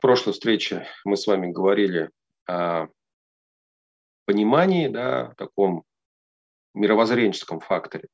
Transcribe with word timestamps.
В 0.00 0.02
прошлой 0.02 0.32
встрече 0.32 0.86
мы 1.04 1.18
с 1.18 1.26
вами 1.26 1.52
говорили 1.52 2.08
о 2.46 2.86
понимании, 4.24 4.88
да, 4.88 5.34
таком 5.36 5.84
мировоззренческом 6.72 7.60
факторе. 7.60 8.08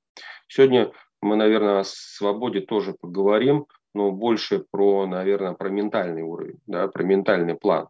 Сегодня 0.49 0.91
мы, 1.23 1.37
наверное, 1.37 1.79
о 1.79 1.85
свободе 1.85 2.61
тоже 2.61 2.93
поговорим, 2.93 3.67
но 3.95 4.11
больше 4.11 4.65
про, 4.69 5.07
наверное, 5.07 5.53
про 5.53 5.69
ментальный 5.69 6.23
уровень, 6.23 6.59
да, 6.67 6.89
про 6.89 7.05
ментальный 7.05 7.55
план. 7.55 7.89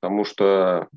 Потому 0.00 0.24
что, 0.24 0.88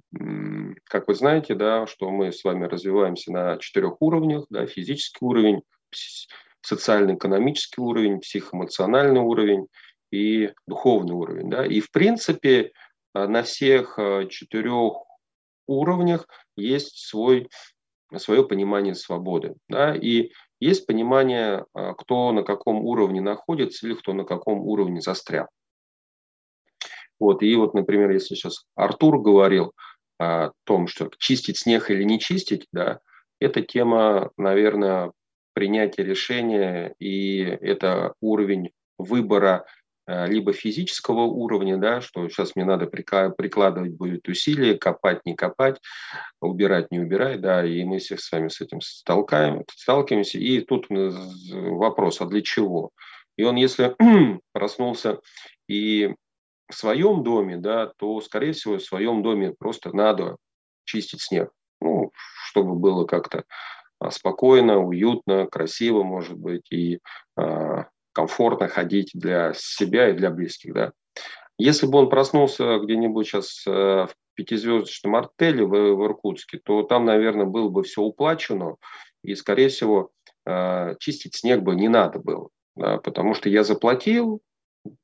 как 0.86 1.10
вы 1.10 1.16
знаете, 1.16 1.56
да, 1.56 1.86
что 1.88 2.10
мы 2.10 2.32
с 2.32 2.46
вами 2.46 2.64
развиваемся 2.68 3.34
на 3.34 3.58
четырех 3.58 4.02
уровнях, 4.02 4.46
да, 4.50 4.66
физический 4.66 5.26
уровень, 5.26 5.62
социально-экономический 6.62 7.82
уровень, 7.82 8.22
психоэмоциональный 8.22 9.20
уровень 9.20 9.68
и 10.14 10.54
духовный 10.68 11.16
уровень. 11.16 11.50
Да. 11.50 11.66
И, 11.66 11.80
в 11.80 11.90
принципе, 11.90 12.72
на 13.16 13.42
всех 13.42 13.98
э, 13.98 14.28
четырех 14.30 14.94
уровнях 15.66 16.28
есть 16.56 17.08
свой, 17.08 17.50
свое 18.16 18.48
понимание 18.48 18.94
свободы. 18.94 19.56
Да. 19.68 19.96
И 19.96 20.32
есть 20.60 20.86
понимание, 20.86 21.66
а, 21.74 21.94
кто 21.96 22.32
на 22.32 22.44
каком 22.44 22.86
уровне 22.86 23.22
находится 23.22 23.88
или 23.88 23.96
кто 23.96 24.14
на 24.14 24.24
каком 24.24 24.60
уровне 24.60 25.02
застрял. 25.02 25.48
Вот, 27.20 27.42
и 27.42 27.56
вот, 27.56 27.74
например, 27.74 28.12
если 28.12 28.36
сейчас 28.36 28.66
Артур 28.76 29.20
говорил 29.20 29.74
о 30.20 30.52
том, 30.64 30.88
что 30.88 31.10
чистить 31.18 31.58
снег 31.58 31.90
или 31.90 32.04
не 32.04 32.20
чистить, 32.20 32.68
да, 32.72 33.00
это 33.40 33.62
тема, 33.62 34.32
наверное, 34.38 35.12
принятия 35.54 36.04
решения, 36.04 36.94
и 37.00 37.40
это 37.40 38.14
уровень 38.22 38.72
выбора 38.98 39.66
Э, 39.66 39.83
либо 40.08 40.52
физического 40.52 41.22
уровня, 41.22 41.78
да, 41.78 42.02
что 42.02 42.28
сейчас 42.28 42.56
мне 42.56 42.66
надо 42.66 42.88
прикладывать 42.88 43.94
будет 43.94 44.28
усилия, 44.28 44.78
копать, 44.78 45.26
не 45.26 45.36
копать, 45.36 45.80
убирать, 46.42 46.92
не 46.92 47.00
убирать, 47.00 47.40
да, 47.40 47.66
и 47.66 47.84
мы 47.86 48.00
все 48.00 48.18
с 48.18 48.32
вами 48.32 48.50
с 48.50 48.60
этим 48.60 48.82
столкаем, 48.82 49.64
сталкиваемся. 49.74 50.40
И 50.40 50.60
тут 50.62 50.88
вопрос, 50.90 52.20
а 52.20 52.26
для 52.26 52.42
чего? 52.42 52.92
И 53.38 53.44
он, 53.44 53.56
если 53.56 53.96
проснулся 54.52 55.20
и 55.68 56.14
в 56.70 56.76
своем 56.76 57.24
доме, 57.24 57.58
да, 57.58 57.92
то, 57.98 58.20
скорее 58.22 58.54
всего, 58.54 58.78
в 58.78 58.84
своем 58.84 59.22
доме 59.24 59.54
просто 59.58 59.96
надо 59.96 60.38
чистить 60.86 61.22
снег, 61.22 61.52
ну, 61.82 62.12
чтобы 62.50 62.76
было 62.76 63.06
как-то 63.06 63.46
а, 64.00 64.12
спокойно, 64.12 64.80
уютно, 64.80 65.48
красиво, 65.48 66.04
может 66.04 66.38
быть, 66.38 66.72
и 66.72 67.00
а, 67.36 67.88
комфортно 68.14 68.68
ходить 68.68 69.12
для 69.14 69.54
себя 69.56 70.10
и 70.10 70.14
для 70.14 70.30
близких. 70.30 70.74
Да. 70.74 70.94
Если 71.58 71.86
бы 71.86 72.00
он 72.00 72.10
проснулся 72.10 72.80
где-нибудь 72.80 73.28
сейчас 73.28 73.64
э, 73.68 73.72
в 73.72 74.16
пятизвездочном 74.36 75.16
артеле 75.16 75.66
в, 75.66 75.70
в 75.70 76.06
Иркутске, 76.06 76.60
то 76.64 76.84
там, 76.84 77.06
наверное, 77.06 77.46
было 77.46 77.70
бы 77.70 77.84
все 77.84 78.02
уплачено, 78.02 78.78
и, 79.24 79.36
скорее 79.36 79.70
всего, 79.70 80.12
э, 80.46 80.96
чистить 81.00 81.36
снег 81.36 81.62
бы 81.62 81.76
не 81.76 81.90
надо 81.90 82.20
было, 82.20 82.50
да, 82.76 82.98
потому 82.98 83.34
что 83.34 83.50
я 83.50 83.64
заплатил, 83.64 84.42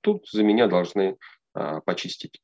тут 0.02 0.28
за 0.30 0.44
меня 0.44 0.68
должны 0.68 1.18
э, 1.56 1.82
почистить. 1.86 2.42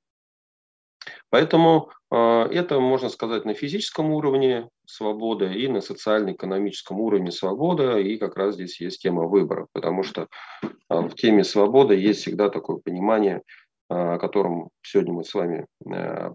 Поэтому 1.30 1.92
это, 2.12 2.80
можно 2.80 3.10
сказать, 3.10 3.46
на 3.46 3.54
физическом 3.54 4.12
уровне 4.12 4.70
свобода 4.86 5.52
и 5.52 5.68
на 5.68 5.82
социально-экономическом 5.82 7.00
уровне 7.00 7.32
свобода. 7.32 7.98
И 7.98 8.18
как 8.18 8.38
раз 8.38 8.56
здесь 8.56 8.80
есть 8.80 9.02
тема 9.02 9.24
выбора, 9.24 9.68
потому 9.74 10.04
что 10.04 10.28
э, 10.64 10.68
в 10.90 11.14
теме 11.16 11.44
свободы 11.44 11.96
есть 11.96 12.22
всегда 12.22 12.50
такое 12.50 12.78
понимание, 12.78 13.42
э, 13.90 13.96
о 13.96 14.20
котором 14.20 14.70
сегодня 14.84 15.14
мы 15.14 15.24
с 15.24 15.34
вами 15.34 15.66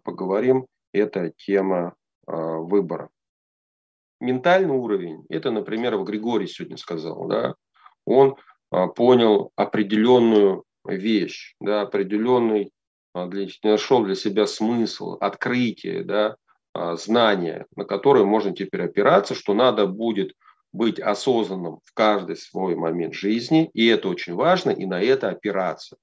поговорим. 0.02 0.66
Это 0.92 1.32
тема 1.36 1.94
выбора. 2.26 3.10
Ментальный 4.20 4.74
уровень, 4.74 5.24
это, 5.28 5.50
например, 5.50 5.96
в 5.96 6.04
Григорий 6.04 6.46
сегодня 6.46 6.76
сказал, 6.76 7.26
да, 7.26 7.54
он 8.04 8.36
понял 8.94 9.50
определенную 9.56 10.64
вещь, 10.84 11.54
да, 11.60 11.82
определенный 11.82 12.64
а, 12.64 12.70
для, 13.14 13.48
нашел 13.62 14.04
для 14.04 14.14
себя 14.14 14.46
смысл, 14.46 15.16
открытие, 15.20 16.04
да, 16.04 16.36
а, 16.72 16.96
знания, 16.96 17.66
на 17.76 17.84
которые 17.84 18.24
можно 18.24 18.54
теперь 18.54 18.82
опираться, 18.82 19.34
что 19.34 19.54
надо 19.54 19.86
будет 19.86 20.34
быть 20.72 21.00
осознанным 21.00 21.80
в 21.84 21.92
каждый 21.94 22.36
свой 22.36 22.76
момент 22.76 23.14
жизни, 23.14 23.70
и 23.74 23.86
это 23.88 24.08
очень 24.08 24.34
важно, 24.34 24.70
и 24.70 24.86
на 24.86 25.02
это 25.02 25.28
опираться. 25.28 25.96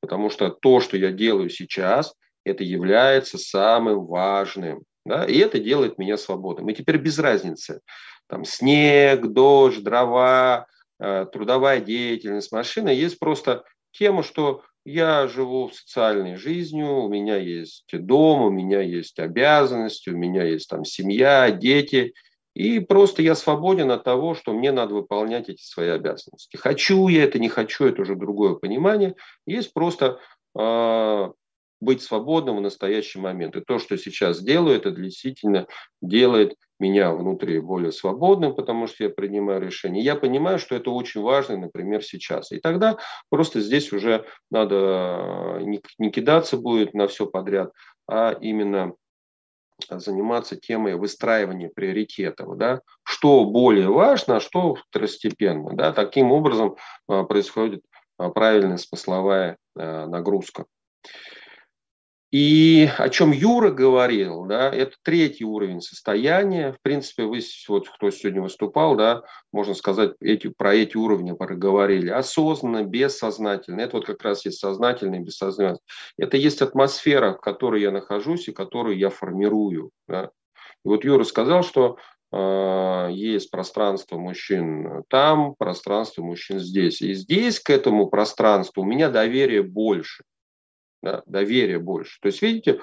Потому 0.00 0.30
что 0.30 0.48
то, 0.48 0.80
что 0.80 0.96
я 0.96 1.12
делаю 1.12 1.50
сейчас, 1.50 2.14
это 2.44 2.64
является 2.64 3.38
самым 3.38 4.06
важным. 4.06 4.84
Да? 5.04 5.24
И 5.24 5.38
это 5.38 5.58
делает 5.58 5.98
меня 5.98 6.16
свободным. 6.16 6.68
И 6.68 6.74
теперь 6.74 6.96
без 6.96 7.18
разницы. 7.18 7.80
Там 8.28 8.44
снег, 8.44 9.26
дождь, 9.26 9.82
дрова, 9.82 10.66
э, 10.98 11.26
трудовая 11.32 11.80
деятельность, 11.80 12.52
машина. 12.52 12.88
Есть 12.88 13.18
просто 13.18 13.64
тема, 13.92 14.22
что 14.22 14.62
я 14.86 15.26
живу 15.26 15.68
социальной 15.70 16.36
жизнью, 16.36 17.02
у 17.02 17.08
меня 17.08 17.36
есть 17.36 17.86
дом, 17.92 18.42
у 18.42 18.50
меня 18.50 18.80
есть 18.80 19.18
обязанности, 19.18 20.10
у 20.10 20.16
меня 20.16 20.44
есть 20.44 20.68
там 20.70 20.84
семья, 20.84 21.50
дети. 21.50 22.14
И 22.54 22.78
просто 22.78 23.20
я 23.20 23.34
свободен 23.34 23.90
от 23.90 24.04
того, 24.04 24.36
что 24.36 24.52
мне 24.52 24.70
надо 24.70 24.94
выполнять 24.94 25.48
эти 25.48 25.60
свои 25.60 25.88
обязанности. 25.88 26.56
Хочу 26.56 27.08
я 27.08 27.24
это, 27.24 27.40
не 27.40 27.48
хочу, 27.48 27.84
это 27.84 28.02
уже 28.02 28.14
другое 28.14 28.54
понимание. 28.54 29.16
Есть 29.44 29.72
просто 29.72 30.20
э, 30.56 31.30
быть 31.80 32.02
свободным 32.02 32.56
в 32.56 32.60
настоящий 32.60 33.18
момент. 33.18 33.56
И 33.56 33.60
то, 33.60 33.78
что 33.78 33.96
сейчас 33.98 34.42
делаю, 34.42 34.76
это 34.76 34.90
действительно 34.90 35.66
делает 36.00 36.56
меня 36.78 37.12
внутри 37.12 37.58
более 37.58 37.92
свободным, 37.92 38.54
потому 38.54 38.86
что 38.86 39.04
я 39.04 39.10
принимаю 39.10 39.60
решения. 39.60 40.02
Я 40.02 40.14
понимаю, 40.14 40.58
что 40.58 40.74
это 40.74 40.90
очень 40.90 41.22
важно, 41.22 41.56
например, 41.56 42.02
сейчас. 42.02 42.52
И 42.52 42.58
тогда 42.58 42.98
просто 43.30 43.60
здесь 43.60 43.92
уже 43.92 44.26
надо 44.50 45.58
не, 45.62 45.80
не 45.98 46.10
кидаться 46.10 46.56
будет 46.56 46.94
на 46.94 47.08
все 47.08 47.26
подряд, 47.26 47.72
а 48.08 48.36
именно 48.40 48.94
заниматься 49.90 50.56
темой 50.56 50.96
выстраивания 50.96 51.70
приоритетов, 51.74 52.56
да, 52.56 52.80
что 53.02 53.44
более 53.44 53.88
важно, 53.88 54.36
а 54.36 54.40
что 54.40 54.74
второстепенно. 54.74 55.74
Да, 55.74 55.92
таким 55.92 56.32
образом 56.32 56.76
а, 57.08 57.24
происходит 57.24 57.82
а, 58.18 58.30
правильная 58.30 58.78
смысловая 58.78 59.58
нагрузка. 59.74 60.64
И 62.32 62.88
о 62.98 63.08
чем 63.08 63.30
Юра 63.30 63.70
говорил, 63.70 64.46
да, 64.46 64.68
это 64.68 64.96
третий 65.02 65.44
уровень 65.44 65.80
состояния. 65.80 66.72
В 66.72 66.80
принципе, 66.82 67.22
вы, 67.22 67.40
вот 67.68 67.88
кто 67.88 68.10
сегодня 68.10 68.42
выступал, 68.42 68.96
да, 68.96 69.22
можно 69.52 69.74
сказать, 69.74 70.14
эти, 70.20 70.48
про 70.48 70.74
эти 70.74 70.96
уровни 70.96 71.32
проговорили. 71.32 72.10
Осознанно, 72.10 72.82
бессознательно. 72.82 73.80
Это 73.80 73.98
вот 73.98 74.06
как 74.06 74.22
раз 74.22 74.44
есть 74.44 74.58
сознательное 74.58 75.20
и 75.20 75.22
бессознательное. 75.22 75.80
Это 76.18 76.36
есть 76.36 76.62
атмосфера, 76.62 77.34
в 77.34 77.40
которой 77.40 77.82
я 77.82 77.92
нахожусь 77.92 78.48
и 78.48 78.52
которую 78.52 78.98
я 78.98 79.10
формирую. 79.10 79.90
Да. 80.08 80.30
И 80.84 80.88
вот 80.88 81.04
Юра 81.04 81.22
сказал, 81.22 81.62
что 81.62 81.96
э, 82.32 83.08
есть 83.12 83.52
пространство 83.52 84.18
мужчин 84.18 85.04
там, 85.08 85.54
пространство 85.54 86.22
мужчин 86.22 86.58
здесь. 86.58 87.00
И 87.02 87.14
здесь 87.14 87.60
к 87.60 87.70
этому 87.70 88.08
пространству 88.08 88.82
у 88.82 88.86
меня 88.86 89.10
доверие 89.10 89.62
больше 89.62 90.24
да, 91.06 91.22
доверия 91.26 91.78
больше. 91.78 92.18
То 92.20 92.26
есть, 92.26 92.42
видите, 92.42 92.80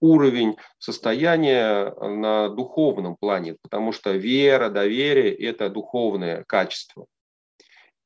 уровень 0.00 0.56
состояния 0.78 1.94
на 2.00 2.48
духовном 2.48 3.16
плане, 3.16 3.56
потому 3.62 3.92
что 3.92 4.12
вера, 4.12 4.70
доверие– 4.70 5.34
это 5.48 5.68
духовное 5.68 6.44
качество. 6.48 7.06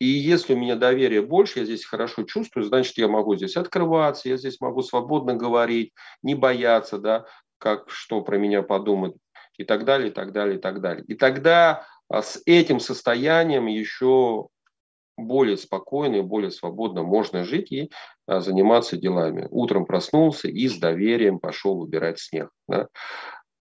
И 0.01 0.07
если 0.07 0.55
у 0.55 0.59
меня 0.59 0.75
доверие 0.75 1.23
больше, 1.23 1.61
я 1.61 1.65
здесь 1.65 1.85
хорошо 1.85 2.25
чувствую, 2.25 2.65
значит, 2.65 2.99
я 2.99 3.07
могу 3.07 3.37
здесь 3.37 3.57
открываться, 3.57 4.29
я 4.29 4.37
здесь 4.39 4.61
могу 4.61 4.83
свободно 4.83 5.35
говорить, 5.35 5.93
не 6.23 6.35
бояться, 6.35 6.99
да, 6.99 7.27
как 7.59 7.91
что 7.91 8.23
про 8.23 8.39
меня 8.39 8.63
подумают, 8.63 9.17
и 9.57 9.65
так 9.65 9.85
далее, 9.85 10.09
и 10.09 10.13
так 10.13 10.33
далее, 10.33 10.57
и 10.57 10.61
так 10.61 10.81
далее. 10.81 11.05
И 11.07 11.15
тогда 11.15 11.85
а, 12.09 12.23
с 12.23 12.43
этим 12.45 12.81
состоянием 12.81 13.67
еще 13.67 14.49
более 15.27 15.57
спокойно 15.57 16.17
и 16.17 16.23
более 16.23 16.51
свободно 16.51 17.03
можно 17.03 17.45
жить 17.45 17.73
и 17.73 17.91
а, 18.27 18.41
заниматься 18.41 18.97
делами. 18.97 19.47
Утром 19.51 19.87
проснулся 19.87 20.49
и 20.49 20.69
с 20.69 20.79
доверием 20.79 21.39
пошел 21.39 21.81
убирать 21.81 22.19
снег. 22.19 22.51
Да? 22.69 22.89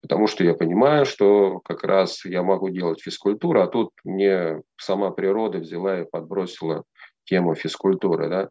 Потому 0.01 0.27
что 0.27 0.43
я 0.43 0.53
понимаю, 0.53 1.05
что 1.05 1.59
как 1.59 1.83
раз 1.83 2.23
я 2.25 2.41
могу 2.41 2.69
делать 2.69 3.01
физкультуру, 3.01 3.61
а 3.61 3.67
тут 3.67 3.91
мне 4.03 4.61
сама 4.77 5.11
природа 5.11 5.57
взяла 5.59 6.01
и 6.01 6.09
подбросила 6.09 6.83
тему 7.25 7.55
физкультуры. 7.55 8.29
Да? 8.29 8.49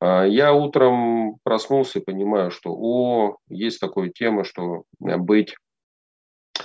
А, 0.00 0.26
я 0.26 0.52
утром 0.52 1.36
проснулся 1.44 2.00
и 2.00 2.04
понимаю, 2.04 2.50
что 2.50 2.74
о, 2.74 3.36
есть 3.48 3.80
такая 3.80 4.10
тема, 4.10 4.44
что 4.44 4.82
быть 4.98 5.54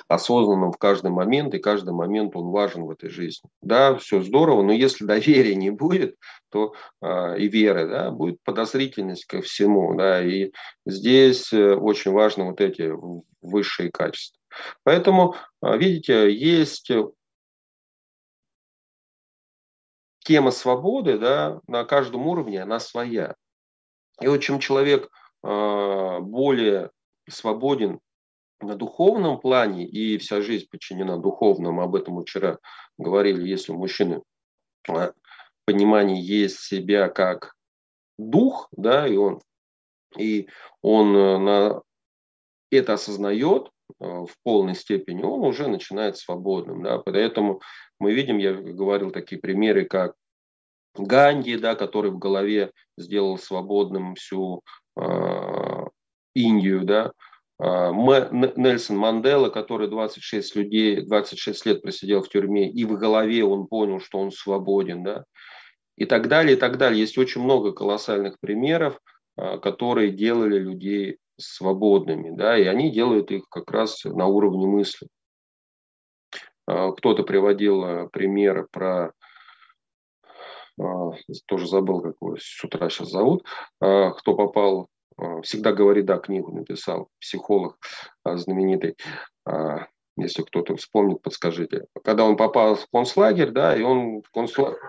осознанным 0.07 0.71
в 0.71 0.77
каждый 0.77 1.11
момент, 1.11 1.53
и 1.53 1.59
каждый 1.59 1.93
момент 1.93 2.35
он 2.35 2.51
важен 2.51 2.83
в 2.85 2.91
этой 2.91 3.09
жизни. 3.09 3.49
Да, 3.61 3.95
все 3.95 4.21
здорово, 4.21 4.63
но 4.63 4.71
если 4.71 5.05
доверия 5.05 5.55
не 5.55 5.69
будет, 5.69 6.15
то 6.49 6.73
э, 7.01 7.39
и 7.39 7.47
веры, 7.47 7.87
да, 7.87 8.11
будет 8.11 8.41
подозрительность 8.43 9.25
ко 9.25 9.41
всему, 9.41 9.95
да, 9.95 10.23
и 10.23 10.51
здесь 10.85 11.51
э, 11.51 11.75
очень 11.75 12.11
важны 12.11 12.45
вот 12.45 12.61
эти 12.61 12.93
высшие 13.41 13.91
качества. 13.91 14.39
Поэтому, 14.83 15.35
э, 15.61 15.77
видите, 15.77 16.31
есть 16.33 16.89
тема 20.27 20.51
свободы, 20.51 21.17
да, 21.17 21.61
на 21.67 21.85
каждом 21.85 22.27
уровне 22.27 22.61
она 22.61 22.79
своя. 22.79 23.35
И 24.21 24.27
вот 24.27 24.39
чем 24.39 24.59
человек 24.59 25.09
э, 25.43 26.19
более 26.19 26.91
свободен 27.29 27.99
на 28.59 28.75
духовном 28.75 29.39
плане, 29.39 29.85
и 29.85 30.17
вся 30.17 30.41
жизнь 30.41 30.67
подчинена 30.69 31.17
духовному, 31.17 31.81
об 31.81 31.95
этом 31.95 32.21
вчера 32.21 32.57
говорили, 32.97 33.47
если 33.47 33.71
у 33.71 33.77
мужчины 33.77 34.21
а, 34.89 35.11
понимание 35.65 36.21
есть 36.21 36.59
себя 36.59 37.09
как 37.09 37.53
дух, 38.17 38.67
да, 38.71 39.07
и 39.07 39.15
он, 39.15 39.41
и 40.17 40.47
он 40.81 41.15
э, 41.15 41.37
на 41.37 41.81
это 42.71 42.93
осознает 42.93 43.69
э, 43.99 44.05
в 44.05 44.31
полной 44.43 44.75
степени, 44.75 45.21
он 45.23 45.41
уже 45.41 45.67
начинает 45.67 46.17
свободным. 46.17 46.83
Да, 46.83 46.97
поэтому 46.99 47.61
мы 47.99 48.13
видим, 48.13 48.37
я 48.37 48.53
говорил 48.53 49.11
такие 49.11 49.39
примеры, 49.39 49.85
как 49.85 50.15
Ганди, 50.95 51.57
да, 51.57 51.75
который 51.75 52.11
в 52.11 52.17
голове 52.17 52.71
сделал 52.97 53.37
свободным 53.37 54.15
всю 54.15 54.63
э, 54.99 55.85
Индию, 56.33 56.85
да, 56.85 57.11
Нельсон 57.59 58.97
Мандела, 58.97 59.49
который 59.49 59.87
26, 59.87 60.55
людей, 60.55 61.01
26 61.01 61.65
лет 61.65 61.81
просидел 61.81 62.21
в 62.21 62.29
тюрьме, 62.29 62.69
и 62.69 62.85
в 62.85 62.97
голове 62.97 63.43
он 63.43 63.65
понял, 63.65 63.99
что 63.99 64.19
он 64.19 64.31
свободен, 64.31 65.03
да, 65.03 65.23
и 65.95 66.05
так 66.05 66.27
далее, 66.27 66.55
и 66.55 66.59
так 66.59 66.77
далее. 66.77 67.01
Есть 67.01 67.17
очень 67.17 67.41
много 67.41 67.71
колоссальных 67.71 68.39
примеров, 68.39 68.99
а, 69.35 69.57
которые 69.57 70.11
делали 70.11 70.59
людей 70.59 71.17
свободными, 71.39 72.35
да, 72.35 72.57
и 72.57 72.65
они 72.65 72.91
делают 72.91 73.31
их 73.31 73.49
как 73.49 73.71
раз 73.71 74.03
на 74.05 74.27
уровне 74.27 74.67
мысли. 74.67 75.07
А, 76.67 76.91
кто-то 76.91 77.23
приводил 77.23 78.09
примеры 78.09 78.67
про 78.71 79.11
тоже 81.47 81.65
забыл, 81.65 82.01
как 82.01 82.13
его 82.21 82.37
с 82.37 82.63
утра 82.63 82.87
сейчас 82.91 83.09
зовут, 83.09 83.43
кто 83.79 84.35
попал 84.35 84.89
всегда 85.43 85.71
говорит, 85.73 86.05
да, 86.05 86.17
книгу 86.17 86.51
написал, 86.51 87.09
психолог 87.19 87.77
а, 88.23 88.37
знаменитый. 88.37 88.97
А, 89.45 89.87
если 90.15 90.43
кто-то 90.43 90.75
вспомнит, 90.75 91.21
подскажите. 91.21 91.85
Когда 92.03 92.25
он 92.25 92.37
попал 92.37 92.75
в 92.75 92.87
концлагерь, 92.91 93.51
да, 93.51 93.75
и 93.75 93.81
он 93.81 94.21
в 94.21 94.31
концлагерь... 94.31 94.79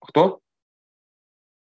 Кто? 0.00 0.40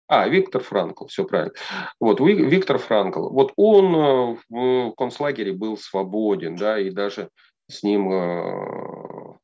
А, 0.08 0.29
Виктор 0.29 0.62
Франкл, 0.62 1.06
все 1.06 1.25
правильно. 1.25 1.55
Вот, 2.00 2.20
Виктор 2.20 2.79
Франкл. 2.79 3.31
Вот 3.31 3.52
он 3.56 3.94
э, 3.94 4.38
в 4.49 4.94
концлагере 4.94 5.52
был 5.52 5.79
свободен, 5.79 6.56
да, 6.56 6.79
и 6.79 6.90
даже 6.90 7.31
с 7.69 7.82
ним 7.82 8.12
э, 8.12 9.38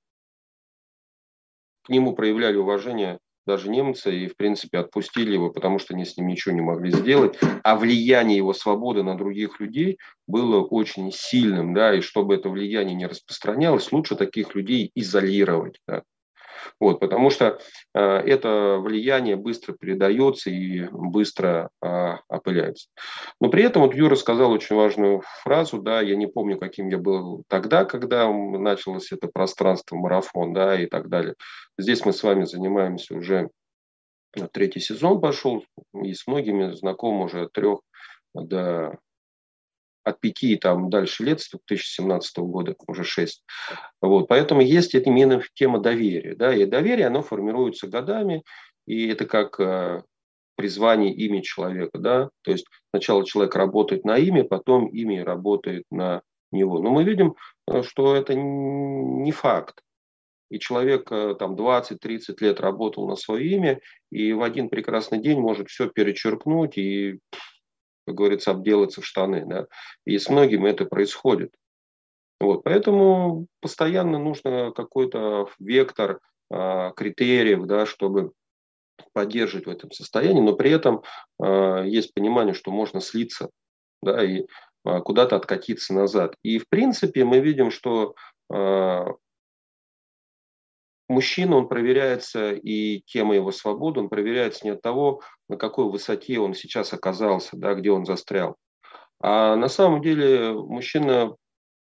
к 1.85 1.89
нему 1.89 2.15
проявляли 2.15 2.57
уважение 2.57 3.19
даже 3.49 3.71
немцы, 3.71 4.15
и, 4.15 4.29
в 4.29 4.37
принципе, 4.37 4.79
отпустили 4.79 5.33
его, 5.33 5.51
потому 5.51 5.81
что 5.81 5.95
они 5.95 6.05
с 6.05 6.17
ним 6.17 6.29
ничего 6.29 6.55
не 6.55 6.61
могли 6.61 6.93
сделать. 6.93 7.39
А 7.65 7.77
влияние 7.77 8.37
его 8.37 8.53
свободы 8.53 9.03
на 9.03 9.17
других 9.17 9.59
людей 9.59 9.99
было 10.29 10.63
очень 10.63 11.11
сильным, 11.13 11.75
да, 11.75 11.95
и 11.95 12.03
чтобы 12.03 12.37
это 12.37 12.51
влияние 12.51 12.95
не 12.95 13.07
распространялось, 13.07 13.91
лучше 13.91 14.15
таких 14.17 14.55
людей 14.55 14.93
изолировать. 14.95 15.81
Да. 15.89 16.03
Вот, 16.81 17.01
потому 17.01 17.31
что 17.31 17.59
э, 17.95 18.01
это 18.01 18.79
влияние 18.81 19.37
быстро 19.37 19.73
передается 19.73 20.51
и 20.51 20.89
быстро 20.91 21.71
э, 21.83 22.17
опыляется. 22.29 22.89
Но 23.41 23.49
при 23.49 23.63
этом 23.65 23.83
вот 23.83 23.95
Юра 23.95 24.15
сказал 24.15 24.53
очень 24.53 24.77
важную 24.77 25.23
фразу, 25.43 25.81
да, 25.81 26.01
я 26.01 26.17
не 26.17 26.27
помню, 26.27 26.59
каким 26.59 26.89
я 26.89 26.99
был 26.99 27.45
тогда, 27.49 27.85
когда 27.85 28.29
началось 28.31 29.13
это 29.13 29.29
пространство, 29.29 29.97
марафон, 29.97 30.53
да, 30.53 30.81
и 30.81 30.87
так 30.87 31.09
далее. 31.09 31.35
Здесь 31.77 32.05
мы 32.05 32.13
с 32.13 32.23
вами 32.23 32.45
занимаемся 32.45 33.15
уже 33.15 33.51
третий 34.53 34.81
сезон 34.81 35.21
пошел, 35.21 35.65
и 36.03 36.15
с 36.15 36.27
многими 36.27 36.73
знаком 36.73 37.21
уже 37.21 37.43
от 37.43 37.53
трех 37.53 37.81
до 38.35 38.99
от 40.09 40.21
пяти 40.21 40.57
там 40.57 40.91
дальше 40.91 41.25
лет, 41.25 41.41
с 41.41 41.51
2017 41.51 42.39
года, 42.39 42.75
уже 42.87 43.05
шесть. 43.05 43.45
Вот, 44.01 44.29
поэтому 44.29 44.61
есть 44.61 44.95
это 44.95 45.11
именно 45.11 45.43
тема 45.55 45.79
доверия. 45.81 46.35
Да, 46.35 46.55
и 46.55 46.65
доверие, 46.65 47.07
оно 47.07 47.23
формируется 47.23 47.87
годами, 47.87 48.43
и 48.87 49.09
это 49.09 49.27
как 49.27 49.61
э, 49.61 50.03
призвание 50.57 51.15
имя 51.15 51.43
человека. 51.43 51.99
Да? 51.99 52.31
То 52.43 52.51
есть 52.51 52.67
сначала 52.91 53.25
человек 53.25 53.55
работает 53.55 54.05
на 54.05 54.17
имя, 54.19 54.45
потом 54.45 54.89
имя 54.89 55.25
работает 55.25 55.85
на 55.91 56.23
него. 56.51 56.81
Но 56.81 56.91
мы 56.91 57.05
видим, 57.05 57.37
э, 57.67 57.83
что 57.83 58.17
это 58.17 58.35
не 58.35 59.31
факт. 59.31 59.83
И 60.51 60.59
человек 60.59 61.13
э, 61.13 61.37
там 61.39 61.55
20-30 61.55 62.37
лет 62.41 62.61
работал 62.61 63.07
на 63.07 63.17
свое 63.17 63.47
имя, 63.49 63.81
и 64.11 64.33
в 64.33 64.43
один 64.43 64.69
прекрасный 64.69 65.21
день 65.21 65.39
может 65.39 65.69
все 65.69 65.89
перечеркнуть 65.89 66.79
и 66.79 67.21
как 68.09 68.17
говорится, 68.17 68.53
обделаться 68.53 69.03
в 69.03 69.07
штаны. 69.07 69.45
Да? 69.47 69.67
И 70.07 70.19
с 70.19 70.31
многим 70.31 70.65
это 70.65 70.87
происходит. 70.87 71.53
Вот, 72.41 72.65
поэтому 72.65 73.47
постоянно 73.61 74.19
нужно 74.19 74.73
какой-то 74.73 75.49
вектор 75.59 76.21
э, 76.51 76.93
критериев, 76.97 77.67
да, 77.67 77.85
чтобы 77.85 78.33
поддерживать 79.13 79.67
в 79.67 79.71
этом 79.71 79.91
состоянии, 79.91 80.41
но 80.41 80.55
при 80.55 80.71
этом 80.71 81.03
э, 81.43 81.85
есть 81.87 82.15
понимание, 82.15 82.55
что 82.55 82.71
можно 82.71 83.01
слиться 83.01 83.51
да, 84.03 84.25
и 84.25 84.47
э, 84.85 85.01
куда-то 85.01 85.37
откатиться 85.37 85.93
назад. 85.93 86.37
И 86.43 86.59
в 86.59 86.69
принципе 86.69 87.25
мы 87.25 87.41
видим, 87.41 87.71
что 87.71 88.15
мужчина, 91.09 91.57
он 91.57 91.69
проверяется, 91.69 92.53
и 92.53 93.01
тема 93.07 93.35
его 93.35 93.51
свободы, 93.51 94.01
он 94.01 94.09
проверяется 94.09 94.65
не 94.65 94.71
от 94.71 94.83
того, 94.83 95.23
на 95.49 95.57
какой 95.57 95.91
высоте 95.91 96.39
он 96.39 96.55
сейчас 96.55 96.93
оказался, 96.93 97.51
да, 97.57 97.75
где 97.75 97.91
он 97.91 98.05
застрял. 98.05 98.57
А 99.21 99.57
на 99.57 99.69
самом 99.69 100.03
деле 100.03 100.53
мужчина 100.53 101.35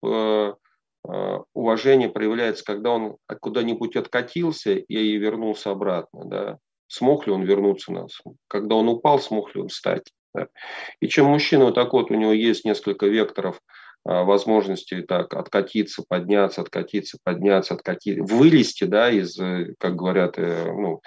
э, 0.03 0.09
э, 0.09 1.39
уважение 1.53 2.09
проявляется, 2.09 2.65
когда 2.65 2.91
он 2.91 3.17
куда-нибудь 3.41 3.97
откатился 3.97 4.73
и 4.73 5.17
вернулся 5.17 5.71
обратно. 5.71 6.25
Да. 6.25 6.59
Смог 6.87 7.27
ли 7.27 7.33
он 7.33 7.43
вернуться 7.43 7.93
нас? 7.93 8.23
Когда 8.49 8.77
он 8.77 8.89
упал, 8.89 9.19
смог 9.19 9.55
ли 9.55 9.61
он 9.61 9.69
встать? 9.69 10.11
Да. 10.35 10.49
И 11.01 11.09
чем 11.09 11.27
мужчина 11.27 11.67
вот 11.67 11.75
так 11.75 11.93
вот, 11.93 12.11
у 12.11 12.15
него 12.15 12.33
есть 12.33 12.65
несколько 12.65 13.07
векторов– 13.07 13.61
а, 14.05 14.25
возможности 14.25 15.03
так 15.03 15.35
откатиться, 15.35 16.05
подняться, 16.07 16.63
откатиться, 16.63 17.19
подняться, 17.23 17.75
откатиться, 17.75 18.23
вылезти, 18.23 18.85
да, 18.85 19.11
из, 19.11 19.39
э, 19.39 19.75
как 19.79 19.97
говорят, 19.97 20.39
э, 20.39 20.73
ну, 20.73 21.01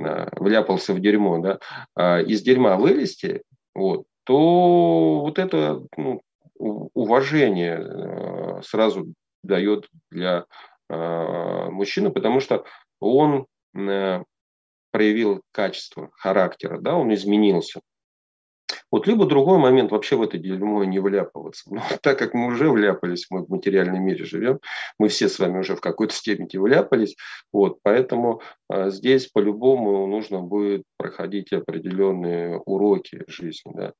э, 0.00 0.28
вляпался 0.40 0.94
в 0.94 1.00
дерьмо, 1.00 1.38
да, 1.38 2.20
из 2.20 2.42
дерьма 2.42 2.76
вылезти, 2.76 3.42
вот, 3.74 4.04
то 4.24 5.20
вот 5.20 5.38
это 5.38 5.82
ну, 5.96 6.22
уважение 6.58 8.60
сразу 8.62 9.12
дает 9.42 9.88
для 10.10 10.46
мужчины, 10.88 12.10
потому 12.10 12.40
что 12.40 12.64
он 13.00 13.46
проявил 13.72 15.42
качество 15.52 16.10
характера, 16.12 16.78
да, 16.80 16.96
он 16.96 17.12
изменился. 17.14 17.80
Вот 18.92 19.06
либо 19.06 19.24
другой 19.24 19.58
момент 19.58 19.90
вообще 19.90 20.16
в 20.16 20.22
это 20.22 20.36
дерьмо 20.36 20.84
не 20.84 21.00
вляпываться. 21.00 21.64
Но 21.74 21.80
так 22.02 22.18
как 22.18 22.34
мы 22.34 22.48
уже 22.48 22.70
вляпались, 22.70 23.26
мы 23.30 23.44
в 23.44 23.48
материальном 23.48 24.04
мире 24.04 24.24
живем, 24.24 24.60
мы 24.98 25.08
все 25.08 25.28
с 25.28 25.38
вами 25.38 25.58
уже 25.60 25.74
в 25.74 25.80
какой-то 25.80 26.14
степени 26.14 26.58
вляпались, 26.58 27.16
вот, 27.52 27.78
поэтому 27.82 28.42
а, 28.68 28.90
здесь 28.90 29.28
по-любому 29.28 30.06
нужно 30.06 30.40
будет 30.40 30.82
проходить 30.98 31.52
определенные 31.52 32.58
уроки 32.58 33.24
жизни. 33.26 33.72
Да. 33.74 33.92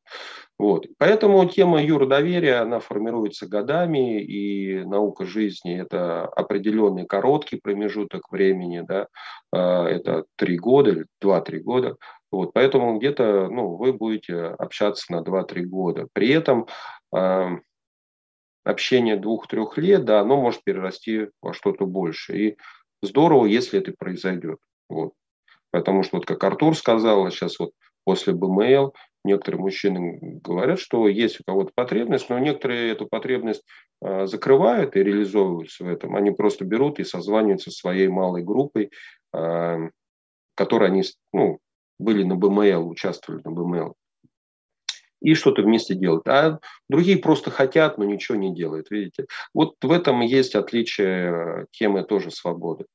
Вот. 0.59 0.87
Поэтому 0.99 1.45
тема 1.49 1.83
юродоверия, 1.83 2.61
она 2.61 2.79
формируется 2.79 3.49
годами, 3.49 4.23
и 4.23 4.85
наука 4.85 5.25
жизни– 5.25 5.81
это 5.81 6.27
определенный 6.27 7.07
короткий 7.07 7.57
промежуток 7.57 8.31
времени, 8.31 8.85
да, 8.87 9.09
а, 9.53 9.87
это 9.87 10.25
три 10.37 10.59
года 10.59 10.91
или 10.91 11.07
два-три 11.21 11.61
года, 11.61 11.97
вот, 12.33 12.53
поэтому 12.55 12.99
где-то 12.99 13.49
ну, 13.49 13.77
вы 13.77 13.93
будете 13.93 14.35
общаться 14.37 15.13
на 15.13 15.23
2-3 15.23 15.63
года. 15.65 16.09
При 16.15 16.31
этом 16.31 16.67
э, 17.15 17.49
общение 18.65 19.17
двух-трех 19.17 19.77
лет, 19.77 20.05
да, 20.07 20.21
оно 20.21 20.41
может 20.41 20.65
перерасти 20.65 21.29
во 21.43 21.53
что-то 21.53 21.85
больше. 21.85 22.39
И 22.39 22.57
здорово, 23.03 23.47
если 23.47 23.79
это 23.79 23.93
произойдет. 23.97 24.59
Вот. 24.89 25.13
Потому 25.71 26.03
что, 26.03 26.17
вот 26.17 26.27
как 26.27 26.43
Артур 26.43 26.77
сказал, 26.77 27.31
сейчас 27.31 27.59
вот 27.59 27.73
после 28.05 28.33
БМЛ 28.33 28.95
некоторые 29.25 29.61
мужчины 29.61 30.41
говорят, 30.43 30.79
что 30.79 31.07
есть 31.09 31.41
у 31.41 31.45
кого-то 31.45 31.71
потребность, 31.75 32.29
но 32.29 32.39
некоторые 32.39 32.93
эту 32.93 33.07
потребность 33.07 33.63
э, 34.01 34.27
закрывают 34.27 34.97
и 34.97 35.03
реализовываются 35.03 35.85
в 35.85 35.89
этом. 35.89 36.17
Они 36.17 36.31
просто 36.31 36.65
берут 36.65 36.99
и 36.99 37.05
созваниваются 37.05 37.71
со 37.71 37.79
своей 37.79 38.09
малой 38.09 38.43
группой, 38.43 38.91
э, 39.35 39.77
которой 40.55 40.89
они 40.89 41.05
ну, 41.33 41.59
были 42.03 42.25
на 42.25 42.37
БМЛ, 42.37 42.89
участвовали 42.89 43.43
на 43.45 43.51
БМЛ. 43.51 43.95
И 45.21 45.35
что-то 45.35 45.63
вместе 45.63 45.95
делают. 45.95 46.27
А 46.27 46.59
другие 46.89 47.17
просто 47.17 47.51
хотят, 47.51 47.97
но 47.97 48.05
ничего 48.05 48.37
не 48.37 48.53
делают. 48.53 48.91
Видите? 48.91 49.27
Вот 49.55 49.77
в 49.81 49.91
этом 49.91 50.21
есть 50.21 50.57
отличие 50.57 51.67
темы 51.71 52.03
тоже 52.03 52.31
свободы. 52.31 52.87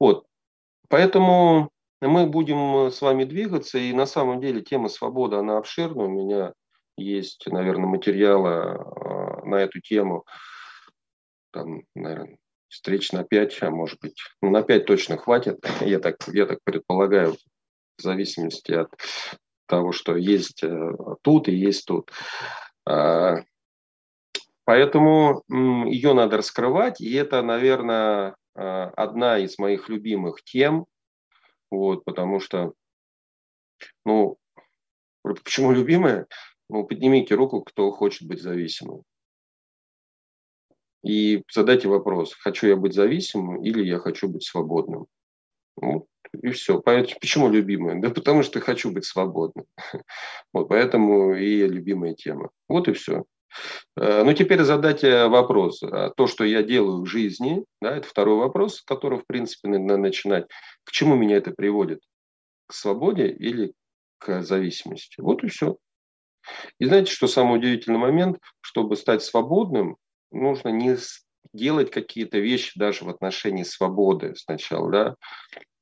Вот. 0.00 0.26
Поэтому 0.88 1.70
мы 2.00 2.26
будем 2.26 2.90
с 2.90 3.00
вами 3.02 3.24
двигаться, 3.24 3.78
и 3.78 3.92
на 3.92 4.06
самом 4.06 4.40
деле 4.40 4.62
тема 4.62 4.88
свободы, 4.88 5.36
она 5.36 5.58
обширна. 5.58 6.04
У 6.04 6.08
меня 6.08 6.54
есть, 6.96 7.46
наверное, 7.46 7.86
материалы 7.86 8.50
э, 8.50 9.44
на 9.44 9.56
эту 9.56 9.80
тему. 9.80 10.24
Там, 11.52 11.82
наверное, 11.94 12.38
встреч 12.68 13.12
на 13.12 13.24
5, 13.24 13.62
а 13.62 13.70
может 13.70 14.00
быть, 14.00 14.20
ну, 14.40 14.50
на 14.50 14.62
5 14.62 14.86
точно 14.86 15.16
хватит. 15.18 15.58
Я 15.80 15.98
так, 15.98 16.16
я 16.32 16.46
так 16.46 16.58
предполагаю, 16.64 17.36
в 18.00 18.04
зависимости 18.04 18.72
от 18.72 18.90
того, 19.66 19.92
что 19.92 20.16
есть 20.16 20.62
э, 20.62 20.92
тут 21.22 21.48
и 21.48 21.54
есть 21.54 21.86
тут. 21.86 22.10
А, 22.86 23.36
поэтому 24.64 25.44
ее 25.48 26.12
надо 26.14 26.38
раскрывать, 26.38 27.00
и 27.00 27.12
это, 27.14 27.42
наверное, 27.42 28.34
одна 28.54 29.38
из 29.38 29.58
моих 29.58 29.88
любимых 29.88 30.42
тем– 30.42 30.86
вот, 31.70 32.04
потому 32.04 32.40
что, 32.40 32.72
ну, 34.04 34.38
почему 35.22 35.72
любимая? 35.72 36.26
Ну, 36.68 36.84
поднимите 36.84 37.34
руку, 37.34 37.62
кто 37.62 37.90
хочет 37.92 38.26
быть 38.26 38.42
зависимым. 38.42 39.02
И 41.02 41.42
задайте 41.50 41.88
вопрос, 41.88 42.34
хочу 42.34 42.66
я 42.66 42.76
быть 42.76 42.94
зависимым 42.94 43.62
или 43.62 43.84
я 43.84 43.98
хочу 43.98 44.28
быть 44.28 44.44
свободным. 44.44 45.06
Вот, 45.76 46.06
и 46.42 46.50
все. 46.50 46.80
Почему 46.80 47.48
любимая? 47.48 48.00
Да 48.00 48.10
потому 48.10 48.42
что 48.42 48.60
хочу 48.60 48.90
быть 48.90 49.04
свободным. 49.04 49.66
Вот, 50.52 50.68
поэтому 50.68 51.34
и 51.34 51.66
любимая 51.66 52.14
тема. 52.14 52.50
Вот 52.68 52.88
и 52.88 52.92
все. 52.92 53.24
Э, 53.96 54.22
ну, 54.24 54.32
теперь 54.32 54.62
задать 54.62 55.02
вопрос. 55.02 55.82
А 55.82 56.10
то, 56.10 56.26
что 56.26 56.44
я 56.44 56.62
делаю 56.62 57.02
в 57.02 57.06
жизни, 57.06 57.64
да, 57.80 57.96
это 57.96 58.08
второй 58.08 58.36
вопрос, 58.36 58.76
с 58.76 58.82
которого, 58.82 59.20
в 59.20 59.26
принципе, 59.26 59.68
надо 59.68 59.96
начинать. 59.96 60.46
К 60.84 60.90
чему 60.90 61.16
меня 61.16 61.36
это 61.36 61.52
приводит? 61.52 62.00
К 62.66 62.74
свободе 62.74 63.28
или 63.28 63.72
к 64.18 64.42
зависимости? 64.42 65.20
Вот 65.20 65.42
и 65.44 65.48
все. 65.48 65.76
И 66.78 66.86
знаете, 66.86 67.12
что 67.12 67.26
самый 67.26 67.58
удивительный 67.58 67.98
момент? 67.98 68.38
Чтобы 68.60 68.96
стать 68.96 69.22
свободным, 69.22 69.96
нужно 70.30 70.68
не 70.70 70.96
делать 71.52 71.90
какие-то 71.90 72.38
вещи 72.38 72.78
даже 72.78 73.04
в 73.04 73.08
отношении 73.08 73.62
свободы 73.64 74.34
сначала, 74.36 74.90
да, 74.90 75.16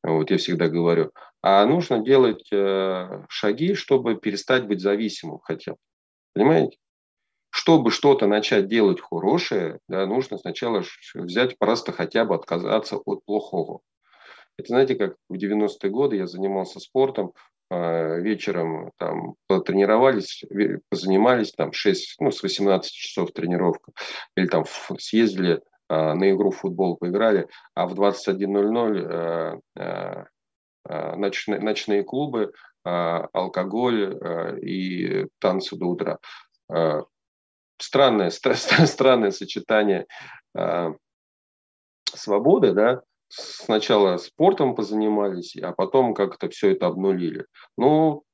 вот 0.02 0.30
я 0.30 0.38
всегда 0.38 0.68
говорю, 0.68 1.12
а 1.42 1.64
нужно 1.66 1.98
делать 2.04 2.46
э, 2.52 3.24
шаги, 3.28 3.74
чтобы 3.74 4.16
перестать 4.16 4.66
быть 4.66 4.80
зависимым 4.80 5.38
хотя 5.40 5.72
бы. 5.72 5.78
Понимаете? 6.34 6.78
чтобы 7.50 7.90
что-то 7.90 8.26
начать 8.26 8.68
делать 8.68 9.00
хорошее, 9.00 9.80
да, 9.88 10.06
нужно 10.06 10.38
сначала 10.38 10.84
взять 11.14 11.58
просто 11.58 11.92
хотя 11.92 12.24
бы 12.24 12.34
отказаться 12.34 12.96
от 12.96 13.24
плохого. 13.24 13.80
Это 14.56 14.68
знаете, 14.68 14.94
как 14.96 15.16
в 15.28 15.34
90-е 15.34 15.90
годы 15.90 16.16
я 16.16 16.26
занимался 16.26 16.80
спортом, 16.80 17.32
вечером 17.70 18.92
там 18.96 19.34
потренировались, 19.46 20.42
позанимались, 20.88 21.52
там 21.52 21.72
6, 21.72 22.16
ну, 22.20 22.30
с 22.30 22.42
18 22.42 22.90
часов 22.90 23.32
тренировка, 23.32 23.92
или 24.36 24.46
там 24.46 24.64
съездили 24.98 25.60
а, 25.88 26.14
на 26.14 26.30
игру 26.30 26.50
в 26.50 26.56
футбол, 26.56 26.96
поиграли, 26.96 27.46
а 27.74 27.86
в 27.86 27.94
21.00 27.94 29.58
а, 29.76 30.26
ночные, 31.16 31.60
ночные 31.60 32.02
клубы, 32.02 32.52
алкоголь 32.82 34.18
и 34.62 35.26
танцы 35.38 35.76
до 35.76 35.84
утра. 35.84 36.18
Странное, 37.78 38.30
странное 38.30 39.30
сочетание 39.30 40.06
э, 40.56 40.94
свободы, 42.06 42.72
да, 42.72 43.02
сначала 43.28 44.16
спортом 44.16 44.74
позанимались, 44.74 45.56
а 45.56 45.72
потом 45.72 46.14
как-то 46.14 46.48
все 46.48 46.72
это 46.72 46.86
обнулили. 46.86 47.46
Ну, 47.76 48.24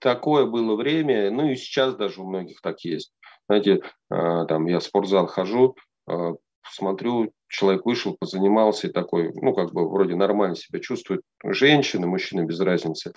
такое 0.00 0.46
было 0.46 0.76
время, 0.76 1.30
ну 1.30 1.48
и 1.48 1.56
сейчас 1.56 1.94
даже 1.96 2.20
у 2.20 2.28
многих 2.28 2.60
так 2.60 2.80
есть. 2.80 3.12
Знаете, 3.48 3.80
э, 4.10 4.46
там 4.48 4.66
я 4.66 4.78
в 4.78 4.84
спортзал 4.84 5.26
хожу, 5.26 5.76
э, 6.08 6.34
смотрю, 6.70 7.32
человек 7.48 7.84
вышел, 7.84 8.16
позанимался 8.18 8.86
и 8.86 8.92
такой, 8.92 9.32
ну, 9.34 9.54
как 9.54 9.72
бы 9.72 9.88
вроде 9.88 10.14
нормально 10.14 10.56
себя 10.56 10.80
чувствует. 10.80 11.22
Женщина, 11.44 12.06
мужчина, 12.06 12.44
без 12.44 12.60
разницы. 12.60 13.12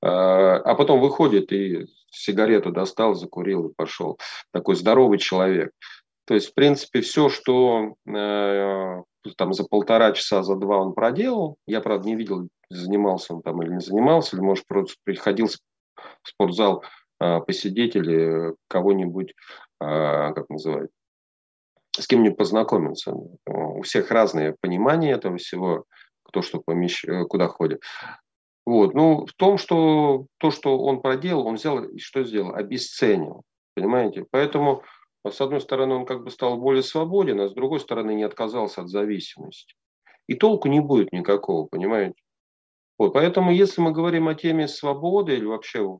А, 0.00 0.56
а 0.56 0.74
потом 0.74 1.00
выходит 1.00 1.52
и 1.52 1.86
сигарету 2.10 2.70
достал, 2.70 3.14
закурил 3.14 3.68
и 3.68 3.74
пошел. 3.74 4.18
Такой 4.52 4.76
здоровый 4.76 5.18
человек. 5.18 5.72
То 6.26 6.34
есть, 6.34 6.50
в 6.50 6.54
принципе, 6.54 7.00
все, 7.00 7.28
что 7.28 7.94
э, 8.06 9.02
там 9.36 9.52
за 9.52 9.64
полтора 9.64 10.12
часа, 10.12 10.42
за 10.42 10.56
два 10.56 10.78
он 10.78 10.94
проделал, 10.94 11.56
я, 11.66 11.80
правда, 11.80 12.06
не 12.06 12.16
видел, 12.16 12.48
занимался 12.70 13.34
он 13.34 13.42
там 13.42 13.62
или 13.62 13.74
не 13.74 13.80
занимался, 13.80 14.36
или, 14.36 14.42
может, 14.42 14.66
просто 14.66 14.94
приходил 15.04 15.46
в 15.46 16.28
спортзал 16.28 16.84
э, 17.20 17.40
посидеть 17.40 17.96
или 17.96 18.54
кого-нибудь, 18.68 19.30
э, 19.30 19.32
как 19.80 20.48
называют, 20.48 20.90
с 21.96 22.06
кем-нибудь 22.06 22.38
познакомиться. 22.38 23.14
У 23.46 23.82
всех 23.82 24.10
разные 24.10 24.56
понимания 24.60 25.12
этого 25.12 25.36
всего, 25.36 25.84
кто 26.24 26.42
что 26.42 26.60
помещ... 26.60 27.04
Э, 27.04 27.24
куда 27.24 27.48
ходит. 27.48 27.82
Вот. 28.64 28.94
Ну, 28.94 29.26
в 29.26 29.32
том, 29.34 29.58
что 29.58 30.26
то, 30.38 30.50
что 30.50 30.78
он 30.78 31.00
проделал, 31.00 31.46
он 31.46 31.56
взял 31.56 31.82
и 31.82 31.98
что 31.98 32.22
сделал? 32.24 32.54
Обесценил. 32.54 33.42
Понимаете? 33.74 34.24
Поэтому, 34.30 34.82
с 35.30 35.40
одной 35.40 35.60
стороны, 35.60 35.94
он 35.94 36.06
как 36.06 36.24
бы 36.24 36.30
стал 36.30 36.56
более 36.56 36.82
свободен, 36.82 37.40
а 37.40 37.48
с 37.48 37.54
другой 37.54 37.80
стороны, 37.80 38.14
не 38.14 38.24
отказался 38.24 38.82
от 38.82 38.88
зависимости. 38.88 39.74
И 40.26 40.34
толку 40.34 40.68
не 40.68 40.80
будет 40.80 41.12
никакого, 41.12 41.66
понимаете? 41.66 42.20
Вот. 42.98 43.12
Поэтому, 43.12 43.52
если 43.52 43.80
мы 43.80 43.92
говорим 43.92 44.28
о 44.28 44.34
теме 44.34 44.68
свободы 44.68 45.36
или 45.36 45.44
вообще 45.44 45.98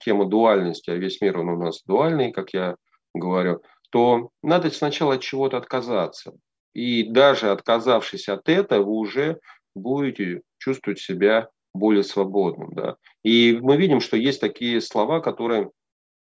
тема 0.00 0.26
дуальности, 0.26 0.90
а 0.90 0.94
весь 0.94 1.20
мир 1.20 1.38
он 1.38 1.48
у 1.50 1.56
нас 1.56 1.82
дуальный, 1.86 2.32
как 2.32 2.54
я 2.54 2.76
говорю, 3.14 3.62
то 3.90 4.30
надо 4.42 4.70
сначала 4.70 5.14
от 5.14 5.20
чего-то 5.20 5.56
отказаться. 5.56 6.32
И 6.74 7.04
даже 7.10 7.50
отказавшись 7.50 8.28
от 8.28 8.48
этого, 8.48 8.84
вы 8.84 8.92
уже 8.92 9.40
будете 9.74 10.42
чувствовать 10.58 11.00
себя 11.00 11.48
более 11.74 12.02
свободным. 12.02 12.70
Да? 12.72 12.96
И 13.22 13.58
мы 13.60 13.76
видим, 13.76 14.00
что 14.00 14.16
есть 14.16 14.40
такие 14.40 14.80
слова, 14.80 15.20
которые, 15.20 15.70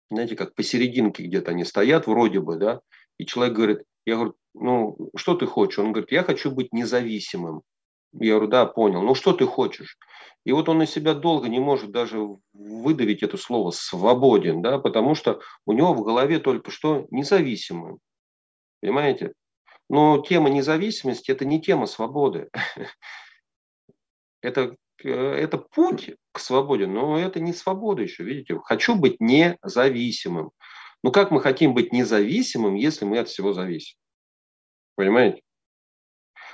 знаете, 0.10 0.36
как 0.36 0.56
посерединке 0.56 1.24
где-то 1.24 1.52
они 1.52 1.66
стоят 1.66 2.08
вроде 2.08 2.40
бы, 2.40 2.58
да, 2.58 2.82
и 3.18 3.26
человек 3.26 3.56
говорит, 3.56 3.84
я 4.06 4.16
говорю, 4.16 4.36
ну, 4.54 4.98
что 5.16 5.36
ты 5.36 5.46
хочешь? 5.46 5.80
Он 5.80 5.92
говорит, 5.92 6.12
я 6.12 6.24
хочу 6.24 6.52
быть 6.52 6.74
независимым. 6.74 7.62
Я 8.14 8.34
говорю, 8.34 8.48
да, 8.48 8.66
понял. 8.66 9.04
Ну, 9.04 9.14
что 9.14 9.34
ты 9.34 9.46
хочешь? 9.46 9.98
И 10.46 10.52
вот 10.52 10.68
он 10.70 10.82
из 10.82 10.90
себя 10.90 11.14
долго 11.14 11.48
не 11.48 11.60
может 11.60 11.92
даже 11.92 12.20
выдавить 12.54 13.22
это 13.24 13.38
слово 13.38 13.72
«свободен», 13.72 14.62
да, 14.62 14.80
потому 14.80 15.14
что 15.14 15.42
у 15.66 15.74
него 15.74 15.94
в 15.94 16.04
голове 16.04 16.40
только 16.40 16.72
что 16.72 17.06
независимым. 17.12 18.00
Понимаете? 18.82 19.34
Но 19.90 20.20
тема 20.20 20.50
независимости– 20.50 21.30
это 21.32 21.46
не 21.46 21.62
тема 21.62 21.86
свободы. 21.86 22.50
Это, 24.42 24.78
это 25.04 25.58
путь 25.58 26.12
к 26.32 26.40
свободе, 26.40 26.88
но 26.88 27.20
это 27.20 27.40
не 27.40 27.54
свобода 27.54 28.02
еще, 28.02 28.24
видите. 28.24 28.60
Хочу 28.64 28.96
быть 28.96 29.20
независимым. 29.20 30.52
Ну 31.04 31.12
как 31.12 31.32
мы 31.32 31.42
хотим 31.42 31.74
быть 31.74 31.94
независимым, 31.94 32.76
если 32.76 33.06
мы 33.06 33.20
от 33.20 33.30
всего 33.30 33.54
зависим? 33.54 33.98
Понимаете? 34.96 35.42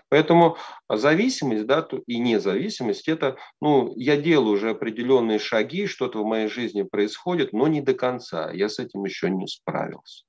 Поэтому 0.09 0.57
зависимость 0.87 1.65
да, 1.65 1.87
и 2.05 2.19
независимость– 2.19 3.07
это, 3.09 3.37
ну, 3.59 3.93
я 3.95 4.17
делаю 4.17 4.53
уже 4.53 4.69
определенные 4.69 5.39
шаги, 5.39 5.87
что-то 5.87 6.21
в 6.21 6.25
моей 6.25 6.47
жизни 6.47 6.83
происходит, 6.83 7.53
но 7.53 7.67
не 7.67 7.81
до 7.81 7.93
конца. 7.93 8.51
Я 8.51 8.69
с 8.69 8.77
этим 8.77 9.03
еще 9.03 9.29
не 9.29 9.47
справился. 9.47 10.25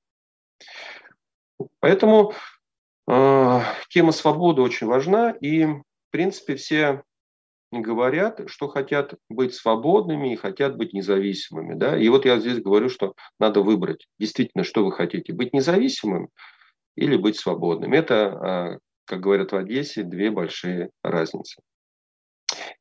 Поэтому 1.79 2.33
э, 3.07 3.61
тема 3.89 4.11
свободы 4.11 4.61
очень 4.61 4.87
важна, 4.87 5.31
и, 5.31 5.65
в 5.65 5.83
принципе, 6.09 6.55
все 6.55 7.03
говорят, 7.71 8.41
что 8.47 8.67
хотят 8.67 9.15
быть 9.29 9.53
свободными 9.53 10.33
и 10.33 10.37
хотят 10.37 10.77
быть 10.77 10.93
независимыми. 10.93 11.75
Да? 11.75 11.97
И 11.97 12.07
вот 12.09 12.25
я 12.25 12.39
здесь 12.39 12.59
говорю, 12.59 12.89
что 12.89 13.13
надо 13.39 13.61
выбрать 13.61 14.07
действительно, 14.19 14.63
что 14.63 14.85
вы 14.85 14.91
хотите, 14.91 15.33
быть 15.33 15.53
независимым 15.53 16.29
или 16.95 17.17
быть 17.17 17.37
свободным. 17.37 17.93
Это 17.93 18.15
а, 18.15 18.77
как 19.07 19.21
говорят 19.21 19.53
в 19.53 19.55
Одессе, 19.55 20.03
две 20.03 20.29
большие 20.29 20.91
разницы. 21.01 21.61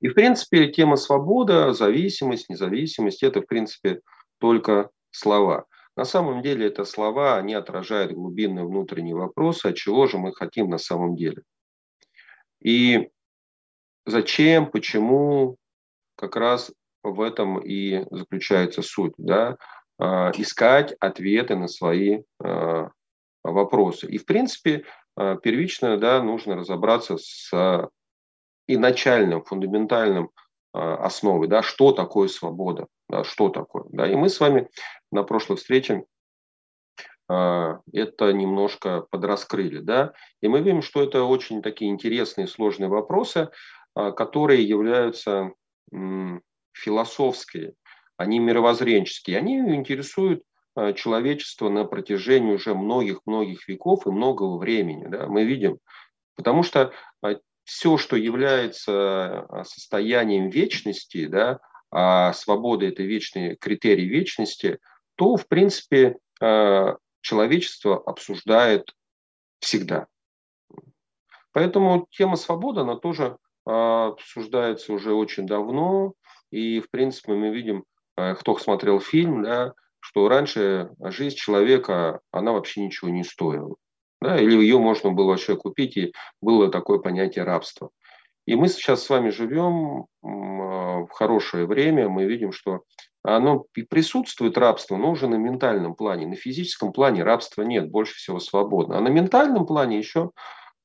И, 0.00 0.08
в 0.08 0.14
принципе, 0.14 0.68
тема 0.70 0.96
свобода, 0.96 1.72
зависимость, 1.72 2.50
независимость– 2.50 3.22
это, 3.24 3.40
в 3.40 3.46
принципе, 3.46 4.00
только 4.38 4.90
слова. 5.10 5.64
На 5.96 6.04
самом 6.04 6.42
деле 6.42 6.66
это 6.66 6.84
слова, 6.84 7.36
они 7.38 7.54
отражают 7.54 8.12
глубинные 8.12 8.66
внутренние 8.66 9.14
вопросы, 9.14 9.66
а 9.66 9.72
чего 9.72 10.06
же 10.06 10.18
мы 10.18 10.34
хотим 10.34 10.68
на 10.68 10.78
самом 10.78 11.16
деле. 11.16 11.42
И 12.60 13.08
зачем, 14.06 14.70
почему, 14.70 15.56
как 16.16 16.36
раз 16.36 16.72
в 17.02 17.20
этом 17.20 17.58
и 17.58 18.04
заключается 18.10 18.82
суть. 18.82 19.12
Да? 19.18 19.56
А, 19.98 20.30
искать 20.36 20.94
ответы 21.00 21.56
на 21.56 21.68
свои 21.68 22.22
а, 22.42 22.90
вопросы. 23.42 24.06
И, 24.06 24.18
в 24.18 24.26
принципе, 24.26 24.84
а, 25.16 25.36
первично 25.36 25.96
да, 25.96 26.22
нужно 26.22 26.56
разобраться 26.56 27.16
с 27.18 27.90
и 28.68 28.76
начальным, 28.76 29.44
фундаментальным 29.44 30.30
основой, 30.72 31.46
да, 31.46 31.62
что 31.62 31.92
такое 31.92 32.26
свобода, 32.26 32.88
да, 33.08 33.22
что 33.22 33.48
такое. 33.48 33.84
Да. 33.90 34.10
И 34.10 34.16
мы 34.16 34.28
с 34.28 34.40
вами 34.40 34.68
на 35.12 35.22
прошлой 35.22 35.56
встрече 35.56 36.04
это 37.28 38.32
немножко 38.32 39.06
подраскрыли. 39.10 39.78
Да? 39.78 40.12
И 40.40 40.48
мы 40.48 40.60
видим, 40.60 40.82
что 40.82 41.02
это 41.02 41.22
очень 41.22 41.62
такие 41.62 41.90
интересные, 41.92 42.48
сложные 42.48 42.88
вопросы, 42.88 43.50
которые 43.96 44.62
являются 44.62 45.52
философские, 46.72 47.74
они 48.18 48.38
мировоззренческие, 48.38 49.38
они 49.38 49.58
интересуют 49.74 50.42
э, 50.76 50.92
человечество 50.92 51.70
на 51.70 51.84
протяжении 51.84 52.52
уже 52.52 52.74
многих-многих 52.74 53.66
веков 53.66 54.06
и 54.06 54.10
многого 54.10 54.58
времени. 54.58 55.06
Да, 55.08 55.26
мы 55.26 55.44
видим, 55.44 55.78
потому 56.34 56.62
что 56.62 56.92
все, 57.64 57.96
что 57.96 58.16
является 58.16 59.46
состоянием 59.64 60.50
вечности, 60.50 61.26
да, 61.26 61.58
а 61.90 62.32
свобода– 62.32 62.86
это 62.86 63.02
вечный 63.02 63.56
критерий 63.56 64.06
вечности, 64.06 64.78
то, 65.16 65.36
в 65.36 65.48
принципе, 65.48 66.18
человечество 67.20 67.96
обсуждает 67.96 68.94
всегда. 69.58 70.06
Поэтому 71.52 72.06
тема 72.10 72.36
свободы, 72.36 72.82
она 72.82 72.96
тоже 72.96 73.38
обсуждается 73.66 74.92
уже 74.92 75.12
очень 75.12 75.46
давно, 75.46 76.14
и, 76.50 76.80
в 76.80 76.90
принципе, 76.90 77.32
мы 77.32 77.50
видим, 77.50 77.84
э, 78.16 78.34
кто 78.34 78.56
смотрел 78.58 79.00
фильм, 79.00 79.42
да, 79.42 79.74
что 80.00 80.28
раньше 80.28 80.90
жизнь 81.00 81.36
человека, 81.36 82.20
она 82.30 82.52
вообще 82.52 82.84
ничего 82.84 83.10
не 83.10 83.24
стоила. 83.24 83.74
Да, 84.20 84.40
или 84.40 84.54
ее 84.56 84.78
можно 84.78 85.12
было 85.12 85.30
вообще 85.30 85.56
купить, 85.56 85.96
и 85.96 86.12
было 86.40 86.70
такое 86.70 86.98
понятие 86.98 87.44
рабства. 87.44 87.90
И 88.46 88.54
мы 88.54 88.68
сейчас 88.68 89.02
с 89.02 89.10
вами 89.10 89.30
живем 89.30 90.06
э, 90.22 90.26
в 90.26 91.08
хорошее 91.10 91.66
время, 91.66 92.08
мы 92.08 92.24
видим, 92.24 92.52
что 92.52 92.82
оно 93.24 93.66
присутствует 93.90 94.56
рабство, 94.56 94.96
но 94.96 95.10
уже 95.10 95.26
на 95.26 95.34
ментальном 95.34 95.96
плане. 95.96 96.28
На 96.28 96.36
физическом 96.36 96.92
плане 96.92 97.24
рабства 97.24 97.62
нет, 97.62 97.90
больше 97.90 98.14
всего 98.14 98.38
свободно. 98.38 98.98
А 98.98 99.00
на 99.00 99.08
ментальном 99.08 99.66
плане 99.66 99.98
еще 99.98 100.30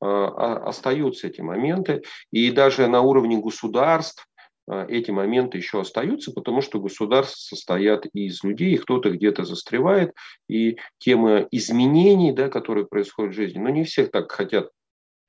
остаются 0.01 1.27
эти 1.27 1.41
моменты. 1.41 2.03
И 2.31 2.51
даже 2.51 2.87
на 2.87 3.01
уровне 3.01 3.37
государств 3.37 4.27
а, 4.67 4.85
эти 4.87 5.11
моменты 5.11 5.57
еще 5.57 5.81
остаются, 5.81 6.31
потому 6.31 6.61
что 6.61 6.79
государства 6.79 7.37
состоят 7.37 8.05
из 8.13 8.43
людей, 8.43 8.77
кто-то 8.77 9.11
где-то 9.11 9.43
застревает, 9.43 10.13
и 10.47 10.77
тема 10.99 11.47
изменений, 11.51 12.31
да, 12.31 12.49
которые 12.49 12.85
происходят 12.85 13.33
в 13.33 13.35
жизни, 13.35 13.59
но 13.59 13.69
не 13.69 13.83
все 13.83 14.07
так 14.07 14.31
хотят 14.31 14.69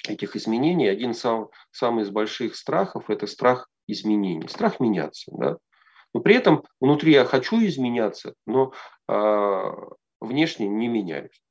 этих 0.06 0.36
изменений. 0.36 0.88
Один 0.88 1.14
сам, 1.14 1.48
самый 1.70 2.04
из 2.04 2.10
больших 2.10 2.56
страхов– 2.56 3.04
это 3.08 3.26
страх 3.26 3.68
изменений, 3.86 4.48
страх 4.48 4.80
меняться. 4.80 5.32
Да? 5.34 5.56
Но 6.14 6.20
при 6.20 6.34
этом 6.34 6.64
внутри 6.80 7.12
я 7.12 7.24
хочу 7.24 7.56
изменяться, 7.64 8.34
но 8.46 8.72
а, 9.08 9.72
внешне 10.20 10.68
не 10.68 10.88
меняюсь. 10.88 11.42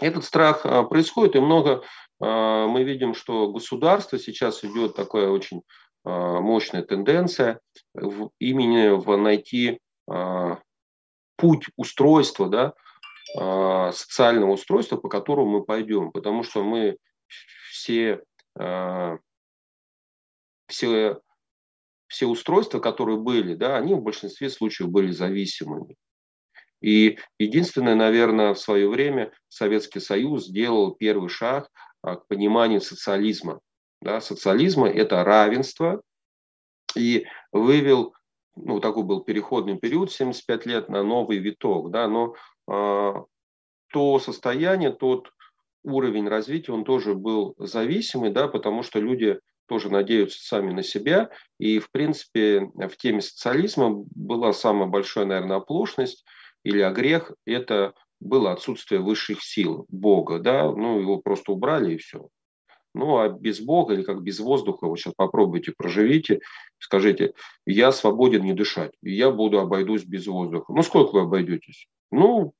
Этот 0.00 0.24
страх 0.24 0.64
а, 0.64 0.82
происходит, 0.84 1.36
и 1.36 1.40
много 1.40 1.82
а, 2.20 2.66
мы 2.66 2.82
видим, 2.84 3.14
что 3.14 3.52
государство 3.52 4.18
сейчас 4.18 4.64
идет 4.64 4.96
такое 4.96 5.28
очень 5.28 5.62
а, 6.04 6.40
мощная 6.40 6.82
тенденция 6.82 7.60
именно 8.38 9.16
найти 9.16 9.78
путь 11.36 11.66
устройства, 11.76 12.48
да, 12.48 13.92
социального 13.92 14.52
устройства, 14.52 14.96
по 14.96 15.08
которому 15.08 15.58
мы 15.58 15.64
пойдем, 15.64 16.10
потому 16.10 16.42
что 16.42 16.64
мы 16.64 16.96
все, 17.70 18.20
все, 20.66 21.20
все 22.08 22.26
устройства, 22.26 22.80
которые 22.80 23.18
были, 23.18 23.54
да, 23.54 23.76
они 23.76 23.94
в 23.94 24.02
большинстве 24.02 24.50
случаев 24.50 24.90
были 24.90 25.12
зависимыми. 25.12 25.96
И 26.82 27.18
единственное, 27.38 27.94
наверное, 27.94 28.54
в 28.54 28.58
свое 28.58 28.88
время 28.88 29.32
Советский 29.48 30.00
Союз 30.00 30.46
сделал 30.46 30.94
первый 30.94 31.28
шаг 31.28 31.68
к 32.02 32.26
пониманию 32.28 32.80
социализма. 32.80 33.60
Да, 34.02 34.20
социализма– 34.20 34.88
это 34.90 35.22
равенство, 35.22 36.02
и 36.96 37.24
вывел, 37.52 38.14
ну, 38.56 38.80
такой 38.80 39.04
был 39.04 39.22
переходный 39.22 39.78
период, 39.78 40.10
75 40.10 40.66
лет, 40.66 40.88
на 40.88 41.02
новый 41.02 41.38
виток, 41.38 41.90
да, 41.90 42.08
но 42.08 42.34
э, 42.68 43.14
то 43.92 44.18
состояние, 44.18 44.90
тот 44.90 45.30
уровень 45.84 46.28
развития, 46.28 46.72
он 46.72 46.84
тоже 46.84 47.14
был 47.14 47.54
зависимый, 47.58 48.30
да, 48.30 48.48
потому 48.48 48.82
что 48.82 48.98
люди 48.98 49.38
тоже 49.66 49.88
надеются 49.88 50.44
сами 50.44 50.72
на 50.72 50.82
себя, 50.82 51.30
и, 51.58 51.78
в 51.78 51.90
принципе, 51.90 52.70
в 52.74 52.96
теме 52.96 53.20
социализма 53.20 54.04
была 54.14 54.52
самая 54.52 54.88
большая, 54.88 55.24
наверное, 55.26 55.58
оплошность 55.58 56.24
или 56.64 56.80
огрех, 56.80 57.32
это 57.46 57.94
было 58.20 58.52
отсутствие 58.52 59.00
высших 59.00 59.42
сил, 59.42 59.86
Бога, 59.88 60.38
да, 60.38 60.70
ну, 60.70 61.00
его 61.00 61.18
просто 61.18 61.52
убрали 61.52 61.94
и 61.94 61.98
все. 61.98 62.28
Ну, 62.94 63.18
а 63.18 63.28
без 63.28 63.60
Бога 63.60 63.94
или 63.94 64.02
как 64.02 64.22
без 64.22 64.38
воздуха, 64.38 64.86
вы 64.86 64.96
сейчас 64.96 65.14
попробуйте, 65.16 65.72
проживите, 65.76 66.40
скажите, 66.78 67.32
я 67.66 67.90
свободен 67.90 68.42
не 68.44 68.52
дышать, 68.52 68.92
я 69.02 69.30
буду 69.30 69.58
обойдусь 69.60 70.04
без 70.04 70.26
воздуха. 70.26 70.72
Ну, 70.72 70.82
сколько 70.82 71.12
вы 71.14 71.20
обойдетесь? 71.22 71.88
Ну, 72.10 72.52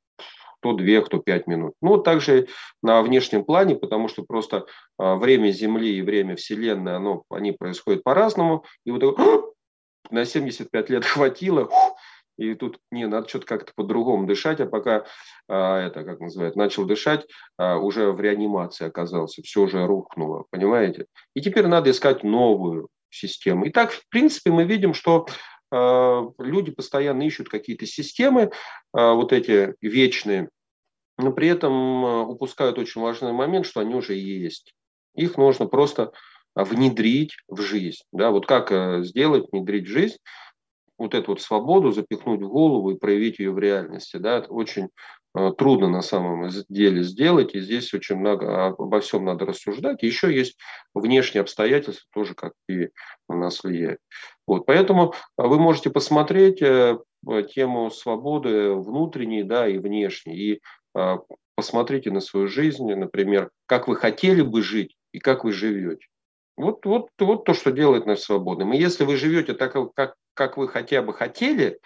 кто 0.63 0.75
две, 0.75 1.03
кто 1.03 1.19
пять 1.19 1.49
минут. 1.49 1.75
Ну, 1.83 1.99
также 1.99 2.47
на 2.83 3.03
внешнем 3.03 3.45
плане, 3.45 3.75
потому 3.75 4.07
что 4.07 4.23
просто 4.23 4.67
а, 4.97 5.17
время 5.17 5.51
Земли 5.51 5.99
и 5.99 6.03
время 6.03 6.37
Вселенной, 6.37 6.95
оно, 6.95 7.25
они 7.31 7.51
происходят 7.51 8.05
по-разному. 8.05 8.65
И 8.87 8.93
вот 8.93 9.01
такой, 9.01 9.43
на 10.11 10.25
75 10.25 10.89
лет 10.89 11.05
хватило, 11.05 11.69
и 12.37 12.55
тут, 12.55 12.79
не, 12.91 13.07
надо 13.07 13.29
что-то 13.29 13.47
как-то 13.47 13.73
по-другому 13.75 14.27
дышать, 14.27 14.61
а 14.61 14.67
пока 14.67 15.05
а, 15.49 15.79
это, 15.81 16.05
как 16.05 16.21
называют, 16.21 16.57
начал 16.57 16.85
дышать, 16.85 17.27
а, 17.59 17.79
уже 17.79 18.13
в 18.13 18.21
реанимации 18.21 18.87
оказался, 18.87 19.43
все 19.43 19.63
уже 19.63 19.87
рухнуло, 19.87 20.45
понимаете? 20.51 21.07
И 21.35 21.41
теперь 21.41 21.67
надо 21.67 21.91
искать 21.91 22.23
новую 22.23 22.89
систему. 23.11 23.67
И 23.67 23.71
так, 23.71 23.93
в 23.93 24.09
принципе, 24.09 24.51
мы 24.51 24.65
видим, 24.65 24.95
что 24.95 25.27
а, 25.71 26.27
люди 26.39 26.71
постоянно 26.71 27.23
ищут 27.23 27.49
какие-то 27.49 27.87
системы, 27.87 28.51
а, 28.93 29.13
вот 29.13 29.33
эти 29.33 29.75
вечные, 29.81 30.49
но 31.19 31.33
при 31.33 31.49
этом 31.49 32.05
а, 32.05 32.23
упускают 32.23 32.79
очень 32.79 33.01
важный 33.01 33.33
момент, 33.33 33.67
что 33.67 33.81
они 33.81 33.95
уже 33.95 34.15
есть. 34.15 34.75
Их 35.15 35.37
нужно 35.37 35.67
просто 35.67 36.13
внедрить 36.55 37.37
в 37.49 37.61
жизнь. 37.61 38.03
Да? 38.13 38.31
Вот 38.31 38.47
как 38.47 38.73
э, 38.73 39.03
сделать, 39.05 39.47
внедрить 39.53 39.87
в 39.87 39.91
жизнь– 39.91 40.17
вот 40.99 41.15
эту 41.15 41.33
вот 41.33 41.41
свободу 41.41 41.93
запихнуть 41.93 42.43
в 42.43 42.49
голову 42.49 42.91
и 42.91 42.99
проявить 42.99 43.39
ее 43.39 43.53
в 43.53 43.59
реальности. 43.59 44.17
Да, 44.17 44.39
это 44.39 44.53
очень 44.53 44.89
э, 45.37 45.51
трудно 45.57 45.89
на 45.89 46.03
самом 46.03 46.49
деле 46.69 47.03
сделать, 47.03 47.55
и 47.55 47.61
здесь 47.61 47.93
очень 47.95 48.17
много 48.17 48.67
обо 48.67 49.01
всем 49.01 49.25
надо 49.25 49.47
рассуждать. 49.47 50.03
еще 50.03 50.33
есть 50.35 50.59
внешние 50.95 51.43
обстоятельства 51.43 52.07
тоже, 52.13 52.35
как 52.35 52.53
и 52.69 52.89
на 53.29 53.37
нас 53.37 53.63
влияют. 53.63 54.01
Вот, 54.47 54.67
поэтому 54.67 55.13
э, 55.13 55.43
вы 55.43 55.59
можете 55.59 55.91
посмотреть 55.91 56.63
э, 56.63 56.99
тему 57.55 57.91
свободы 57.91 58.73
внутренней 58.73 59.45
да, 59.45 59.69
и 59.69 59.79
внешней, 59.79 60.37
и 60.37 60.61
посмотрите 61.55 62.11
на 62.11 62.21
свою 62.21 62.49
жизнь, 62.49 62.93
например, 62.93 63.51
как 63.67 63.89
вы 63.89 63.97
хотели 63.97 64.43
бы 64.43 64.61
жить 64.61 64.97
и 65.13 65.21
как 65.21 65.45
вы 65.45 65.53
живете. 65.53 66.07
Вот, 66.57 66.85
вот, 66.85 67.09
вот 67.19 67.45
то, 67.45 67.55
что 67.55 67.73
делает 67.73 68.07
нас 68.07 68.23
свободным. 68.23 68.73
И 68.73 68.79
если 68.79 69.05
вы 69.05 69.17
живете 69.17 69.55
так, 69.55 69.75
как, 69.95 70.15
как 70.35 70.57
вы 70.57 70.69
хотя 70.69 71.03
бы 71.03 71.15
хотели, 71.15 71.79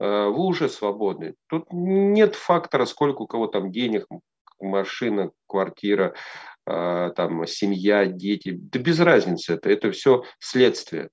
э, 0.00 0.26
вы 0.28 0.46
уже 0.46 0.68
свободны. 0.68 1.34
Тут 1.48 1.66
нет 1.70 2.34
фактора, 2.34 2.86
сколько 2.86 3.22
у 3.22 3.26
кого 3.26 3.46
там 3.46 3.70
денег, 3.70 4.06
машина, 4.60 5.30
квартира, 5.46 6.14
э, 6.66 7.12
там, 7.14 7.46
семья, 7.46 8.06
дети. 8.06 8.52
Да 8.52 8.78
без 8.78 8.98
разницы 9.00 9.54
это. 9.54 9.70
Это 9.70 9.90
все 9.92 10.24
следствие. 10.38 11.10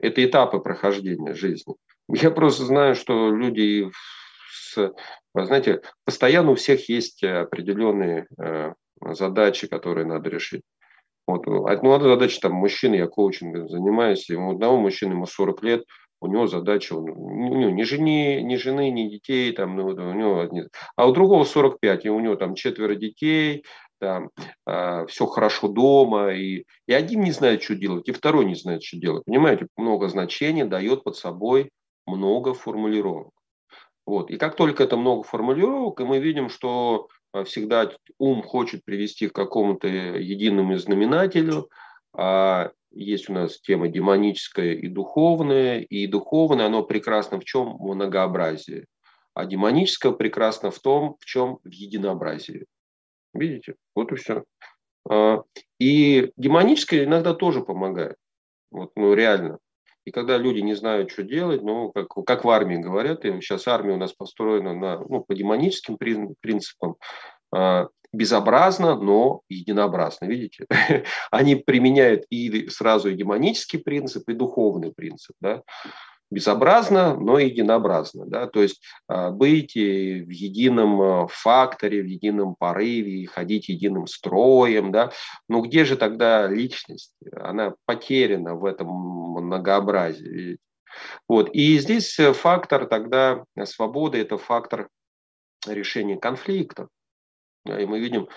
Это 0.00 0.24
этапы 0.24 0.58
прохождения 0.58 1.34
жизни. 1.34 1.74
Я 2.08 2.30
просто 2.30 2.64
знаю, 2.64 2.94
что 2.94 3.34
люди 3.34 3.90
с, 4.50 4.92
знаете, 5.34 5.82
постоянно 6.04 6.52
у 6.52 6.54
всех 6.54 6.88
есть 6.88 7.22
определенные 7.22 8.26
э, 8.40 8.72
задачи, 9.00 9.66
которые 9.68 10.06
надо 10.06 10.30
решить. 10.30 10.62
Вот. 11.28 11.46
Ну, 11.46 11.66
одна 11.66 12.00
задача 12.00 12.40
там 12.40 12.54
мужчины, 12.54 12.94
я 12.94 13.06
коучингом 13.06 13.68
занимаюсь, 13.68 14.30
и 14.30 14.34
у 14.34 14.50
одного 14.50 14.78
мужчины, 14.78 15.12
ему 15.12 15.26
40 15.26 15.62
лет, 15.62 15.84
у 16.22 16.26
него 16.26 16.46
задача, 16.46 16.94
у 16.94 17.06
него 17.06 17.68
ни 17.68 17.82
жены, 17.82 18.40
ни 18.42 18.56
жены, 18.56 18.90
ни 18.90 19.10
детей, 19.10 19.52
там, 19.52 19.76
ну, 19.76 19.88
у 19.88 19.92
него, 19.92 20.48
а 20.96 21.06
у 21.06 21.12
другого 21.12 21.44
45, 21.44 22.06
и 22.06 22.08
у 22.08 22.18
него 22.18 22.36
там 22.36 22.54
четверо 22.54 22.94
детей, 22.94 23.62
там, 24.00 24.30
э, 24.66 25.04
все 25.08 25.26
хорошо 25.26 25.68
дома, 25.68 26.32
и, 26.32 26.64
и 26.86 26.94
один 26.94 27.20
не 27.20 27.32
знает, 27.32 27.62
что 27.62 27.74
делать, 27.74 28.08
и 28.08 28.12
второй 28.12 28.46
не 28.46 28.54
знает, 28.54 28.82
что 28.82 28.96
делать. 28.96 29.24
Понимаете, 29.26 29.66
много 29.76 30.08
значений 30.08 30.64
дает 30.64 31.04
под 31.04 31.16
собой 31.16 31.68
много 32.06 32.54
формулировок. 32.54 33.34
Вот. 34.06 34.30
И 34.30 34.38
как 34.38 34.56
только 34.56 34.82
это 34.82 34.96
много 34.96 35.24
формулировок, 35.24 36.00
и 36.00 36.04
мы 36.04 36.20
видим, 36.20 36.48
что 36.48 37.08
а, 37.10 37.17
всегда 37.44 37.90
ум 38.18 38.42
хочет 38.42 38.84
привести 38.84 39.28
к 39.28 39.34
какому-то 39.34 39.88
единому 39.88 40.76
знаменателю, 40.78 41.70
а 42.16 42.70
есть 42.90 43.28
у 43.28 43.32
нас 43.32 43.60
тема 43.60 43.88
демоническая 43.88 44.72
и 44.72 44.88
духовная, 44.88 45.80
и 45.80 46.06
духовное, 46.06 46.66
оно 46.66 46.82
прекрасно 46.82 47.38
в 47.38 47.44
чем? 47.44 47.76
В 47.76 47.94
многообразии. 47.94 48.86
А 49.34 49.44
демоническое 49.44 50.12
прекрасно 50.12 50.70
в 50.70 50.78
том, 50.80 51.16
в 51.20 51.24
чем? 51.24 51.58
В 51.62 51.70
единообразии. 51.70 52.66
Видите? 53.34 53.76
Вот 53.94 54.10
и 54.10 54.16
все. 54.16 54.44
А, 55.08 55.42
и 55.78 56.32
демоническое 56.36 57.04
иногда 57.04 57.34
тоже 57.34 57.62
помогает. 57.62 58.16
Вот, 58.70 58.92
ну, 58.96 59.14
реально. 59.14 59.58
И 60.08 60.10
когда 60.10 60.38
люди 60.38 60.60
не 60.60 60.74
знают, 60.74 61.10
что 61.10 61.22
делать, 61.22 61.60
ну, 61.60 61.92
как, 61.92 62.08
как 62.24 62.44
в 62.44 62.48
армии 62.48 62.76
говорят, 62.76 63.26
и 63.26 63.40
сейчас 63.42 63.68
армия 63.68 63.92
у 63.92 63.98
нас 63.98 64.14
построена 64.14 64.72
на, 64.72 65.00
ну, 65.00 65.20
по 65.20 65.34
демоническим 65.34 65.98
принципам, 65.98 66.96
а, 67.54 67.88
безобразно, 68.10 68.96
но 68.96 69.42
единообразно. 69.50 70.24
Видите? 70.24 70.64
Они 71.30 71.56
применяют 71.56 72.24
и 72.30 72.70
сразу 72.70 73.10
и 73.10 73.16
демонический 73.16 73.80
принцип, 73.80 74.26
и 74.30 74.32
духовный 74.32 74.94
принцип. 74.94 75.36
Да? 75.42 75.62
Безобразно, 76.30 77.16
но 77.16 77.38
единообразно. 77.38 78.26
Да? 78.26 78.46
То 78.46 78.62
есть 78.62 78.82
а, 79.06 79.30
быть 79.30 79.74
в 79.74 80.30
едином 80.30 81.00
а, 81.00 81.26
факторе, 81.28 82.02
в 82.02 82.06
едином 82.06 82.54
порыве, 82.54 83.26
ходить 83.26 83.68
единым 83.68 84.06
строем. 84.06 84.92
Да? 84.92 85.10
Но 85.48 85.60
где 85.62 85.84
же 85.84 85.96
тогда 85.96 86.46
личность? 86.46 87.14
Она 87.32 87.74
потеряна 87.86 88.54
в 88.54 88.64
этом 88.64 88.88
многообразии. 88.88 90.58
Вот. 91.28 91.50
И 91.52 91.78
здесь 91.78 92.16
фактор 92.34 92.86
тогда 92.86 93.44
свободы– 93.64 94.18
это 94.20 94.38
фактор 94.38 94.88
решения 95.66 96.16
конфликтов. 96.16 96.88
И 97.66 97.84
мы 97.84 98.00
видим, 98.00 98.28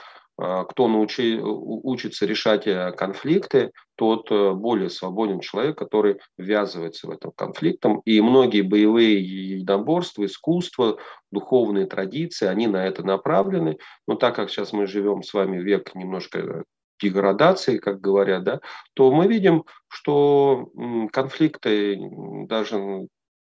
кто 0.42 0.88
научи, 0.88 1.40
учится 1.40 2.26
решать 2.26 2.66
э, 2.66 2.92
конфликты, 2.94 3.72
тот 3.96 4.32
э, 4.32 4.54
более 4.54 4.90
свободен 4.90 5.40
человек, 5.40 5.78
который 5.78 6.20
ввязывается 6.38 7.08
в 7.08 7.12
этом 7.12 7.32
конфликтом. 7.36 8.02
И 8.06 8.20
многие 8.22 8.62
боевые 8.62 9.22
единоборства, 9.22 10.26
искусства, 10.26 10.98
духовные 11.32 11.86
традиции, 11.86 12.48
они 12.48 12.66
на 12.66 12.88
это 12.88 13.04
направлены. 13.04 13.78
Но 14.08 14.16
так 14.16 14.36
как 14.36 14.50
сейчас 14.50 14.74
мы 14.74 14.88
живем 14.88 15.22
с 15.22 15.34
вами 15.34 15.62
век 15.62 15.94
немножко 15.94 16.64
деградации, 17.00 17.78
как 17.78 18.02
говорят, 18.02 18.44
да, 18.44 18.62
то 18.96 19.12
мы 19.12 19.28
видим, 19.28 19.66
что 19.90 20.70
конфликты 21.12 22.00
даже 22.48 23.08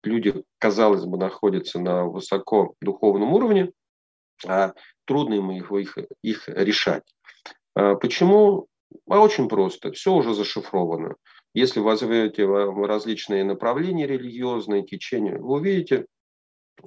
люди, 0.04 0.44
казалось 0.58 1.06
бы, 1.06 1.18
находятся 1.18 1.80
на 1.80 2.06
высоко 2.06 2.74
духовном 2.82 3.34
уровне, 3.34 3.72
а 4.48 4.74
трудно 5.06 5.36
им 5.36 5.52
их, 5.52 5.72
их, 5.72 5.98
их 6.22 6.50
решать. 6.50 7.04
А 7.76 7.96
почему? 7.96 8.68
А 9.10 9.20
очень 9.20 9.48
просто. 9.48 9.92
Все 9.92 10.14
уже 10.14 10.34
зашифровано. 10.34 11.16
Если 11.54 11.80
возьмете 11.80 12.46
различные 12.46 13.44
направления 13.44 14.08
религиозные, 14.08 14.84
течения, 14.84 15.38
вы 15.38 15.60
увидите, 15.60 16.06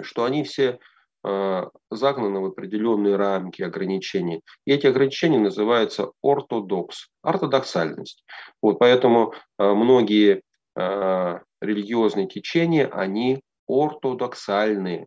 что 0.00 0.24
они 0.24 0.42
все 0.44 0.78
а, 1.22 1.70
загнаны 1.90 2.40
в 2.40 2.46
определенные 2.46 3.16
рамки 3.16 3.62
ограничений. 3.62 4.42
И 4.66 4.72
эти 4.72 4.86
ограничения 4.86 5.38
называются 5.38 6.12
ортодокс, 6.22 7.08
ортодоксальность. 7.22 8.24
Вот 8.62 8.78
поэтому 8.78 9.34
а, 9.58 9.74
многие 9.74 10.42
религиозные 10.76 12.26
течения, 12.26 12.88
они 12.88 13.40
ортодоксальные. 13.68 15.06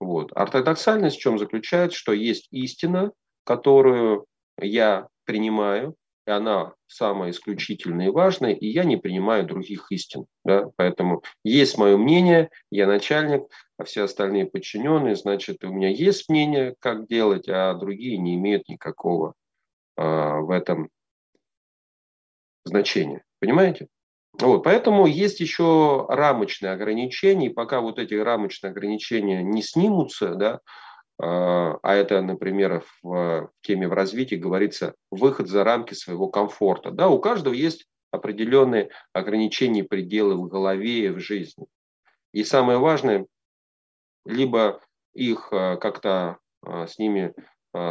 Вот. 0.00 0.30
Ортодоксальность 0.34 1.16
в 1.16 1.20
чем 1.20 1.38
заключается? 1.38 1.98
Что 1.98 2.12
есть 2.12 2.48
истина, 2.50 3.12
которую 3.44 4.26
я 4.60 5.08
принимаю, 5.24 5.96
и 6.26 6.30
она 6.30 6.74
самая 6.88 7.30
исключительная 7.30 8.06
и 8.06 8.10
важная, 8.10 8.52
и 8.52 8.66
я 8.66 8.84
не 8.84 8.96
принимаю 8.96 9.46
других 9.46 9.86
истин. 9.90 10.26
Да? 10.44 10.70
Поэтому 10.76 11.22
есть 11.44 11.78
мое 11.78 11.96
мнение, 11.96 12.50
я 12.70 12.86
начальник, 12.86 13.44
а 13.78 13.84
все 13.84 14.04
остальные 14.04 14.46
подчиненные, 14.46 15.14
значит, 15.14 15.62
у 15.64 15.68
меня 15.68 15.88
есть 15.88 16.28
мнение, 16.28 16.74
как 16.80 17.06
делать, 17.06 17.48
а 17.48 17.74
другие 17.74 18.18
не 18.18 18.34
имеют 18.34 18.68
никакого 18.68 19.34
а, 19.96 20.40
в 20.40 20.50
этом 20.50 20.88
значения. 22.64 23.22
Понимаете? 23.38 23.88
Вот, 24.38 24.64
поэтому 24.64 25.06
есть 25.06 25.40
еще 25.40 26.06
рамочные 26.08 26.72
ограничения, 26.72 27.46
и 27.46 27.52
пока 27.52 27.80
вот 27.80 27.98
эти 27.98 28.14
рамочные 28.14 28.70
ограничения 28.70 29.42
не 29.42 29.62
снимутся, 29.62 30.34
да, 30.34 30.60
а, 31.18 31.78
а 31.82 31.94
это, 31.94 32.20
например, 32.20 32.84
в 33.02 33.50
теме 33.62 33.88
в 33.88 33.92
развитии 33.92 34.34
говорится 34.34 34.94
выход 35.10 35.48
за 35.48 35.64
рамки 35.64 35.94
своего 35.94 36.28
комфорта. 36.28 36.90
Да, 36.90 37.08
у 37.08 37.18
каждого 37.18 37.54
есть 37.54 37.86
определенные 38.10 38.90
ограничения, 39.12 39.84
пределы 39.84 40.36
в 40.36 40.48
голове 40.48 41.06
и 41.06 41.10
в 41.10 41.18
жизни. 41.18 41.66
И 42.32 42.44
самое 42.44 42.78
важное, 42.78 43.26
либо 44.26 44.80
их 45.14 45.48
а, 45.52 45.76
как-то 45.76 46.38
а, 46.62 46.86
с 46.86 46.98
ними 46.98 47.32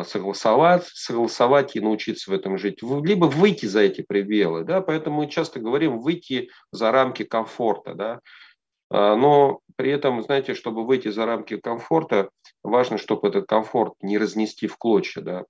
согласовать, 0.03 0.87
согласовать 0.87 1.75
и 1.75 1.79
научиться 1.79 2.31
в 2.31 2.33
этом 2.33 2.57
жить, 2.57 2.81
либо 2.81 3.25
выйти 3.25 3.65
за 3.65 3.81
эти 3.81 4.01
пределы. 4.01 4.63
Да? 4.63 4.81
Поэтому 4.81 5.17
мы 5.17 5.29
часто 5.29 5.59
говорим 5.59 5.99
выйти 5.99 6.49
за 6.71 6.91
рамки 6.91 7.23
комфорта. 7.23 7.93
Да? 7.93 8.19
А, 8.89 9.15
но 9.15 9.59
при 9.75 9.91
этом, 9.91 10.23
знаете, 10.23 10.53
чтобы 10.53 10.85
выйти 10.85 11.09
за 11.09 11.25
рамки 11.25 11.57
комфорта, 11.57 12.29
важно, 12.63 12.97
чтобы 12.97 13.27
этот 13.27 13.47
комфорт 13.47 13.93
не 14.01 14.17
разнести 14.17 14.67
в 14.67 14.77
клочья. 14.77 15.21
Да? 15.21 15.45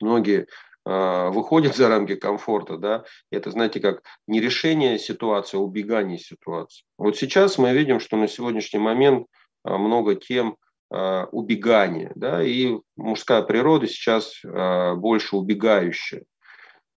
Многие 0.00 0.46
а, 0.84 1.30
выходят 1.30 1.76
за 1.76 1.88
рамки 1.88 2.14
комфорта, 2.14 2.76
да, 2.76 3.04
это, 3.30 3.50
знаете, 3.50 3.80
как 3.80 4.02
не 4.26 4.40
решение 4.40 4.98
ситуации, 4.98 5.56
а 5.56 5.60
убегание 5.60 6.18
ситуации. 6.18 6.84
Вот 6.98 7.16
сейчас 7.16 7.58
мы 7.58 7.72
видим, 7.72 8.00
что 8.00 8.16
на 8.16 8.28
сегодняшний 8.28 8.80
момент 8.80 9.26
много 9.64 10.14
тем, 10.14 10.56
Э, 10.56 10.63
убегание. 10.90 12.12
Да, 12.14 12.42
и 12.42 12.78
мужская 12.96 13.42
природа 13.42 13.86
сейчас 13.86 14.40
э, 14.44 14.94
больше 14.94 15.36
убегающая. 15.36 16.24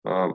Э, 0.06 0.30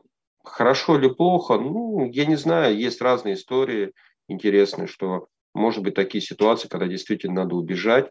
хорошо 0.44 0.98
или 0.98 1.08
плохо? 1.08 1.58
Ну, 1.58 2.10
я 2.10 2.26
не 2.26 2.36
знаю, 2.36 2.76
есть 2.76 3.02
разные 3.02 3.34
истории 3.34 3.92
интересные, 4.28 4.86
что 4.86 5.26
может 5.54 5.82
быть 5.82 5.94
такие 5.94 6.22
ситуации, 6.22 6.68
когда 6.68 6.86
действительно 6.86 7.42
надо 7.42 7.56
убежать, 7.56 8.08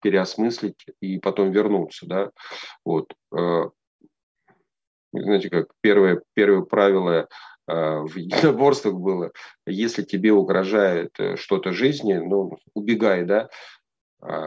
переосмыслить 0.00 0.86
и 1.00 1.18
потом 1.18 1.50
вернуться. 1.50 2.06
Да? 2.06 2.30
Вот. 2.84 3.12
Знаете, 5.12 5.50
как 5.50 5.72
первое, 5.80 6.22
первое 6.34 6.62
правило 6.62 7.26
в 7.66 8.16
единоборствах 8.16 8.94
было, 8.94 9.32
если 9.66 10.04
тебе 10.04 10.32
угрожает 10.32 11.10
что-то 11.34 11.72
жизни, 11.72 12.14
ну, 12.14 12.56
убегай, 12.74 13.24
да, 13.24 13.48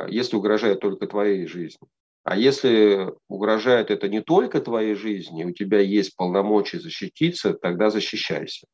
если 0.07 0.35
угрожает 0.35 0.79
только 0.79 1.07
твоей 1.07 1.47
жизни. 1.47 1.87
А 2.23 2.35
если 2.35 3.13
угрожает 3.27 3.91
это 3.91 4.09
не 4.09 4.21
только 4.21 4.59
твоей 4.59 4.95
жизни, 4.95 5.43
у 5.43 5.51
тебя 5.51 5.79
есть 5.79 6.15
полномочия 6.15 6.79
защититься, 6.79 7.53
тогда 7.53 7.91
защищайся. 7.91 8.65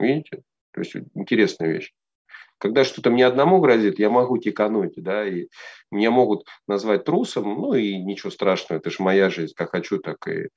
Видите? 0.00 0.42
То 0.72 0.80
есть 0.80 0.96
интересная 1.14 1.70
вещь. 1.72 1.92
Когда 2.58 2.84
что-то 2.84 3.10
мне 3.10 3.26
одному 3.26 3.60
грозит, 3.60 3.98
я 3.98 4.10
могу 4.10 4.38
тикануть, 4.38 4.94
да, 4.96 5.26
и 5.26 5.48
меня 5.90 6.10
могут 6.10 6.46
назвать 6.66 7.04
трусом, 7.04 7.60
ну 7.60 7.74
и 7.74 7.96
ничего 7.96 8.30
страшного, 8.30 8.78
это 8.78 8.90
же 8.90 8.96
моя 9.00 9.30
жизнь, 9.30 9.54
как 9.56 9.70
хочу, 9.70 9.98
так 9.98 10.26
и... 10.28 10.48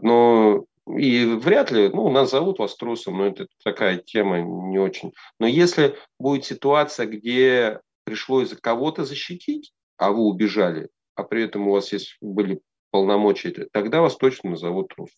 Но 0.00 0.64
и 0.86 1.24
вряд 1.24 1.70
ли, 1.70 1.88
ну, 1.88 2.08
нас 2.10 2.30
зовут 2.30 2.58
вас 2.58 2.76
трусом, 2.76 3.18
но 3.18 3.26
это 3.26 3.46
такая 3.64 3.98
тема 3.98 4.40
не 4.40 4.78
очень. 4.78 5.12
Но 5.38 5.46
если 5.46 5.96
будет 6.18 6.44
ситуация, 6.44 7.06
где 7.06 7.80
пришлось 8.10 8.52
кого-то 8.60 9.04
защитить, 9.04 9.72
а 9.96 10.10
вы 10.10 10.24
убежали, 10.24 10.88
а 11.14 11.22
при 11.22 11.44
этом 11.44 11.68
у 11.68 11.72
вас 11.72 11.92
есть, 11.92 12.16
были 12.20 12.60
полномочия, 12.90 13.68
тогда 13.72 14.00
вас 14.00 14.16
точно 14.16 14.50
назовут 14.50 14.88
трус. 14.88 15.10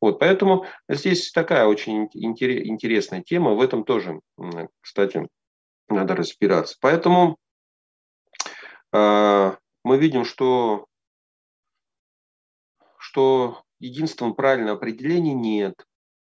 Вот, 0.00 0.20
поэтому 0.20 0.64
здесь 0.88 1.32
такая 1.32 1.66
очень 1.66 2.08
интересная 2.12 3.22
тема, 3.22 3.54
в 3.54 3.60
этом 3.60 3.82
тоже, 3.82 4.20
кстати, 4.80 5.28
надо 5.88 6.14
разбираться. 6.14 6.76
Поэтому 6.80 7.36
э, 8.92 9.52
мы 9.82 9.98
видим, 9.98 10.24
что, 10.24 10.86
что 12.96 13.64
единственного 13.80 14.34
правильного 14.34 14.76
определения 14.76 15.34
нет. 15.34 15.74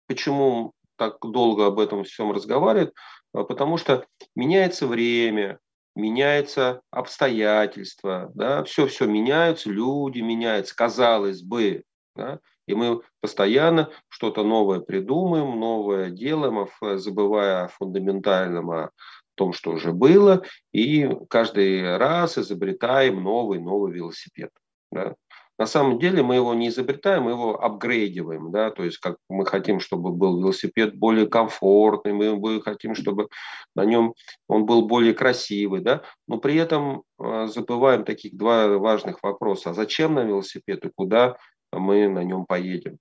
Почему 0.07 0.71
так 0.99 1.17
долго 1.21 1.65
об 1.65 1.79
этом 1.79 2.03
всем 2.03 2.31
разговаривают? 2.31 2.93
А, 3.33 3.43
потому 3.43 3.77
что 3.77 4.05
меняется 4.35 4.85
время, 4.85 5.59
меняются 5.95 6.81
обстоятельства, 6.91 8.31
да, 8.35 8.63
все-все 8.63 9.05
меняются, 9.05 9.69
люди 9.69 10.19
меняются, 10.19 10.75
казалось 10.75 11.41
бы, 11.41 11.83
да, 12.15 12.39
и 12.67 12.75
мы 12.75 13.01
постоянно 13.21 13.89
что-то 14.09 14.43
новое 14.43 14.79
придумаем, 14.79 15.59
новое 15.59 16.11
делаем, 16.11 16.67
забывая 16.99 17.63
о 17.63 17.67
фундаментальном, 17.69 18.69
о 18.69 18.91
том, 19.35 19.53
что 19.53 19.71
уже 19.71 19.93
было, 19.93 20.43
и 20.73 21.09
каждый 21.29 21.97
раз 21.97 22.37
изобретаем 22.37 23.23
новый-новый 23.23 23.93
велосипед. 23.93 24.51
Да. 24.91 25.15
На 25.59 25.65
самом 25.65 25.99
деле 25.99 26.23
мы 26.23 26.35
его 26.35 26.53
не 26.53 26.69
изобретаем, 26.69 27.23
мы 27.23 27.31
его 27.31 27.61
апгрейдиваем, 27.61 28.49
да, 28.49 28.71
то 28.71 28.85
есть 28.85 28.97
как 28.97 29.17
мы 29.29 29.45
хотим, 29.45 29.81
чтобы 29.81 30.13
был 30.13 30.39
велосипед 30.39 30.95
более 30.95 31.27
комфортный, 31.27 32.13
мы 32.13 32.61
хотим, 32.61 32.95
чтобы 32.95 33.27
на 33.75 33.83
нем 33.83 34.13
он 34.47 34.65
был 34.65 34.87
более 34.87 35.13
красивый, 35.13 35.81
да, 35.81 36.03
но 36.29 36.37
при 36.37 36.55
этом 36.55 37.03
а, 37.19 37.47
забываем 37.47 38.05
таких 38.05 38.37
два 38.37 38.69
важных 38.77 39.21
вопроса. 39.21 39.71
А 39.71 39.73
зачем 39.73 40.13
нам 40.13 40.29
велосипед 40.29 40.85
и 40.85 40.91
куда 40.95 41.35
мы 41.73 42.07
на 42.07 42.23
нем 42.23 42.45
поедем? 42.45 42.97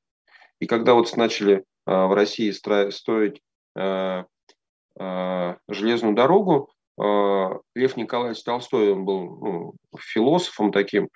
И 0.61 0.67
когда 0.67 0.95
вот 0.95 1.17
начали 1.17 1.65
а, 1.87 2.09
в 2.09 2.13
России 2.13 2.51
строить 2.51 3.41
а, 3.77 4.27
железную 5.69 6.17
дорогу, 6.17 6.73
Лев 7.77 7.97
Николаевич 7.97 8.43
Толстой, 8.43 8.91
он 8.93 9.05
был 9.05 9.39
ну, 9.41 9.75
философом 9.97 10.73
таким, 10.73 11.09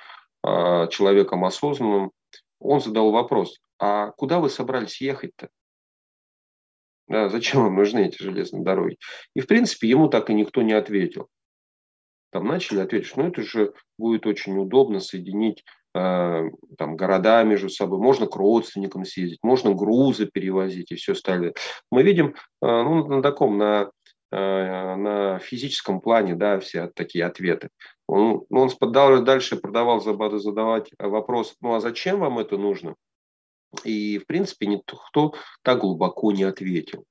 человеком 0.44 1.44
осознанным, 1.44 2.12
он 2.58 2.80
задал 2.80 3.10
вопрос, 3.10 3.60
а 3.78 4.10
куда 4.12 4.38
вы 4.38 4.48
собрались 4.50 5.00
ехать-то? 5.00 5.48
Да, 7.08 7.28
зачем 7.28 7.64
вам 7.64 7.76
нужны 7.76 8.06
эти 8.06 8.22
железные 8.22 8.62
дороги? 8.62 8.96
И, 9.34 9.40
в 9.40 9.46
принципе, 9.46 9.88
ему 9.88 10.08
так 10.08 10.30
и 10.30 10.34
никто 10.34 10.62
не 10.62 10.72
ответил. 10.72 11.28
Там 12.30 12.46
начали 12.46 12.80
ответить, 12.80 13.14
ну 13.16 13.26
это 13.26 13.42
же 13.42 13.74
будет 13.98 14.26
очень 14.26 14.56
удобно 14.56 15.00
соединить 15.00 15.62
э, 15.94 16.42
там, 16.78 16.96
города 16.96 17.42
между 17.42 17.68
собой, 17.68 17.98
можно 17.98 18.26
к 18.26 18.34
родственникам 18.36 19.04
съездить, 19.04 19.40
можно 19.42 19.74
грузы 19.74 20.26
перевозить 20.26 20.92
и 20.92 20.94
все 20.94 21.12
остальное. 21.12 21.52
Мы 21.90 22.02
видим 22.02 22.28
э, 22.28 22.32
ну, 22.62 23.06
на 23.06 23.22
таком, 23.22 23.58
на 23.58 23.90
на 24.36 25.38
физическом 25.38 26.00
плане, 26.00 26.34
да, 26.34 26.58
все 26.58 26.88
такие 26.88 27.24
ответы. 27.24 27.68
Он, 28.06 28.44
ну, 28.50 28.60
он 28.60 28.68
дальше 29.24 29.56
продавал 29.56 30.00
задавать 30.00 30.90
вопрос, 30.98 31.56
ну 31.60 31.74
а 31.74 31.80
зачем 31.80 32.20
вам 32.20 32.38
это 32.38 32.56
нужно? 32.56 32.94
И, 33.84 34.18
в 34.18 34.26
принципе, 34.26 34.66
никто 34.66 35.34
так 35.62 35.80
глубоко 35.80 36.32
не 36.32 36.44
ответил. 36.44 37.04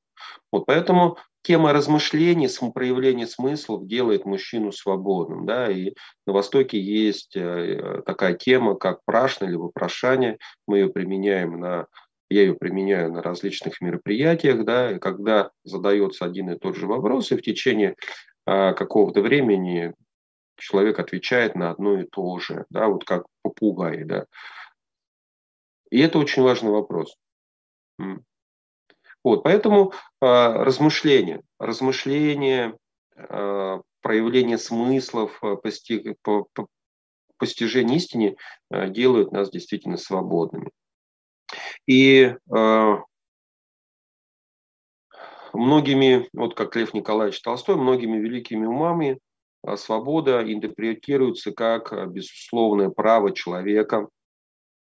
Вот 0.52 0.66
поэтому 0.66 1.18
тема 1.42 1.74
размышлений, 1.74 2.48
проявления 2.72 3.28
смыслов 3.28 3.88
делает 3.88 4.26
мужчину 4.26 4.72
свободным. 4.72 5.46
Да? 5.46 5.72
И 5.72 5.94
на 6.28 6.34
Востоке 6.34 6.80
есть 6.80 7.36
э, 7.36 8.02
такая 8.06 8.36
тема, 8.36 8.76
как 8.76 9.00
прашна 9.06 9.46
или 9.46 9.56
вопрошание. 9.56 10.38
Мы 10.68 10.80
ее 10.80 10.90
применяем 10.90 11.60
на 11.60 11.88
я 12.32 12.42
ее 12.42 12.56
применяю 12.56 13.12
на 13.12 13.22
различных 13.22 13.82
мероприятиях, 13.82 14.64
да, 14.64 14.92
и 14.92 15.00
когда 15.00 15.52
задается 15.64 16.26
один 16.26 16.50
и 16.50 16.58
тот 16.58 16.76
же 16.76 16.88
вопрос, 16.88 17.32
и 17.32 17.38
в 17.38 17.42
течение 17.42 17.96
а, 18.46 18.74
какого-то 18.74 19.22
времени 19.22 19.94
человек 20.58 21.00
отвечает 21.00 21.56
на 21.56 21.72
одно 21.72 22.00
и 22.00 22.06
то 22.06 22.40
же, 22.40 22.66
да, 22.70 22.88
вот 22.88 23.04
как 23.04 23.26
попугай, 23.42 24.06
да. 24.06 24.26
И 25.90 26.00
это 26.00 26.20
очень 26.20 26.42
важный 26.42 26.72
вопрос. 26.72 27.18
Вот, 29.24 29.44
поэтому 29.44 29.94
а, 30.22 30.64
размышления, 30.64 31.42
размышления, 31.60 32.78
а, 33.16 33.82
проявление 34.02 34.58
смыслов, 34.58 35.38
а, 35.44 35.58
постиг, 35.58 36.16
по, 36.24 36.48
по, 36.54 36.68
постижение 37.38 37.98
истины 37.98 38.38
а, 38.70 38.88
делают 38.88 39.32
нас 39.32 39.52
действительно 39.52 39.98
свободными. 39.98 40.72
И 41.88 42.36
э, 42.54 42.96
многими, 45.54 46.28
вот 46.34 46.56
как 46.56 46.76
Лев 46.76 46.94
Николаевич 46.94 47.42
Толстой, 47.42 47.76
многими 47.76 48.18
великими 48.18 48.66
умами 48.66 49.20
э, 49.64 49.78
свобода 49.78 50.42
интерпретируется 50.42 51.52
как 51.52 51.92
э, 51.94 52.06
безусловное 52.08 52.90
право 52.90 53.32
человека 53.34 54.08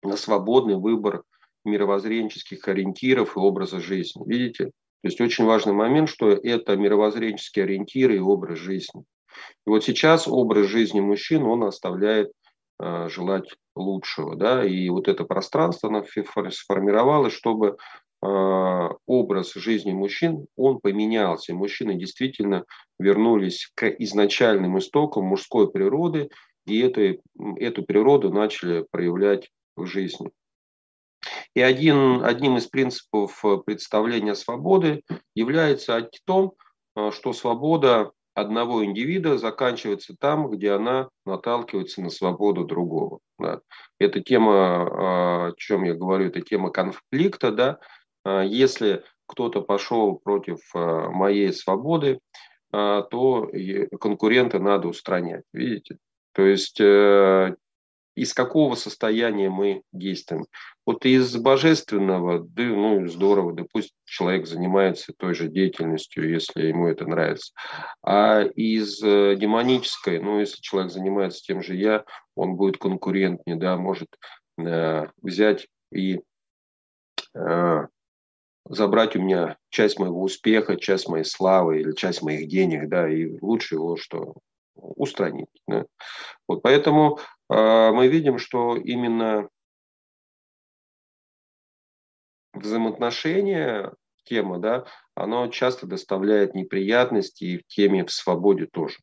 на 0.03 0.17
свободный 0.17 0.77
выбор 0.77 1.23
мировоззренческих 1.65 2.67
ориентиров 2.69 3.37
и 3.37 3.41
образа 3.41 3.81
жизни. 3.81 4.23
Видите? 4.27 4.67
То 4.67 5.09
есть 5.09 5.21
очень 5.21 5.45
важный 5.45 5.73
момент, 5.73 6.09
что 6.09 6.31
это 6.31 6.77
мировоззренческие 6.77 7.65
ориентиры 7.65 8.17
и 8.17 8.21
образ 8.21 8.59
жизни. 8.59 9.05
И 9.67 9.71
вот 9.71 9.85
сейчас 9.85 10.29
образ 10.29 10.67
жизни 10.67 11.01
мужчин, 11.01 11.43
он 11.45 11.65
оставляет 11.65 12.33
желать 13.09 13.49
лучшего. 13.75 14.37
Да? 14.37 14.65
И 14.65 14.89
вот 14.89 15.09
это 15.09 15.25
пространство 15.25 15.89
оно 15.89 16.05
сформировалось, 16.51 17.33
чтобы 17.33 17.77
э, 18.23 18.89
образ 19.07 19.55
жизни 19.55 19.93
мужчин, 19.93 20.47
он 20.57 20.81
поменялся. 20.81 21.55
Мужчины 21.55 21.95
действительно 21.95 22.65
вернулись 22.99 23.71
к 23.75 23.89
изначальным 23.89 24.79
истокам 24.79 25.25
мужской 25.25 25.71
природы, 25.71 26.29
и 26.67 26.81
эту, 26.81 27.21
эту 27.57 27.83
природу 27.83 28.33
начали 28.33 28.87
проявлять 28.91 29.51
в 29.77 29.87
жизни. 29.87 30.31
И 31.55 31.61
один, 31.61 32.25
одним 32.25 32.57
из 32.57 32.67
принципов 32.67 33.45
представления 33.65 34.35
свободы 34.35 35.03
является 35.35 35.97
о 35.97 36.09
том, 36.25 36.55
э, 36.97 37.11
что 37.13 37.33
свобода 37.33 38.13
одного 38.35 38.85
индивида 38.85 39.39
заканчивается 39.39 40.15
там, 40.19 40.51
где 40.51 40.73
она 40.73 41.09
наталкивается 41.27 42.01
на 42.03 42.11
свободу 42.11 42.65
другого. 42.65 43.21
Да. 43.39 43.61
Это 43.99 44.21
тема, 44.21 44.55
а, 44.55 45.47
о 45.49 45.53
чем 45.57 45.85
я 45.85 45.95
говорю, 45.95 46.27
это 46.27 46.41
тема 46.41 46.71
конфликта. 46.71 47.53
Да. 47.53 47.79
А, 48.25 48.43
если 48.43 49.05
кто-то 49.27 49.61
пошел 49.63 50.17
против 50.17 50.59
а, 50.75 51.11
моей 51.11 51.53
свободы, 51.53 52.21
то 52.71 53.51
конкурента 54.01 54.59
надо 54.59 54.89
устранять. 54.89 55.45
Видите? 55.53 55.99
То 56.33 56.41
есть 56.41 56.81
э, 56.81 57.55
из 58.15 58.35
какого 58.35 58.75
состояния 58.75 59.49
мы 59.49 59.83
действуем. 59.93 60.47
Вот 60.85 61.07
из 61.07 61.37
божественного, 61.37 62.41
да, 62.41 62.63
ну, 62.63 63.09
здорово, 63.09 63.53
да 63.53 63.65
пусть 63.73 63.95
человек 64.05 64.47
занимается 64.47 65.13
той 65.17 65.35
же 65.35 65.49
деятельностью, 65.49 66.29
если 66.29 66.67
ему 66.67 66.89
это 66.89 67.07
нравится. 67.07 67.53
А 68.03 68.43
из 68.43 69.03
э, 69.03 69.37
демонической, 69.37 70.19
ну, 70.21 70.41
если 70.41 70.61
человек 70.61 70.93
занимается 70.93 71.43
тем 71.43 71.63
же 71.63 71.75
я, 71.75 72.05
он 72.35 72.57
будет 72.57 72.79
конкурентнее, 72.79 73.57
да, 73.57 73.77
может 73.77 74.09
э, 74.59 75.07
взять 75.23 75.69
и 75.93 76.21
э, 77.35 77.87
забрать 78.69 79.17
у 79.17 79.23
меня 79.23 79.57
часть 79.71 79.99
моего 79.99 80.23
успеха, 80.23 80.77
часть 80.77 81.09
моей 81.09 81.25
славы 81.25 81.81
или 81.81 81.93
часть 81.93 82.23
моих 82.23 82.49
денег, 82.49 82.89
да, 82.89 83.09
и 83.09 83.39
лучше 83.41 83.77
его 83.77 83.97
что 83.97 84.35
устранить. 84.75 85.49
Да. 85.67 85.87
Вот 86.49 86.63
поэтому 86.63 87.19
э, 87.51 87.91
мы 87.93 88.09
видим, 88.09 88.39
что 88.39 88.77
именно 88.77 89.49
взаимоотношения, 92.55 93.93
тема, 94.25 94.59
да, 94.59 94.85
оно 95.15 95.49
часто 95.49 95.87
доставляет 95.87 96.55
неприятности 96.55 97.45
и 97.45 97.59
в 97.59 97.67
теме 97.67 98.05
в 98.05 98.13
свободе 98.13 98.67
тоже. 98.67 98.99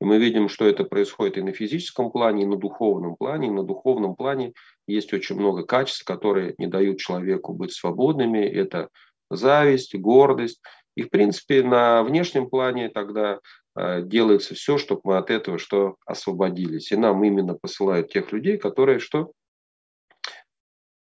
И 0.00 0.04
мы 0.04 0.18
видим, 0.18 0.48
что 0.48 0.66
это 0.66 0.84
происходит 0.84 1.36
и 1.36 1.42
на 1.42 1.52
физическом 1.52 2.10
плане, 2.10 2.44
и 2.44 2.46
на 2.46 2.56
духовном 2.56 3.16
плане. 3.16 3.48
И 3.48 3.50
на 3.50 3.62
духовном 3.64 4.16
плане 4.16 4.54
есть 4.86 5.12
очень 5.12 5.36
много 5.36 5.64
качеств, 5.64 6.04
которые 6.04 6.54
не 6.56 6.66
дают 6.66 6.98
человеку 6.98 7.52
быть 7.52 7.72
свободными. 7.72 8.38
Это 8.38 8.88
зависть, 9.30 9.94
гордость. 9.94 10.62
И, 10.96 11.02
в 11.02 11.10
принципе, 11.10 11.62
на 11.62 12.02
внешнем 12.02 12.48
плане 12.48 12.88
тогда 12.88 13.40
делается 13.76 14.54
все, 14.54 14.78
чтобы 14.78 15.00
мы 15.04 15.16
от 15.16 15.30
этого 15.30 15.58
что 15.58 15.96
освободились. 16.04 16.90
И 16.92 16.96
нам 16.96 17.22
именно 17.24 17.54
посылают 17.54 18.12
тех 18.12 18.32
людей, 18.32 18.58
которые 18.58 18.98
что 18.98 19.32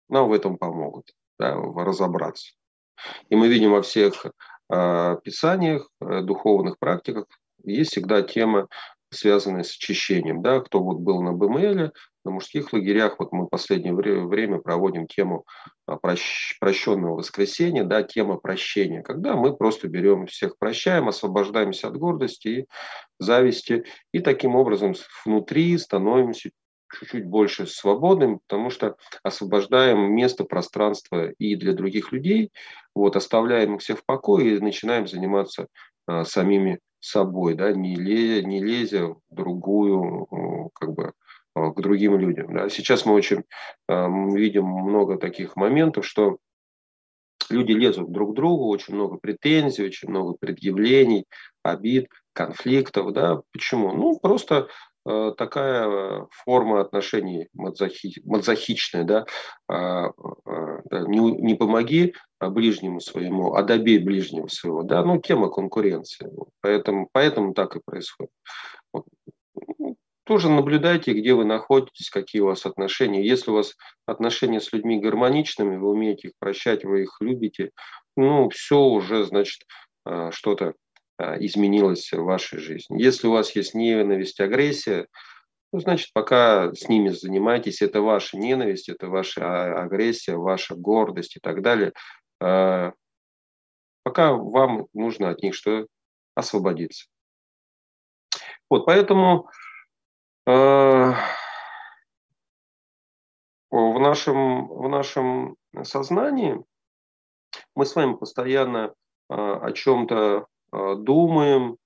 нам 0.09 0.29
в 0.29 0.33
этом 0.33 0.57
помогут, 0.57 1.11
да, 1.39 1.55
разобраться. 1.55 2.53
И 3.29 3.35
мы 3.35 3.47
видим 3.47 3.71
во 3.71 3.81
всех 3.81 4.25
э, 4.25 5.17
писаниях, 5.23 5.89
э, 5.99 6.21
духовных 6.21 6.79
практиках, 6.79 7.25
есть 7.63 7.91
всегда 7.91 8.21
тема, 8.21 8.67
связанная 9.09 9.63
с 9.63 9.75
очищением. 9.75 10.41
Да? 10.41 10.59
Кто 10.59 10.81
вот 10.81 10.99
был 10.99 11.21
на 11.21 11.33
БМЛ, 11.33 11.91
на 12.25 12.31
мужских 12.31 12.73
лагерях, 12.73 13.15
вот 13.19 13.31
мы 13.31 13.45
в 13.45 13.49
последнее 13.49 13.93
время 13.93 14.59
проводим 14.59 15.07
тему 15.07 15.45
а, 15.85 15.97
прощенного 15.97 17.17
воскресенья, 17.17 17.83
да, 17.83 18.03
тема 18.03 18.37
прощения, 18.37 19.01
когда 19.01 19.35
мы 19.35 19.55
просто 19.55 19.87
берем 19.87 20.25
всех 20.25 20.57
прощаем, 20.57 21.07
освобождаемся 21.07 21.87
от 21.87 21.97
гордости 21.97 22.47
и 22.47 22.65
зависти, 23.19 23.85
и 24.11 24.19
таким 24.19 24.55
образом 24.55 24.95
внутри 25.25 25.77
становимся 25.77 26.49
чуть-чуть 26.93 27.25
больше 27.25 27.67
свободным, 27.67 28.39
потому 28.47 28.69
что 28.69 28.95
освобождаем 29.23 30.13
место, 30.13 30.43
пространство 30.43 31.29
и 31.31 31.55
для 31.55 31.73
других 31.73 32.11
людей, 32.11 32.51
вот, 32.93 33.15
оставляем 33.15 33.75
их 33.75 33.81
всех 33.81 33.99
в 33.99 34.05
покое 34.05 34.55
и 34.55 34.59
начинаем 34.59 35.07
заниматься 35.07 35.67
а, 36.07 36.25
самими 36.25 36.79
собой, 36.99 37.53
да, 37.53 37.71
не, 37.71 37.95
ле, 37.95 38.43
не 38.43 38.63
лезя 38.63 39.07
в 39.07 39.19
другую, 39.29 40.71
как 40.73 40.93
бы, 40.93 41.13
к 41.55 41.81
другим 41.81 42.17
людям. 42.19 42.53
Да. 42.53 42.69
Сейчас 42.69 43.05
мы 43.05 43.13
очень 43.13 43.43
а, 43.87 44.07
видим 44.07 44.65
много 44.65 45.17
таких 45.17 45.55
моментов, 45.55 46.05
что 46.05 46.37
люди 47.49 47.71
лезут 47.71 48.11
друг 48.11 48.33
к 48.33 48.35
другу, 48.35 48.67
очень 48.67 48.95
много 48.95 49.17
претензий, 49.17 49.85
очень 49.85 50.09
много 50.09 50.35
предъявлений, 50.39 51.25
обид, 51.63 52.07
конфликтов. 52.33 53.13
Да. 53.13 53.41
Почему? 53.51 53.93
Ну, 53.93 54.19
просто 54.19 54.67
Э, 55.07 55.33
такая 55.37 56.27
форма 56.31 56.81
отношений 56.81 57.47
мазохи, 57.53 58.21
мазохичная, 58.25 59.03
да, 59.03 59.25
а, 59.67 60.07
а, 60.07 60.81
да 60.85 61.01
не, 61.01 61.19
не 61.19 61.53
помоги 61.53 62.15
ближнему 62.41 62.99
своему, 62.99 63.53
а 63.53 63.61
добей 63.61 63.99
ближнего 63.99 64.47
своего, 64.47 64.81
да, 64.81 65.03
ну, 65.05 65.21
тема 65.21 65.51
конкуренции, 65.51 66.31
поэтому, 66.61 67.07
поэтому 67.11 67.53
так 67.53 67.75
и 67.75 67.81
происходит. 67.85 68.31
Тоже 70.25 70.49
наблюдайте, 70.49 71.13
где 71.13 71.35
вы 71.35 71.45
находитесь, 71.45 72.09
какие 72.09 72.41
у 72.41 72.47
вас 72.47 72.65
отношения. 72.65 73.25
Если 73.25 73.51
у 73.51 73.53
вас 73.53 73.75
отношения 74.07 74.59
с 74.59 74.73
людьми 74.73 74.99
гармоничными, 74.99 75.77
вы 75.77 75.89
умеете 75.89 76.29
их 76.29 76.33
прощать, 76.39 76.83
вы 76.83 77.03
их 77.03 77.17
любите, 77.19 77.69
ну, 78.17 78.49
все 78.49 78.79
уже, 78.79 79.23
значит, 79.25 79.61
а, 80.03 80.31
что-то 80.31 80.73
а, 81.19 81.37
изменилось 81.37 82.11
в 82.11 82.23
вашей 82.23 82.57
жизни. 82.57 82.99
Если 82.99 83.27
у 83.27 83.31
вас 83.33 83.55
есть 83.55 83.75
ненависть, 83.75 84.39
агрессия, 84.39 85.07
ну, 85.71 85.79
значит, 85.79 86.09
пока 86.11 86.73
с 86.73 86.89
ними 86.89 87.09
занимаетесь, 87.09 87.83
это 87.83 88.01
ваша 88.01 88.37
ненависть, 88.37 88.89
это 88.89 89.09
ваша 89.09 89.79
агрессия, 89.79 90.37
ваша 90.37 90.73
гордость 90.73 91.35
и 91.35 91.39
так 91.39 91.61
далее. 91.61 91.93
А, 92.41 92.93
пока 94.01 94.33
вам 94.33 94.87
нужно 94.93 95.29
от 95.29 95.43
них 95.43 95.53
что 95.53 95.85
освободиться. 96.33 97.05
Вот, 98.71 98.87
поэтому 98.87 99.47
а, 99.47 99.64
в 100.45 101.17
нашем, 103.71 104.67
в 104.67 104.89
нашем 104.89 105.55
сознании 105.83 106.63
мы 107.75 107.85
с 107.85 107.95
вами 107.95 108.15
постоянно 108.15 108.93
о 109.27 109.71
чем-то 109.71 110.47
а, 110.71 110.95
думаем, 110.95 111.77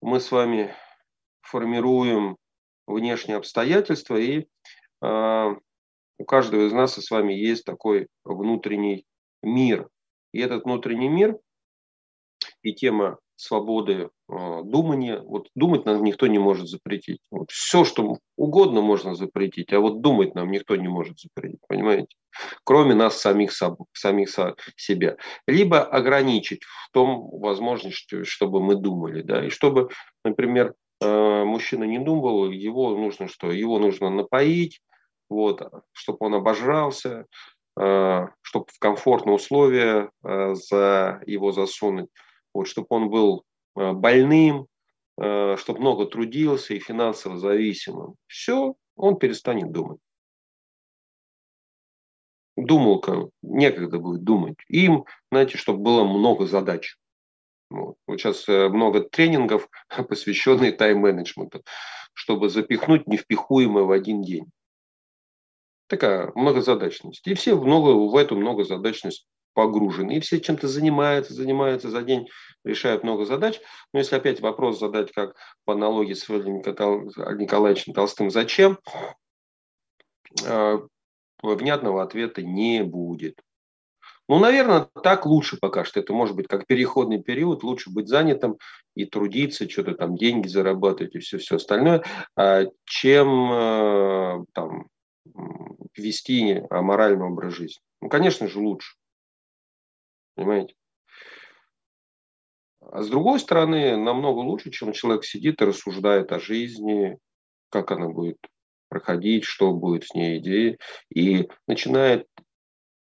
мы 0.00 0.20
с 0.20 0.30
вами 0.30 0.74
формируем 1.42 2.36
внешние 2.86 3.38
обстоятельства, 3.38 4.16
и 4.16 4.46
э, 5.02 5.56
у 6.18 6.24
каждого 6.24 6.66
из 6.66 6.72
нас 6.72 6.98
и 6.98 7.00
с 7.00 7.10
вами 7.10 7.32
есть 7.32 7.64
такой 7.64 8.08
внутренний 8.24 9.06
мир. 9.42 9.88
И 10.32 10.40
этот 10.40 10.64
внутренний 10.64 11.08
мир 11.08 11.38
и 12.62 12.74
тема 12.74 13.18
свободы 13.38 14.10
э, 14.28 14.62
думания. 14.64 15.20
Вот 15.20 15.48
думать 15.54 15.86
нам 15.86 16.02
никто 16.02 16.26
не 16.26 16.38
может 16.38 16.68
запретить. 16.68 17.20
Вот 17.30 17.50
все, 17.52 17.84
что 17.84 18.18
угодно 18.36 18.80
можно 18.80 19.14
запретить, 19.14 19.72
а 19.72 19.78
вот 19.78 20.00
думать 20.00 20.34
нам 20.34 20.50
никто 20.50 20.74
не 20.74 20.88
может 20.88 21.20
запретить, 21.20 21.60
понимаете? 21.68 22.08
Кроме 22.64 22.94
нас 22.94 23.20
самих, 23.20 23.52
самих 23.92 24.28
себя. 24.76 25.16
Либо 25.46 25.82
ограничить 25.82 26.64
в 26.64 26.90
том 26.92 27.28
возможности, 27.30 28.24
чтобы 28.24 28.60
мы 28.60 28.74
думали. 28.74 29.22
Да? 29.22 29.46
И 29.46 29.50
чтобы, 29.50 29.88
например, 30.24 30.74
э, 31.00 31.44
мужчина 31.44 31.84
не 31.84 32.00
думал, 32.00 32.50
его 32.50 32.96
нужно 32.96 33.28
что? 33.28 33.52
Его 33.52 33.78
нужно 33.78 34.10
напоить, 34.10 34.80
вот, 35.30 35.62
чтобы 35.92 36.18
он 36.20 36.34
обожрался, 36.34 37.26
э, 37.80 38.26
чтобы 38.42 38.66
в 38.66 38.78
комфортные 38.80 39.36
условия 39.36 40.10
за 40.24 41.22
его 41.24 41.52
засунуть 41.52 42.08
вот, 42.58 42.66
чтобы 42.66 42.88
он 42.90 43.08
был 43.08 43.44
э, 43.76 43.92
больным, 43.92 44.66
э, 45.16 45.56
чтобы 45.58 45.78
много 45.78 46.06
трудился 46.06 46.74
и 46.74 46.80
финансово 46.80 47.38
зависимым. 47.38 48.16
Все, 48.26 48.74
он 48.96 49.16
перестанет 49.16 49.70
думать. 49.70 50.00
Думал, 52.56 52.98
как 52.98 53.28
некогда 53.42 54.00
будет 54.00 54.24
думать. 54.24 54.56
Им, 54.66 55.04
знаете, 55.30 55.56
чтобы 55.56 55.78
было 55.84 56.02
много 56.02 56.46
задач. 56.46 56.96
Вот. 57.70 57.94
вот 58.08 58.18
сейчас 58.18 58.48
э, 58.48 58.68
много 58.68 59.02
тренингов, 59.02 59.68
посвященных 60.08 60.78
тайм-менеджменту, 60.78 61.62
чтобы 62.12 62.48
запихнуть 62.48 63.06
невпихуемое 63.06 63.84
в 63.84 63.92
один 63.92 64.20
день. 64.20 64.46
Такая 65.86 66.32
многозадачность. 66.34 67.24
И 67.24 67.34
все 67.34 67.54
много, 67.54 67.90
в 67.90 68.16
эту 68.16 68.34
многозадачность 68.34 69.28
погружены, 69.58 70.12
и 70.12 70.20
все 70.20 70.40
чем-то 70.40 70.68
занимаются, 70.68 71.34
занимаются 71.34 71.90
за 71.90 72.02
день, 72.02 72.28
решают 72.62 73.02
много 73.02 73.24
задач. 73.24 73.60
Но 73.92 73.98
если 73.98 74.14
опять 74.14 74.40
вопрос 74.40 74.78
задать, 74.78 75.10
как 75.10 75.34
по 75.64 75.72
аналогии 75.72 76.14
с 76.14 76.28
Владимиром 76.28 76.60
Николаевичем 77.38 77.92
Толстым, 77.92 78.30
зачем, 78.30 78.78
а, 80.46 80.80
внятного 81.42 82.04
ответа 82.04 82.40
не 82.40 82.84
будет. 82.84 83.40
Ну, 84.28 84.38
наверное, 84.38 84.88
так 85.02 85.26
лучше 85.26 85.58
пока 85.60 85.84
что. 85.84 85.98
Это 85.98 86.12
может 86.12 86.36
быть 86.36 86.46
как 86.46 86.68
переходный 86.68 87.20
период, 87.20 87.64
лучше 87.64 87.90
быть 87.90 88.06
занятым 88.06 88.58
и 88.94 89.06
трудиться, 89.06 89.68
что-то 89.68 89.94
там 89.94 90.16
деньги 90.16 90.46
зарабатывать 90.46 91.16
и 91.16 91.18
все, 91.18 91.38
все 91.38 91.56
остальное, 91.56 92.04
а, 92.36 92.62
чем 92.84 93.50
а, 93.50 94.44
там 94.52 94.86
вести 95.96 96.62
аморальный 96.70 97.26
образ 97.26 97.54
жизни. 97.54 97.82
Ну, 98.00 98.08
конечно 98.08 98.46
же, 98.46 98.60
лучше. 98.60 98.94
Понимаете? 100.38 100.76
А 102.80 103.02
с 103.02 103.08
другой 103.08 103.40
стороны, 103.40 103.96
намного 103.96 104.38
лучше, 104.38 104.70
чем 104.70 104.92
человек 104.92 105.24
сидит 105.24 105.60
и 105.60 105.64
рассуждает 105.64 106.30
о 106.30 106.38
жизни, 106.38 107.18
как 107.70 107.90
она 107.90 108.08
будет 108.08 108.38
проходить, 108.88 109.42
что 109.42 109.72
будет 109.72 110.04
с 110.04 110.14
ней 110.14 110.38
идеи, 110.38 110.78
и 111.12 111.50
начинает 111.66 112.28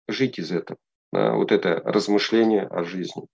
жить 0.08 0.39
из 0.39 0.53
этого. 0.53 0.79
Да, 1.12 1.34
вот 1.34 1.51
это 1.51 1.82
размышление 1.84 2.62
о 2.62 2.86
жизни. 2.86 3.27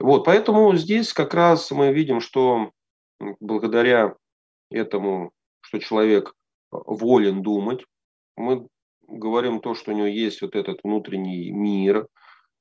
Вот, 0.00 0.24
поэтому 0.24 0.74
здесь 0.74 1.12
как 1.12 1.32
раз 1.32 1.70
мы 1.70 1.92
видим, 1.92 2.18
что 2.20 2.72
благодаря 3.38 4.16
этому, 4.68 5.30
что 5.60 5.78
человек 5.78 6.34
волен 6.72 7.42
думать, 7.42 7.84
мы 8.36 8.66
говорим 9.08 9.60
то, 9.60 9.74
что 9.74 9.92
у 9.92 9.94
него 9.94 10.06
есть 10.06 10.42
вот 10.42 10.54
этот 10.54 10.80
внутренний 10.82 11.50
мир, 11.50 12.08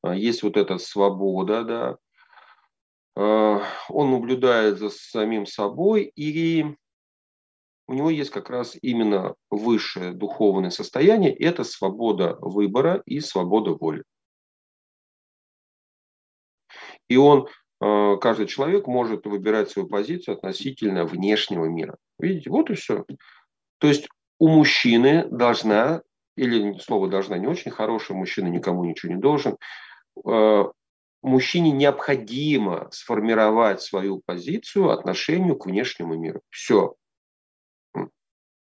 а, 0.02 0.16
есть 0.16 0.44
вот 0.44 0.58
эта 0.58 0.78
свобода, 0.78 1.64
да, 1.64 1.98
а, 3.16 3.62
он 3.90 4.12
наблюдает 4.12 4.78
за 4.78 4.90
самим 4.90 5.46
собой, 5.46 6.12
и 6.16 6.66
у 7.88 7.94
него 7.94 8.10
есть 8.10 8.32
как 8.32 8.50
раз 8.50 8.78
именно 8.82 9.36
высшее 9.50 10.14
духовное 10.14 10.70
состояние, 10.70 11.36
это 11.36 11.64
свобода 11.64 12.38
выбора 12.40 13.02
и 13.06 13.20
свобода 13.20 13.72
воли. 13.72 14.04
И 17.08 17.18
он, 17.18 17.48
а, 17.80 18.18
каждый 18.18 18.48
человек 18.48 18.88
может 18.88 19.26
выбирать 19.26 19.70
свою 19.70 19.88
позицию 19.88 20.36
относительно 20.36 21.06
внешнего 21.06 21.66
мира. 21.66 21.98
Видите, 22.18 22.50
вот 22.50 22.70
и 22.70 22.76
все. 22.76 23.06
То 23.80 23.88
есть 23.88 24.08
у 24.40 24.48
мужчины 24.48 25.28
должна 25.30 26.02
или 26.36 26.78
слово 26.80 27.08
должна 27.08 27.38
не 27.38 27.48
очень 27.48 27.72
хорошее, 27.72 28.18
мужчина 28.18 28.48
никому 28.48 28.84
ничего 28.86 29.14
не 29.14 29.20
должен. 29.20 29.58
Э, 30.28 30.66
мужчине 31.22 31.72
необходимо 31.72 32.90
сформировать 32.92 33.82
свою 33.82 34.22
позицию 34.26 34.90
отношению 34.90 35.56
к 35.56 35.66
внешнему 35.66 36.16
миру. 36.16 36.42
Все. 36.50 36.96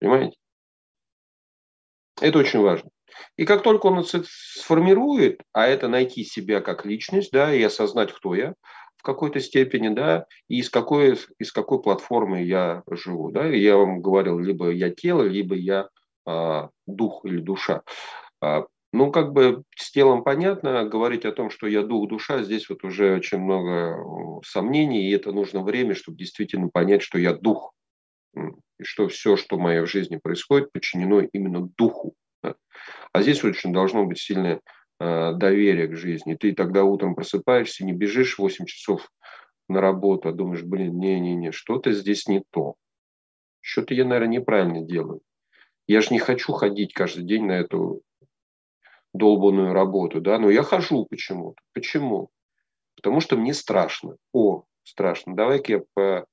Понимаете? 0.01 0.37
Это 2.21 2.39
очень 2.39 2.61
важно. 2.61 2.91
И 3.37 3.45
как 3.45 3.63
только 3.63 3.87
он 3.87 4.05
сформирует, 4.05 5.43
а 5.53 5.67
это 5.67 5.89
найти 5.89 6.25
себя 6.25 6.61
как 6.61 6.87
личность, 6.87 7.31
да, 7.33 7.55
и 7.55 7.63
осознать, 7.63 8.13
кто 8.13 8.35
я 8.35 8.55
в 8.97 9.03
какой-то 9.03 9.41
степени, 9.41 9.89
да, 9.89 10.27
и 10.49 10.59
из 10.59 10.71
какой, 10.71 11.19
из 11.39 11.53
какой 11.53 11.83
платформы 11.83 12.43
я 12.43 12.83
живу, 12.89 13.31
да, 13.31 13.53
и 13.53 13.61
я 13.61 13.77
вам 13.77 14.01
говорил, 14.01 14.39
либо 14.39 14.71
я 14.71 14.91
тело, 14.91 15.23
либо 15.23 15.55
я 15.55 15.89
дух 16.25 17.25
или 17.25 17.39
душа. 17.39 17.83
А, 18.41 18.65
ну, 18.93 19.11
как 19.11 19.33
бы 19.33 19.63
с 19.75 19.91
телом 19.91 20.23
понятно, 20.23 20.85
говорить 20.85 21.25
о 21.25 21.33
том, 21.33 21.49
что 21.51 21.67
я 21.67 21.83
дух, 21.83 22.09
душа, 22.09 22.43
здесь 22.43 22.69
вот 22.69 22.85
уже 22.85 23.17
очень 23.17 23.39
много 23.39 24.43
сомнений, 24.45 25.09
и 25.09 25.15
это 25.15 25.33
нужно 25.33 25.63
время, 25.63 25.95
чтобы 25.95 26.19
действительно 26.19 26.69
понять, 26.69 27.03
что 27.03 27.19
я 27.19 27.33
дух, 27.33 27.73
и 28.35 28.85
что 28.85 29.09
все, 29.09 29.37
что 29.37 29.57
в 29.57 29.61
моей 29.61 29.87
жизни 29.87 30.17
происходит, 30.17 30.73
подчинено 30.73 31.21
именно 31.21 31.69
духу. 31.77 32.15
А 32.43 33.23
здесь 33.23 33.43
очень 33.45 33.73
должно 33.73 34.05
быть 34.05 34.19
сильное 34.19 34.61
а, 34.99 35.33
доверие 35.33 35.87
к 35.89 35.97
жизни. 35.97 36.35
Ты 36.35 36.53
тогда 36.53 36.85
утром 36.85 37.15
просыпаешься, 37.15 37.85
не 37.85 37.93
бежишь 37.93 38.39
8 38.39 38.67
часов 38.67 39.09
на 39.69 39.81
работу, 39.81 40.29
а 40.29 40.33
думаешь, 40.33 40.63
блин, 40.63 40.99
не-не-не, 40.99 41.53
что-то 41.53 41.93
здесь 41.93 42.27
не 42.27 42.43
то. 42.51 42.75
что-то 43.61 43.95
я, 43.95 44.05
наверное, 44.05 44.39
неправильно 44.39 44.83
делаю. 44.83 45.21
Я 45.87 46.01
же 46.01 46.09
не 46.11 46.19
хочу 46.19 46.53
ходить 46.53 46.95
каждый 46.95 47.25
день 47.25 47.47
на 47.47 47.53
эту 47.53 48.03
долбанную 49.13 49.73
работу, 49.73 50.21
да, 50.21 50.39
но 50.39 50.51
я 50.51 50.63
хожу 50.63 51.07
почему-то. 51.07 51.61
Почему? 51.73 52.31
Потому 52.97 53.21
что 53.21 53.37
мне 53.37 53.53
страшно. 53.53 54.17
О, 54.33 54.65
страшно. 54.85 55.35
Давай-ка 55.35 55.73
я 55.73 55.83
по, 55.95 56.27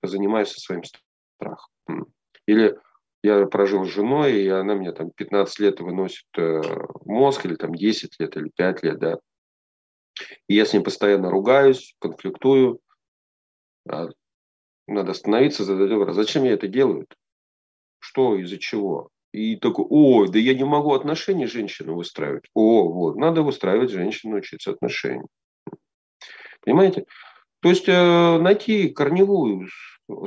позанимаюсь 0.00 0.50
со 0.50 0.60
своим 0.60 0.82
страхом. 0.84 2.06
Или 2.46 2.78
я 3.22 3.46
прожил 3.46 3.84
с 3.84 3.88
женой, 3.88 4.42
и 4.42 4.48
она 4.48 4.74
мне 4.74 4.92
там 4.92 5.10
15 5.10 5.58
лет 5.60 5.80
выносит 5.80 6.26
э, 6.36 6.60
мозг, 7.04 7.46
или 7.46 7.54
там 7.54 7.74
10 7.74 8.18
лет, 8.18 8.36
или 8.36 8.50
5 8.54 8.82
лет, 8.82 8.98
да. 8.98 9.18
И 10.48 10.54
я 10.54 10.64
с 10.64 10.72
ним 10.72 10.82
постоянно 10.82 11.30
ругаюсь, 11.30 11.94
конфликтую. 12.00 12.80
А 13.88 14.08
надо 14.86 15.12
остановиться, 15.12 15.64
задать 15.64 15.90
вопрос, 15.90 16.16
зачем 16.16 16.44
я 16.44 16.52
это 16.52 16.68
делаю? 16.68 17.06
Что, 18.02 18.36
из-за 18.36 18.58
чего? 18.58 19.10
И 19.32 19.54
такой, 19.54 19.86
о, 19.88 20.26
да 20.26 20.38
я 20.40 20.54
не 20.54 20.64
могу 20.64 20.92
отношения 20.92 21.46
с 21.46 21.52
женщиной 21.52 21.94
выстраивать. 21.94 22.44
О, 22.52 22.88
вот, 22.88 23.16
надо 23.16 23.42
выстраивать 23.42 23.90
с 23.90 23.94
женщиной, 23.94 24.40
учиться 24.40 24.72
отношения. 24.72 25.24
Понимаете? 26.62 27.04
То 27.60 27.68
есть 27.68 27.88
э, 27.88 28.38
найти 28.38 28.88
корневую 28.88 29.68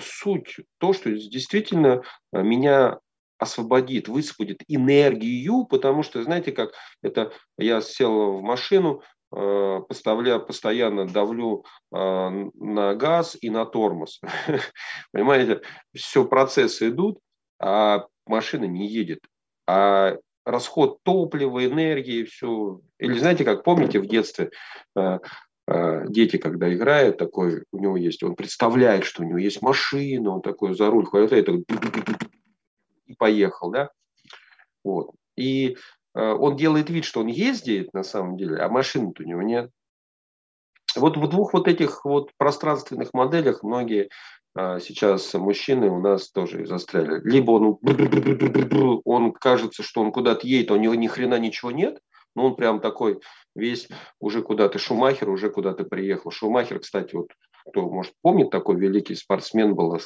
суть, 0.01 0.55
то, 0.77 0.93
что 0.93 1.11
действительно 1.11 2.01
э, 2.31 2.41
меня 2.41 2.99
освободит, 3.37 4.07
высвободит 4.07 4.63
энергию, 4.69 5.65
потому 5.65 6.01
что, 6.01 6.23
знаете, 6.23 6.53
как 6.53 6.71
это 7.03 7.33
я 7.57 7.81
сел 7.81 8.37
в 8.37 8.41
машину, 8.41 9.03
э, 9.35 9.79
поставля, 9.89 10.39
постоянно 10.39 11.05
давлю 11.07 11.65
на 11.91 12.95
газ 12.95 13.37
и 13.39 13.49
на 13.49 13.65
тормоз. 13.65 14.21
Понимаете, 15.11 15.61
все 15.93 16.25
процессы 16.25 16.87
идут, 16.89 17.19
а 17.59 18.05
машина 18.25 18.65
не 18.65 18.87
едет. 18.87 19.19
А 19.67 20.17
расход 20.45 20.99
топлива, 21.03 21.65
энергии, 21.65 22.23
все. 22.23 22.81
Или 22.99 23.17
знаете, 23.17 23.43
как 23.43 23.63
помните 23.63 23.99
в 23.99 24.07
детстве 24.07 24.51
Э, 25.67 26.05
дети, 26.07 26.37
когда 26.37 26.71
играют, 26.71 27.17
такой 27.17 27.63
у 27.71 27.79
него 27.79 27.97
есть, 27.97 28.21
он 28.21 28.35
представляет, 28.35 29.03
что 29.03 29.23
у 29.23 29.25
него 29.25 29.39
есть 29.39 29.61
машина, 29.63 30.29
он 30.35 30.41
такой 30.41 30.75
за 30.75 30.89
руль 30.91 31.05
хватает 31.05 31.49
и 31.49 33.13
поехал, 33.17 33.71
да, 33.71 33.89
вот. 34.83 35.11
И 35.35 35.75
э, 36.13 36.21
он 36.21 36.55
делает 36.55 36.91
вид, 36.91 37.03
что 37.03 37.21
он 37.21 37.27
ездит 37.27 37.93
на 37.93 38.03
самом 38.03 38.37
деле, 38.37 38.57
а 38.57 38.69
машины-то 38.69 39.23
у 39.23 39.25
него 39.25 39.41
нет. 39.41 39.71
Вот 40.95 41.17
в 41.17 41.27
двух 41.29 41.53
вот 41.53 41.67
этих 41.67 42.05
вот 42.05 42.31
пространственных 42.37 43.13
моделях 43.13 43.63
многие 43.63 44.03
э, 44.03 44.09
сейчас 44.55 45.33
мужчины 45.33 45.89
у 45.89 45.99
нас 45.99 46.31
тоже 46.31 46.65
застряли. 46.65 47.21
Либо 47.23 47.51
он, 47.51 49.01
он 49.03 49.33
кажется, 49.33 49.83
что 49.83 50.01
он 50.01 50.11
куда-то 50.11 50.47
едет, 50.47 50.71
а 50.71 50.75
у 50.75 50.77
него 50.77 50.95
ни 50.95 51.07
хрена 51.07 51.37
ничего 51.39 51.71
нет, 51.71 51.99
но 52.35 52.47
он 52.47 52.55
прям 52.55 52.79
такой 52.79 53.19
весь 53.55 53.87
уже 54.19 54.41
куда-то 54.41 54.79
Шумахер 54.79 55.29
уже 55.29 55.49
куда-то 55.49 55.83
приехал. 55.83 56.31
Шумахер, 56.31 56.79
кстати, 56.79 57.15
вот 57.15 57.31
кто, 57.67 57.89
может, 57.89 58.13
помнит, 58.21 58.51
такой 58.51 58.77
великий 58.79 59.15
спортсмен 59.15 59.73
был, 59.73 59.97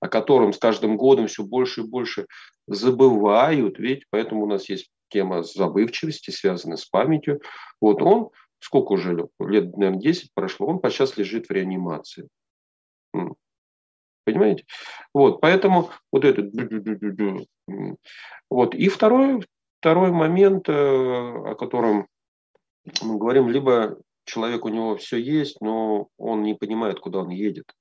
о 0.00 0.08
котором 0.08 0.52
с 0.52 0.58
каждым 0.58 0.96
годом 0.96 1.28
все 1.28 1.44
больше 1.44 1.82
и 1.82 1.86
больше 1.86 2.26
забывают, 2.66 3.78
ведь 3.78 4.04
поэтому 4.10 4.42
у 4.42 4.46
нас 4.46 4.68
есть 4.68 4.90
тема 5.08 5.42
забывчивости, 5.42 6.30
связанная 6.30 6.76
с 6.76 6.84
памятью. 6.84 7.40
Вот 7.80 8.02
он, 8.02 8.30
сколько 8.58 8.92
уже 8.92 9.28
лет, 9.38 9.76
наверное, 9.76 10.00
10 10.00 10.34
прошло, 10.34 10.66
он 10.66 10.80
сейчас 10.90 11.16
лежит 11.16 11.46
в 11.46 11.52
реанимации. 11.52 12.28
Понимаете? 14.26 14.64
Вот, 15.14 15.40
поэтому 15.40 15.90
вот 16.10 16.24
этот... 16.24 16.52
Вот. 18.50 18.74
И 18.74 18.88
второй, 18.88 19.46
второй 19.78 20.10
момент, 20.10 20.68
э, 20.68 20.72
о 20.72 21.54
котором 21.54 22.08
мы 23.02 23.18
говорим, 23.18 23.48
либо 23.48 23.98
человек 24.24 24.64
у 24.64 24.68
него 24.68 24.96
все 24.96 25.16
есть, 25.16 25.60
но 25.60 26.08
он 26.18 26.42
не 26.42 26.54
понимает, 26.54 26.98
куда 26.98 27.20
он 27.20 27.30
едет. 27.30 27.72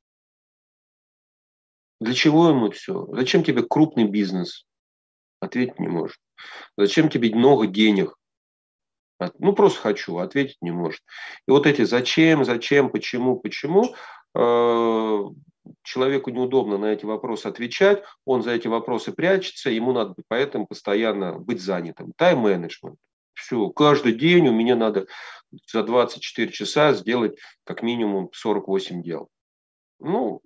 Для 1.99 2.13
чего 2.13 2.49
ему 2.49 2.69
все? 2.69 3.07
Зачем 3.11 3.43
тебе 3.43 3.63
крупный 3.63 4.05
бизнес? 4.05 4.67
Ответить 5.39 5.79
не 5.79 5.87
может. 5.87 6.17
Зачем 6.77 7.09
тебе 7.09 7.33
много 7.33 7.65
денег? 7.65 8.15
Ну, 9.39 9.53
просто 9.53 9.79
хочу, 9.79 10.17
ответить 10.17 10.57
не 10.61 10.71
может. 10.71 11.01
И 11.47 11.51
вот 11.51 11.65
эти 11.65 11.85
зачем, 11.85 12.45
зачем, 12.45 12.91
почему, 12.91 13.39
почему, 13.39 13.95
э, 14.35 15.23
человеку 15.83 16.29
неудобно 16.29 16.77
на 16.77 16.85
эти 16.85 17.05
вопросы 17.05 17.47
отвечать, 17.47 18.03
он 18.25 18.43
за 18.43 18.51
эти 18.51 18.67
вопросы 18.67 19.11
прячется, 19.11 19.69
ему 19.69 19.93
надо 19.93 20.15
поэтому 20.27 20.67
постоянно 20.67 21.39
быть 21.39 21.61
занятым. 21.61 22.13
Тайм-менеджмент. 22.17 22.97
Все, 23.33 23.69
каждый 23.69 24.13
день 24.13 24.47
у 24.47 24.53
меня 24.53 24.75
надо 24.75 25.07
за 25.71 25.83
24 25.83 26.51
часа 26.51 26.93
сделать 26.93 27.37
как 27.63 27.83
минимум 27.83 28.29
48 28.33 29.03
дел. 29.03 29.29
Ну, 29.99 30.41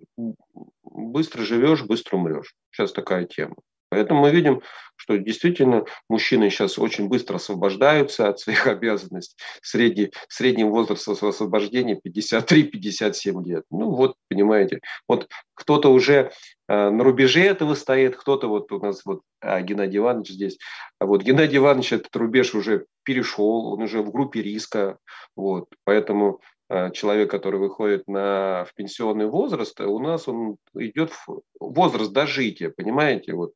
быстро 0.82 1.42
живешь, 1.42 1.84
быстро 1.84 2.16
умрешь. 2.16 2.54
Сейчас 2.70 2.92
такая 2.92 3.26
тема. 3.26 3.56
Поэтому 3.90 4.22
мы 4.22 4.30
видим, 4.30 4.62
что 4.96 5.16
действительно 5.16 5.84
мужчины 6.08 6.50
сейчас 6.50 6.78
очень 6.78 7.08
быстро 7.08 7.36
освобождаются 7.36 8.28
от 8.28 8.38
своих 8.38 8.66
обязанностей. 8.68 9.36
Средний, 9.62 10.12
средний 10.28 10.64
возраст 10.64 11.08
освобождения 11.08 11.98
53-57 12.06 13.44
лет. 13.44 13.64
Ну 13.70 13.90
вот, 13.90 14.14
понимаете, 14.28 14.80
вот 15.08 15.28
кто-то 15.54 15.90
уже 15.90 16.32
э, 16.68 16.90
на 16.90 17.02
рубеже 17.02 17.40
этого 17.40 17.74
стоит, 17.74 18.16
кто-то 18.16 18.48
вот 18.48 18.70
у 18.72 18.78
нас 18.78 19.02
вот 19.04 19.22
а, 19.40 19.60
Геннадий 19.62 19.98
Иванович 19.98 20.30
здесь. 20.30 20.58
А 20.98 21.06
вот 21.06 21.22
Геннадий 21.22 21.56
Иванович 21.56 21.94
этот 21.94 22.14
рубеж 22.14 22.54
уже 22.54 22.86
перешел, 23.02 23.72
он 23.72 23.82
уже 23.82 24.02
в 24.02 24.12
группе 24.12 24.42
риска. 24.42 24.98
Вот, 25.34 25.68
поэтому 25.84 26.40
э, 26.68 26.90
человек, 26.92 27.30
который 27.30 27.58
выходит 27.58 28.06
на, 28.06 28.66
в 28.66 28.74
пенсионный 28.74 29.26
возраст, 29.26 29.80
у 29.80 29.98
нас 29.98 30.28
он 30.28 30.58
идет 30.74 31.10
в 31.10 31.40
возраст 31.58 32.12
дожития, 32.12 32.70
понимаете, 32.70 33.32
вот 33.32 33.52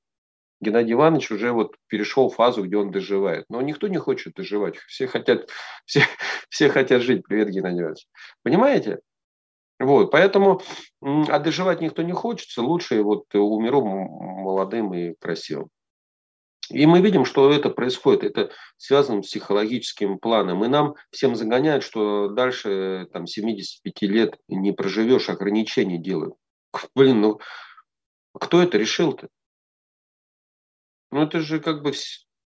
Геннадий 0.61 0.95
Иванович 0.95 1.31
уже 1.31 1.53
вот 1.53 1.77
перешел 1.89 2.31
фазу, 2.31 2.65
где 2.65 2.77
он 2.77 2.91
доживает. 2.91 3.45
Но 3.49 3.61
никто 3.61 3.89
не 3.89 3.99
хочет 3.99 4.35
доживать. 4.35 4.77
Все 4.77 5.07
хотят, 5.07 5.49
все, 5.85 6.03
все 6.49 6.69
хотят 6.69 7.03
жить. 7.03 7.27
Привет, 7.27 7.51
Геннадий 7.51 7.81
Иванович. 7.81 8.07
Понимаете? 8.43 9.01
Вот, 9.81 10.13
поэтому, 10.13 10.63
а 11.03 11.39
доживать 11.41 11.81
никто 11.81 12.03
не 12.03 12.13
хочется, 12.13 12.63
лучше 12.63 13.03
вот 13.03 13.25
умеру 13.35 13.85
молодым 13.85 14.95
и 14.95 15.15
красивым. 15.19 15.69
И 16.71 16.87
мы 16.87 17.01
видим, 17.03 17.25
что 17.25 17.51
это 17.51 17.69
происходит, 17.69 18.25
это 18.25 18.51
связано 18.79 19.23
с 19.23 19.27
психологическим 19.27 20.19
планом. 20.19 20.65
И 20.65 20.69
нам 20.69 20.95
всем 21.11 21.37
загоняют, 21.37 21.85
что 21.85 22.29
дальше 22.29 23.09
там, 23.13 23.27
75 23.27 24.03
лет 24.03 24.39
не 24.49 24.73
проживешь, 24.73 25.29
ограничения 25.29 25.99
делают. 25.99 26.35
Блин, 26.95 27.21
ну 27.21 27.41
кто 28.33 28.63
это 28.63 28.79
решил-то? 28.79 29.29
Ну, 31.15 31.23
это 31.23 31.39
же 31.39 31.61
как 31.61 31.83
бы 31.83 31.93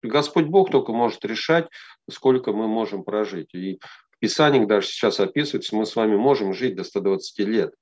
Господь 0.03 0.45
Бог 0.45 0.71
только 0.71 0.93
может 0.93 1.25
решать, 1.25 1.67
сколько 2.09 2.53
мы 2.53 2.69
можем 2.69 3.03
прожить. 3.03 3.53
И 3.53 3.77
в 4.09 4.19
Писании 4.19 4.63
даже 4.63 4.87
сейчас 4.87 5.19
описывается, 5.19 5.75
мы 5.75 5.85
с 5.85 5.97
вами 5.97 6.15
можем 6.15 6.53
жить 6.53 6.77
до 6.77 6.85
120 6.85 7.39
лет. 7.39 7.73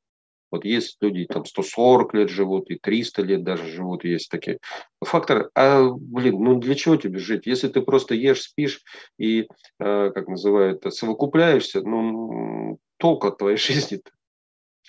Вот 0.50 0.66
есть 0.66 0.98
люди, 1.00 1.26
там 1.26 1.46
140 1.46 2.16
лет 2.16 2.30
живут, 2.32 2.72
и 2.72 2.80
300 2.80 3.22
лет 3.22 3.44
даже 3.44 3.68
живут, 3.68 4.06
есть 4.06 4.32
такие. 4.32 4.58
Фактор, 5.04 5.52
а, 5.54 5.88
блин, 5.92 6.42
ну 6.42 6.56
для 6.56 6.74
чего 6.74 6.96
тебе 6.96 7.20
жить? 7.20 7.46
Если 7.46 7.68
ты 7.68 7.84
просто 7.84 8.16
ешь, 8.16 8.42
спишь 8.42 8.82
и, 9.20 9.42
э, 9.42 10.12
как 10.16 10.28
называют, 10.28 10.84
совокупляешься, 10.92 11.82
ну, 11.82 12.80
толк 12.98 13.26
от 13.26 13.38
твоей 13.38 13.58
жизни-то. 13.58 14.10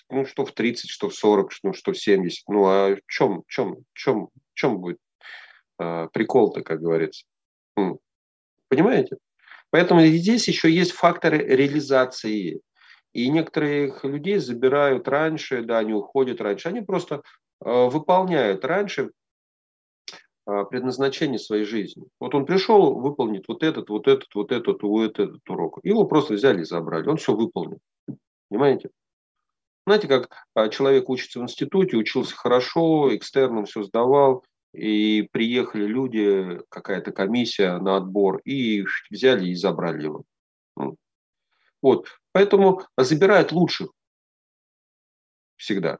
Ну, 0.09 0.25
что 0.25 0.43
в 0.43 0.53
30, 0.53 0.89
что 0.89 1.09
в 1.09 1.13
40, 1.13 1.51
ну, 1.61 1.73
что 1.73 1.93
в 1.93 1.99
70. 1.99 2.45
Ну, 2.47 2.65
а 2.65 2.95
в 2.95 2.99
чем, 3.05 3.43
в 3.43 3.47
чем, 3.47 3.75
в 3.75 3.93
чем, 3.93 4.25
в 4.25 4.55
чем 4.55 4.79
будет 4.79 4.97
Э, 5.83 6.07
прикол-то, 6.13 6.61
как 6.61 6.81
говорится. 6.81 7.25
Понимаете? 8.69 9.17
Поэтому 9.69 10.01
здесь 10.05 10.47
еще 10.47 10.71
есть 10.71 10.91
факторы 10.91 11.37
реализации. 11.37 12.61
И 13.11 13.29
некоторых 13.29 14.03
людей 14.03 14.37
забирают 14.37 15.07
раньше, 15.07 15.61
да, 15.61 15.79
они 15.79 15.93
уходят 15.93 16.41
раньше. 16.41 16.69
Они 16.69 16.81
просто 16.81 17.21
э, 17.63 17.87
выполняют 17.87 18.65
раньше 18.65 19.11
э, 20.47 20.63
предназначение 20.69 21.37
своей 21.37 21.65
жизни. 21.65 22.05
Вот 22.19 22.33
он 22.33 22.45
пришел 22.45 22.99
выполнить 22.99 23.47
вот 23.47 23.61
этот, 23.61 23.89
вот 23.89 24.07
этот, 24.07 24.33
вот 24.33 24.51
этот, 24.51 24.81
вот 24.81 25.19
этот 25.19 25.49
урок. 25.49 25.79
Его 25.83 26.05
просто 26.05 26.33
взяли 26.33 26.61
и 26.61 26.65
забрали. 26.65 27.07
Он 27.07 27.17
все 27.17 27.35
выполнил. 27.35 27.79
Понимаете? 28.49 28.89
Знаете, 29.85 30.07
как 30.07 30.71
человек 30.71 31.09
учится 31.09 31.39
в 31.39 31.43
институте, 31.43 31.97
учился 31.97 32.35
хорошо, 32.35 33.13
экстерном 33.15 33.65
все 33.65 33.83
сдавал, 33.83 34.45
и 34.73 35.29
приехали 35.31 35.85
люди, 35.85 36.61
какая-то 36.69 37.11
комиссия 37.11 37.77
на 37.77 37.97
отбор, 37.97 38.39
и 38.39 38.85
взяли 39.09 39.47
и 39.47 39.55
забрали 39.55 40.03
его. 40.03 40.23
Вот. 41.81 42.07
Поэтому 42.31 42.81
забирают 42.97 43.51
лучших 43.51 43.91
всегда. 45.57 45.99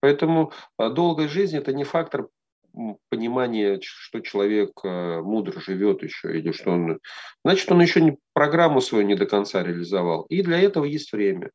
Поэтому 0.00 0.52
а, 0.76 0.90
долгая 0.90 1.28
жизнь– 1.28 1.56
это 1.58 1.72
не 1.72 1.84
фактор 1.84 2.28
понимания, 3.08 3.78
что 3.82 4.20
человек 4.20 4.72
а, 4.82 5.22
мудро 5.22 5.60
живет 5.60 6.02
еще, 6.02 6.36
или 6.38 6.52
что 6.52 6.72
он... 6.72 7.00
Значит, 7.44 7.70
он 7.70 7.80
еще 7.80 8.00
не, 8.00 8.18
программу 8.32 8.80
свою 8.80 9.06
не 9.06 9.14
до 9.14 9.26
конца 9.26 9.62
реализовал. 9.62 10.22
И 10.24 10.42
для 10.42 10.60
этого 10.60 10.84
есть 10.84 11.12
время. 11.12 11.50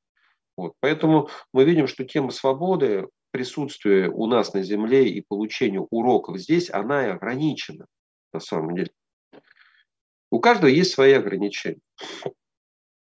Вот. 0.59 0.73
Поэтому 0.81 1.29
мы 1.53 1.63
видим, 1.63 1.87
что 1.87 2.03
тема 2.03 2.31
свободы, 2.31 3.07
присутствие 3.31 4.09
у 4.09 4.25
нас 4.25 4.53
на 4.53 4.61
Земле 4.61 5.07
и 5.07 5.23
получение 5.25 5.79
уроков 5.89 6.37
здесь, 6.37 6.69
она 6.69 7.07
и 7.07 7.11
ограничена 7.11 7.85
на 8.33 8.41
самом 8.41 8.75
деле. 8.75 8.91
У 10.29 10.41
каждого 10.41 10.69
есть 10.69 10.91
свои 10.91 11.13
ограничения. 11.13 11.79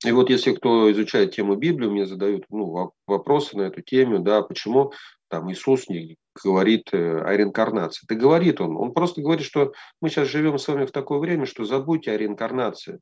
И 0.06 0.12
вот 0.12 0.30
если 0.30 0.54
кто 0.54 0.92
изучает 0.92 1.34
тему 1.34 1.56
Библии, 1.56 1.88
мне 1.88 2.06
задают 2.06 2.44
ну, 2.50 2.92
вопросы 3.08 3.56
на 3.56 3.62
эту 3.62 3.82
тему, 3.82 4.20
да, 4.20 4.42
почему 4.42 4.92
там 5.30 5.50
Иисус 5.50 5.88
не 5.88 6.18
говорит 6.44 6.90
э, 6.92 7.22
о 7.22 7.38
реинкарнации. 7.38 8.06
Да 8.10 8.16
говорит 8.16 8.60
он. 8.60 8.76
Он 8.76 8.94
просто 8.94 9.22
говорит, 9.22 9.46
что 9.46 9.72
мы 10.02 10.10
сейчас 10.10 10.28
живем 10.28 10.60
с 10.60 10.68
вами 10.68 10.86
в 10.86 10.92
такое 10.92 11.20
время, 11.20 11.46
что 11.46 11.64
забудьте 11.64 12.12
о 12.12 12.18
реинкарнации. 12.18 13.00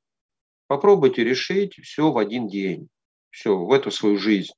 Попробуйте 0.67 1.23
решить 1.23 1.73
все 1.81 2.11
в 2.11 2.19
один 2.19 2.47
день. 2.47 2.87
Все, 3.33 3.57
в 3.57 3.71
эту 3.73 3.89
свою 3.89 4.17
жизнь. 4.17 4.53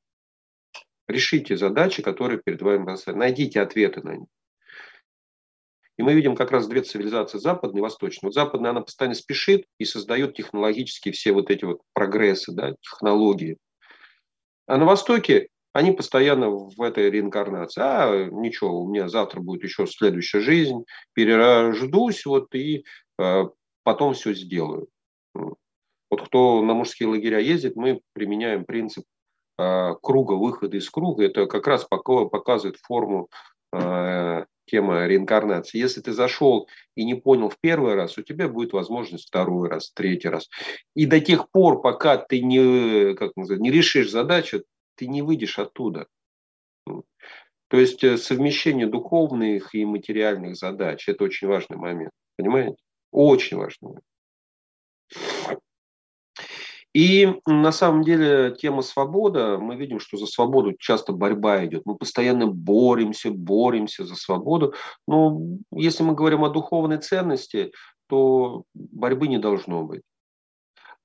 Решите 1.08 1.56
задачи, 1.56 2.04
которые 2.04 2.42
перед 2.44 2.62
вами 2.62 2.84
поставлены. 2.84 3.26
Найдите 3.26 3.62
ответы 3.62 4.02
на 4.02 4.18
них. 4.18 4.28
И 5.98 6.04
мы 6.04 6.14
видим 6.14 6.36
как 6.36 6.52
раз 6.52 6.68
две 6.68 6.82
цивилизации, 6.82 7.38
западная 7.38 7.80
и 7.80 7.82
восточная. 7.82 8.28
Вот 8.28 8.34
западная, 8.34 8.72
она 8.72 8.82
постоянно 8.82 9.16
спешит 9.16 9.66
и 9.78 9.86
создает 9.86 10.36
технологические 10.36 11.14
все 11.14 11.32
вот 11.32 11.50
эти 11.52 11.64
вот 11.64 11.84
прогрессы, 11.94 12.52
да, 12.52 12.74
технологии. 12.82 13.58
А 14.68 14.76
на 14.76 14.84
Востоке 14.84 15.48
они 15.72 15.94
постоянно 15.94 16.50
в 16.50 16.82
этой 16.82 17.10
реинкарнации. 17.10 17.82
А, 17.82 18.30
ничего, 18.30 18.82
у 18.82 18.90
меня 18.90 19.08
завтра 19.08 19.40
будет 19.40 19.64
еще 19.64 19.88
следующая 19.88 20.42
жизнь, 20.42 20.84
перерождусь 21.14 22.26
вот 22.26 22.54
и 22.54 22.84
э, 23.20 23.44
потом 23.84 24.16
все 24.16 24.34
сделаю. 24.34 24.90
Вот 26.16 26.28
кто 26.28 26.62
на 26.62 26.74
мужские 26.74 27.10
лагеря 27.10 27.40
ездит, 27.40 27.76
мы 27.76 28.00
применяем 28.14 28.64
принцип 28.64 29.04
э, 29.60 29.96
круга, 30.02 30.32
выхода 30.34 30.78
из 30.78 30.90
круга. 30.90 31.26
Это 31.26 31.46
как 31.46 31.68
раз 31.68 31.84
показывает 31.84 32.78
форму 32.78 33.28
э, 33.74 34.46
тема 34.66 35.06
реинкарнации. 35.08 35.78
Если 35.78 36.00
ты 36.00 36.14
зашел 36.14 36.70
и 36.96 37.04
не 37.04 37.16
понял 37.16 37.50
в 37.50 37.60
первый 37.60 37.96
раз, 37.96 38.18
у 38.18 38.22
тебя 38.22 38.48
будет 38.48 38.72
возможность 38.72 39.28
второй 39.28 39.68
раз, 39.68 39.92
третий 39.92 40.30
раз. 40.30 40.50
И 40.96 41.06
до 41.06 41.20
тех 41.20 41.52
пор, 41.52 41.82
пока 41.82 42.16
ты 42.16 42.42
не, 42.42 43.14
как 43.16 43.36
называть, 43.36 43.62
не 43.62 43.72
решишь 43.72 44.10
задачу, 44.10 44.64
ты 44.96 45.08
не 45.08 45.22
выйдешь 45.22 45.60
оттуда. 45.60 46.08
То 46.86 47.78
есть 47.78 48.06
э, 48.06 48.16
совмещение 48.16 48.88
духовных 48.88 49.76
и 49.76 49.84
материальных 49.84 50.56
задач– 50.56 51.06
это 51.10 51.26
очень 51.26 51.50
важный 51.50 51.76
момент. 51.76 52.14
Понимаете? 52.38 52.78
Очень 53.12 53.58
важный 53.58 53.90
момент. 53.90 54.06
И 56.96 57.42
на 57.46 57.74
самом 57.74 58.04
деле 58.04 58.56
тема 58.58 58.82
свобода, 58.82 59.58
мы 59.58 59.76
видим, 59.76 60.00
что 60.00 60.16
за 60.16 60.28
свободу 60.28 60.76
часто 60.80 61.12
борьба 61.12 61.66
идет. 61.66 61.82
Мы 61.84 61.98
постоянно 61.98 62.48
боремся, 62.48 63.32
боремся 63.32 64.06
за 64.06 64.16
свободу. 64.16 64.74
Но 65.06 65.42
если 65.74 66.04
мы 66.04 66.16
говорим 66.16 66.46
о 66.46 66.50
духовной 66.50 67.00
ценности, 67.00 67.74
то 68.08 68.64
борьбы 68.74 69.28
не 69.28 69.40
должно 69.40 69.84
быть. 69.84 70.04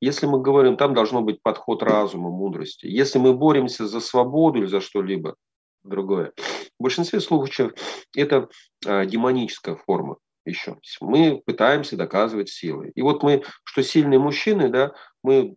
Если 0.01 0.27
мы 0.27 0.41
говорим, 0.41 0.77
там 0.77 0.95
должно 0.95 1.23
быть 1.23 1.43
подход 1.43 1.83
разума, 1.83 2.31
мудрости. 2.31 2.87
Если 2.87 3.19
мы 3.19 3.35
боремся 3.35 3.89
за 3.89 3.99
свободу 3.99 4.61
или 4.61 4.67
за 4.67 4.81
что-либо 4.81 5.35
другое, 5.83 6.33
в 6.79 6.85
большинстве 6.85 7.19
случаев 7.19 7.73
это 8.15 8.49
а, 8.87 9.05
демоническая 9.05 9.75
форма 9.75 10.19
еще. 10.45 10.79
Мы 11.01 11.43
пытаемся 11.45 11.97
доказывать 11.97 12.49
силой. 12.49 12.93
И 12.95 13.03
вот 13.03 13.25
мы, 13.25 13.43
что 13.65 13.83
сильные 13.83 14.21
мужчины, 14.21 14.69
да, 14.69 14.93
мы 15.25 15.57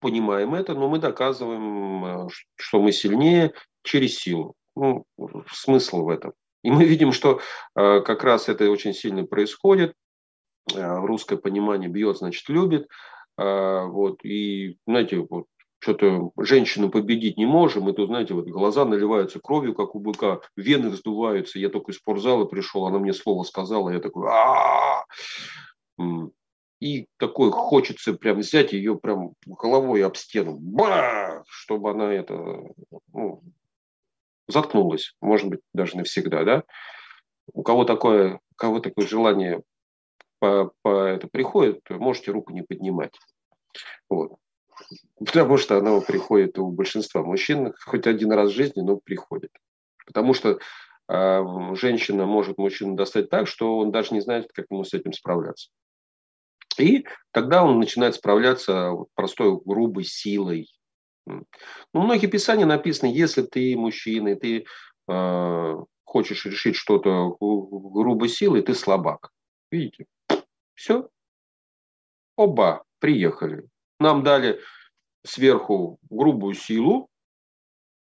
понимаем 0.00 0.54
это, 0.54 0.74
но 0.74 0.88
мы 0.88 0.98
доказываем, 0.98 2.04
э, 2.04 2.28
что 2.56 2.80
мы 2.80 2.92
сильнее 2.92 3.52
через 3.82 4.16
силу. 4.16 4.54
Ну, 4.76 5.04
смысл 5.52 6.04
в 6.04 6.08
этом. 6.08 6.32
И 6.62 6.70
мы 6.70 6.84
видим, 6.84 7.12
что 7.12 7.40
э, 7.76 8.00
как 8.00 8.24
раз 8.24 8.48
это 8.48 8.70
очень 8.70 8.94
сильно 8.94 9.24
происходит. 9.24 9.94
Э, 10.74 10.96
русское 10.98 11.36
понимание 11.36 11.88
бьет, 11.88 12.18
значит, 12.18 12.48
любит. 12.48 12.88
Вот, 13.36 14.22
и, 14.22 14.76
знаете, 14.86 15.24
вот, 15.30 15.46
что-то 15.78 16.30
женщину 16.36 16.90
победить 16.90 17.38
не 17.38 17.46
можем, 17.46 17.88
и 17.88 17.94
тут, 17.94 18.08
знаете, 18.08 18.34
вот 18.34 18.46
глаза 18.46 18.84
наливаются 18.84 19.40
кровью, 19.40 19.74
как 19.74 19.94
у 19.94 19.98
быка, 19.98 20.40
вены 20.56 20.90
вздуваются. 20.90 21.58
Я 21.58 21.70
только 21.70 21.92
из 21.92 21.96
спортзала 21.96 22.44
пришел, 22.44 22.86
она 22.86 22.98
мне 22.98 23.14
слово 23.14 23.44
сказала, 23.44 23.88
я 23.88 24.00
такой, 24.00 24.28
а 24.30 25.04
и 26.80 27.06
такой 27.18 27.50
хочется 27.50 28.14
прям 28.14 28.38
взять 28.38 28.72
ее 28.72 28.98
прям 28.98 29.34
головой 29.46 30.04
об 30.04 30.16
стену, 30.16 30.56
ба, 30.58 31.44
чтобы 31.46 31.90
она 31.90 32.12
это 32.12 32.34
ну, 33.12 33.42
заткнулась, 34.48 35.14
может 35.20 35.48
быть, 35.48 35.60
даже 35.74 35.96
навсегда, 35.96 36.44
да. 36.44 36.64
У 37.52 37.62
кого 37.62 37.84
такое, 37.84 38.40
у 38.52 38.54
кого 38.56 38.80
такое 38.80 39.06
желание 39.06 39.62
по, 40.38 40.72
по 40.82 41.04
это 41.04 41.28
приходит, 41.28 41.88
можете 41.90 42.32
руку 42.32 42.52
не 42.52 42.62
поднимать. 42.62 43.14
Вот. 44.08 44.36
Потому 45.18 45.58
что 45.58 45.76
оно 45.76 46.00
приходит 46.00 46.58
у 46.58 46.70
большинства 46.70 47.22
мужчин 47.22 47.74
хоть 47.84 48.06
один 48.06 48.32
раз 48.32 48.50
в 48.50 48.54
жизни, 48.54 48.80
но 48.80 48.96
приходит. 48.96 49.50
Потому 50.06 50.32
что 50.32 50.58
э, 51.08 51.74
женщина 51.74 52.24
может 52.24 52.56
мужчину 52.56 52.96
достать 52.96 53.28
так, 53.28 53.46
что 53.46 53.78
он 53.78 53.92
даже 53.92 54.14
не 54.14 54.20
знает, 54.20 54.50
как 54.54 54.66
ему 54.70 54.84
с 54.84 54.94
этим 54.94 55.12
справляться. 55.12 55.70
И 56.80 57.06
тогда 57.32 57.64
он 57.64 57.78
начинает 57.78 58.14
справляться 58.14 58.92
простой 59.14 59.60
грубой 59.64 60.04
силой. 60.04 60.68
Ну, 61.26 61.44
многие 61.92 62.26
писания 62.26 62.66
написаны, 62.66 63.10
если 63.10 63.42
ты 63.42 63.76
мужчина, 63.76 64.28
и 64.28 64.34
ты 64.34 64.66
э, 65.08 65.76
хочешь 66.04 66.46
решить 66.46 66.76
что-то 66.76 67.36
грубой 67.38 68.28
силой, 68.28 68.62
ты 68.62 68.74
слабак. 68.74 69.30
Видите? 69.70 70.06
Все. 70.74 71.08
Оба 72.36 72.84
приехали. 72.98 73.68
Нам 73.98 74.24
дали 74.24 74.60
сверху 75.24 75.98
грубую 76.08 76.54
силу, 76.54 77.08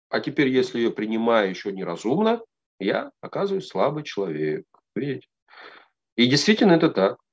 а 0.08 0.20
теперь, 0.20 0.48
если 0.48 0.78
ее 0.78 0.90
принимаю 0.90 1.50
еще 1.50 1.72
неразумно, 1.72 2.42
я 2.78 3.12
оказываюсь 3.20 3.68
слабый 3.68 4.02
человек. 4.02 4.66
Видите? 4.94 5.28
И 6.16 6.26
действительно 6.26 6.72
это 6.72 6.90
так. 6.90 7.23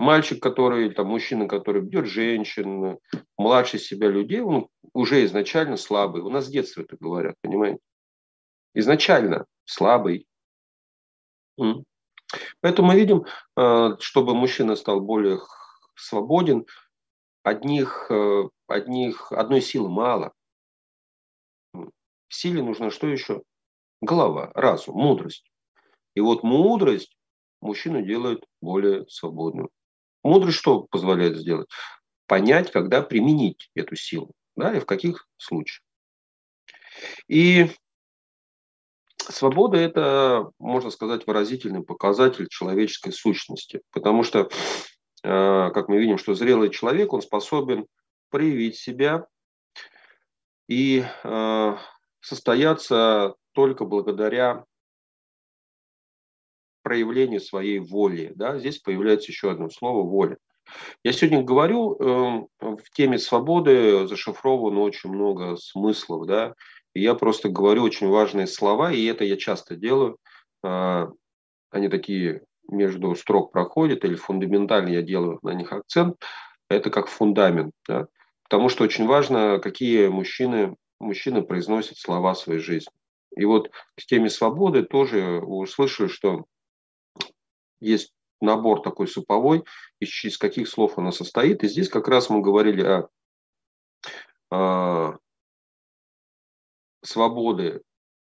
Мальчик, 0.00 0.42
который, 0.42 0.88
там, 0.94 1.08
мужчина, 1.08 1.46
который 1.46 1.82
бьет 1.82 2.06
женщин, 2.06 2.98
младше 3.36 3.78
себя 3.78 4.08
людей, 4.08 4.40
он 4.40 4.68
уже 4.94 5.26
изначально 5.26 5.76
слабый. 5.76 6.22
У 6.22 6.30
нас 6.30 6.46
с 6.46 6.48
детства 6.48 6.80
это 6.80 6.96
говорят, 6.98 7.34
понимаете? 7.42 7.80
Изначально 8.72 9.44
слабый. 9.66 10.26
Поэтому 12.62 12.88
мы 12.88 12.94
видим, 12.94 13.26
э, 13.58 13.96
чтобы 13.98 14.34
мужчина 14.34 14.74
стал 14.74 15.02
более 15.02 15.38
свободен, 15.96 16.64
одних, 17.42 18.10
э, 18.10 18.48
одних, 18.68 19.30
одной 19.32 19.60
силы 19.60 19.90
мало. 19.90 20.32
Силе 22.30 22.62
нужно 22.62 22.90
что 22.90 23.06
еще? 23.06 23.42
Голова, 24.00 24.50
разум, 24.54 24.96
мудрость. 24.96 25.52
И 26.14 26.22
вот 26.22 26.42
мудрость 26.42 27.18
мужчину 27.60 28.00
делает 28.00 28.46
более 28.62 29.06
свободным. 29.06 29.68
Мудрость 30.22 30.58
что 30.58 30.82
позволяет 30.82 31.36
сделать? 31.36 31.68
Понять, 32.26 32.70
когда 32.70 33.02
применить 33.02 33.70
эту 33.74 33.96
силу, 33.96 34.32
да, 34.56 34.76
и 34.76 34.80
в 34.80 34.86
каких 34.86 35.26
случаях. 35.36 35.82
И 37.28 37.70
свобода– 39.18 39.76
это, 39.78 40.50
можно 40.58 40.90
сказать, 40.90 41.26
выразительный 41.26 41.82
показатель 41.82 42.48
человеческой 42.48 43.12
сущности, 43.12 43.80
потому 43.90 44.22
что, 44.22 44.48
э, 45.22 45.70
как 45.70 45.88
мы 45.88 45.98
видим, 45.98 46.18
что 46.18 46.34
зрелый 46.34 46.70
человек, 46.70 47.12
он 47.12 47.22
способен 47.22 47.86
проявить 48.30 48.76
себя 48.76 49.26
и 50.68 51.04
э, 51.24 51.76
состояться 52.20 53.34
только 53.52 53.84
благодаря 53.84 54.64
проявлению 56.90 57.40
своей 57.40 57.78
воли. 57.78 58.32
Да? 58.34 58.58
Здесь 58.58 58.78
появляется 58.78 59.30
еще 59.30 59.52
одно 59.52 59.70
слово– 59.70 60.02
воля. 60.10 60.38
Я 61.04 61.12
сегодня 61.12 61.40
говорю, 61.40 61.94
э, 61.94 62.46
в 62.58 62.90
теме 62.92 63.16
свободы 63.20 64.08
зашифровано 64.08 64.80
очень 64.80 65.10
много 65.10 65.54
смыслов, 65.54 66.26
да, 66.26 66.54
и 66.92 67.00
я 67.00 67.14
просто 67.14 67.48
говорю 67.48 67.84
очень 67.84 68.08
важные 68.08 68.48
слова, 68.48 68.90
и 68.90 69.04
это 69.04 69.22
я 69.22 69.36
часто 69.36 69.76
делаю. 69.76 70.16
Э, 70.64 71.06
они 71.70 71.88
такие 71.88 72.42
между 72.68 73.14
строк 73.14 73.52
проходят, 73.52 74.04
или 74.04 74.16
фундаментально 74.16 74.88
я 74.88 75.02
делаю 75.02 75.38
на 75.42 75.54
них 75.54 75.72
акцент. 75.72 76.16
Это 76.68 76.90
как 76.90 77.06
фундамент, 77.06 77.70
да? 77.86 78.08
потому 78.42 78.68
что 78.68 78.82
очень 78.82 79.06
важно, 79.06 79.60
какие 79.60 80.08
мужчины, 80.08 80.74
мужчины 80.98 81.42
произносят 81.42 81.98
слова 81.98 82.34
в 82.34 82.38
своей 82.38 82.58
жизни. 82.58 82.90
И 83.36 83.44
вот 83.44 83.70
к 83.96 84.06
теме 84.06 84.28
свободы 84.28 84.82
тоже 84.82 85.38
услышали, 85.38 86.08
что 86.08 86.46
есть 87.80 88.12
набор 88.40 88.82
такой 88.82 89.08
суповой, 89.08 89.64
из 89.98 90.38
каких 90.38 90.68
слов 90.68 90.98
она 90.98 91.12
состоит. 91.12 91.62
И 91.64 91.68
здесь 91.68 91.88
как 91.88 92.08
раз 92.08 92.30
мы 92.30 92.40
говорили 92.40 92.82
о, 92.82 93.08
о 94.50 95.18
свободе 97.02 97.82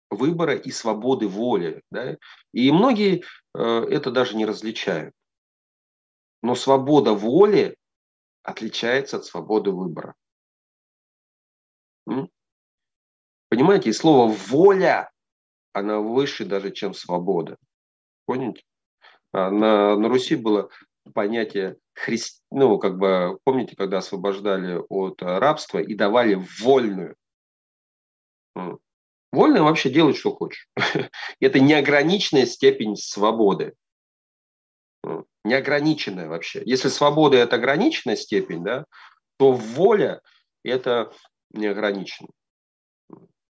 выбора 0.10 0.56
и 0.56 0.72
свободы 0.72 1.28
воли. 1.28 1.84
Да? 1.92 2.18
И 2.54 2.72
многие 2.72 3.24
э, 3.54 3.60
это 3.60 4.12
даже 4.12 4.36
не 4.36 4.46
различают. 4.46 5.14
Но 6.42 6.56
свобода 6.56 7.14
воли 7.14 7.78
отличается 8.44 9.18
от 9.18 9.26
свободы 9.26 9.72
выбора. 9.72 10.16
Понимаете, 13.52 13.89
и 13.89 13.94
слово 13.94 14.32
«воля», 14.32 15.12
она 15.74 16.00
выше 16.00 16.46
даже, 16.46 16.72
чем 16.72 16.94
свобода. 16.94 17.58
Понимаете? 18.26 18.64
А 19.34 19.50
на, 19.50 19.96
на 19.96 20.10
Руси 20.10 20.36
было 20.36 20.70
понятие 21.14 21.78
христ... 21.94 22.44
ну, 22.52 22.78
как 22.78 22.98
бы, 22.98 23.40
помните, 23.44 23.76
когда 23.76 24.00
освобождали 24.00 24.82
от 24.90 25.22
рабства 25.22 25.80
и 25.80 25.96
давали 25.96 26.44
вольную. 26.60 27.16
Вольно 29.32 29.64
вообще 29.64 29.90
делать, 29.90 30.18
что 30.18 30.36
хочешь. 30.36 30.68
Это 31.40 31.60
неограниченная 31.60 32.46
степень 32.46 32.98
свободы. 32.98 33.74
Неограниченная 35.44 36.28
вообще. 36.28 36.62
Если 36.66 36.90
свобода– 36.90 37.38
это 37.38 37.56
ограниченная 37.56 38.16
степень, 38.16 38.64
да, 38.64 38.86
то 39.38 39.52
воля– 39.54 40.22
это 40.64 41.12
неограниченная. 41.50 42.30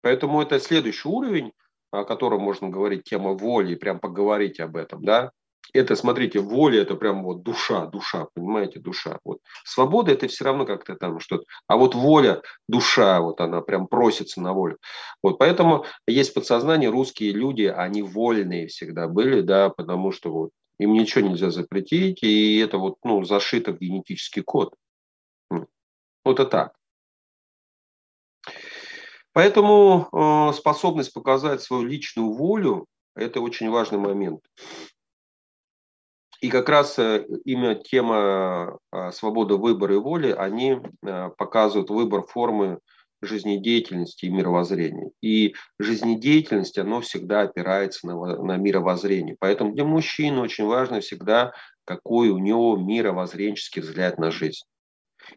Поэтому 0.00 0.42
это 0.42 0.58
следующий 0.58 1.08
уровень, 1.08 1.52
о 1.92 2.04
котором 2.04 2.40
можно 2.40 2.68
говорить, 2.68 3.04
тема 3.04 3.34
воли, 3.34 3.76
прям 3.76 4.00
поговорить 4.00 4.58
об 4.58 4.76
этом, 4.76 5.04
да. 5.04 5.30
Это, 5.72 5.96
смотрите, 5.96 6.38
воля– 6.38 6.80
это 6.82 6.94
прям 6.94 7.22
вот 7.24 7.42
душа, 7.42 7.86
душа, 7.86 8.26
понимаете, 8.34 8.78
душа. 8.80 9.18
Вот. 9.24 9.40
Свобода– 9.64 10.12
это 10.12 10.28
все 10.28 10.44
равно 10.44 10.64
как-то 10.66 10.94
там 10.96 11.20
что-то. 11.20 11.44
А 11.66 11.76
вот 11.76 11.94
воля, 11.94 12.42
душа, 12.68 13.20
вот 13.20 13.40
она 13.40 13.60
прям 13.60 13.86
просится 13.86 14.40
на 14.40 14.52
волю. 14.52 14.78
Вот, 15.22 15.38
поэтому 15.38 15.84
есть 16.06 16.34
подсознание, 16.34 16.90
русские 16.90 17.32
люди, 17.32 17.64
они 17.64 18.02
вольные 18.02 18.68
всегда 18.68 19.08
были, 19.08 19.40
да, 19.40 19.70
потому 19.70 20.12
что 20.12 20.30
вот 20.30 20.50
им 20.78 20.92
ничего 20.92 21.26
нельзя 21.26 21.50
запретить, 21.50 22.22
и 22.22 22.58
это 22.58 22.78
вот, 22.78 22.96
ну, 23.04 23.24
зашито 23.24 23.72
в 23.72 23.78
генетический 23.78 24.42
код. 24.42 24.74
Вот 25.50 26.40
это 26.40 26.44
так. 26.44 26.76
Поэтому 29.32 30.08
э, 30.12 30.52
способность 30.54 31.12
показать 31.12 31.62
свою 31.62 31.84
личную 31.84 32.32
волю– 32.32 32.86
это 33.14 33.40
очень 33.40 33.70
важный 33.70 33.98
момент. 33.98 34.40
И 36.40 36.50
как 36.50 36.68
раз 36.68 36.98
э, 36.98 37.26
именно 37.44 37.74
тема 37.74 38.78
э, 38.92 39.10
свободы 39.12 39.56
выбора 39.56 39.94
и 39.94 39.98
воли, 39.98 40.32
они 40.32 40.78
э, 41.02 41.30
показывают 41.36 41.90
выбор 41.90 42.26
формы 42.26 42.80
жизнедеятельности 43.22 44.26
и 44.26 44.30
мировоззрения. 44.30 45.10
И 45.22 45.54
жизнедеятельность, 45.78 46.78
оно 46.78 47.00
всегда 47.00 47.42
опирается 47.42 48.06
на, 48.06 48.42
на 48.42 48.56
мировоззрение. 48.56 49.36
Поэтому 49.38 49.72
для 49.72 49.84
мужчины 49.84 50.40
очень 50.40 50.66
важно 50.66 51.00
всегда, 51.00 51.52
какой 51.84 52.28
у 52.28 52.38
него 52.38 52.76
мировоззренческий 52.76 53.82
взгляд 53.82 54.18
на 54.18 54.30
жизнь. 54.30 54.64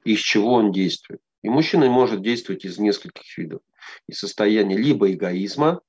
Из 0.03 0.19
чего 0.19 0.53
он 0.53 0.71
действует. 0.71 1.21
И 1.41 1.49
мужчина 1.49 1.89
может 1.89 2.21
действовать 2.21 2.65
из 2.65 2.77
нескольких 2.79 3.37
видов. 3.37 3.61
Из 4.07 4.19
состояния 4.19 4.77
либо 4.77 5.11
эгоизма, 5.11 5.81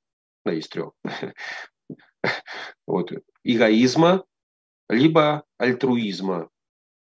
да, 0.45 0.55
из 0.55 0.69
трех, 0.69 0.93
вот, 2.87 3.13
эгоизма, 3.43 4.25
либо 4.91 5.45
альтруизма. 5.57 6.51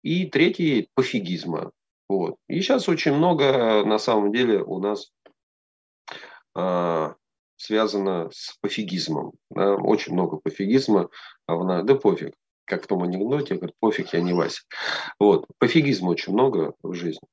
И 0.03 0.27
третий– 0.27 0.89
пофигизма. 0.95 1.73
Вот. 2.09 2.37
И 2.49 2.61
сейчас 2.61 2.89
очень 2.89 3.15
много, 3.15 3.85
на 3.85 3.99
самом 3.99 4.33
деле, 4.33 4.63
у 4.63 4.79
нас 4.79 5.11
а, 6.55 7.15
связано 7.57 8.31
с 8.33 8.57
пофигизмом. 8.61 9.33
Да? 9.51 9.75
Очень 9.75 10.13
много 10.13 10.37
пофигизма. 10.37 11.09
А 11.47 11.83
да 11.83 11.95
пофиг. 11.97 12.35
Как 12.65 12.85
в 12.85 12.87
том 12.87 13.03
анекдоте, 13.03 13.55
говорит, 13.55 13.75
пофиг, 13.81 14.13
я 14.13 14.21
не 14.21 14.35
Вася. 14.35 14.63
Вот. 15.19 15.47
Пофигизма 15.59 16.11
очень 16.11 16.35
много 16.35 16.75
в 16.83 16.93
жизни. 16.95 17.27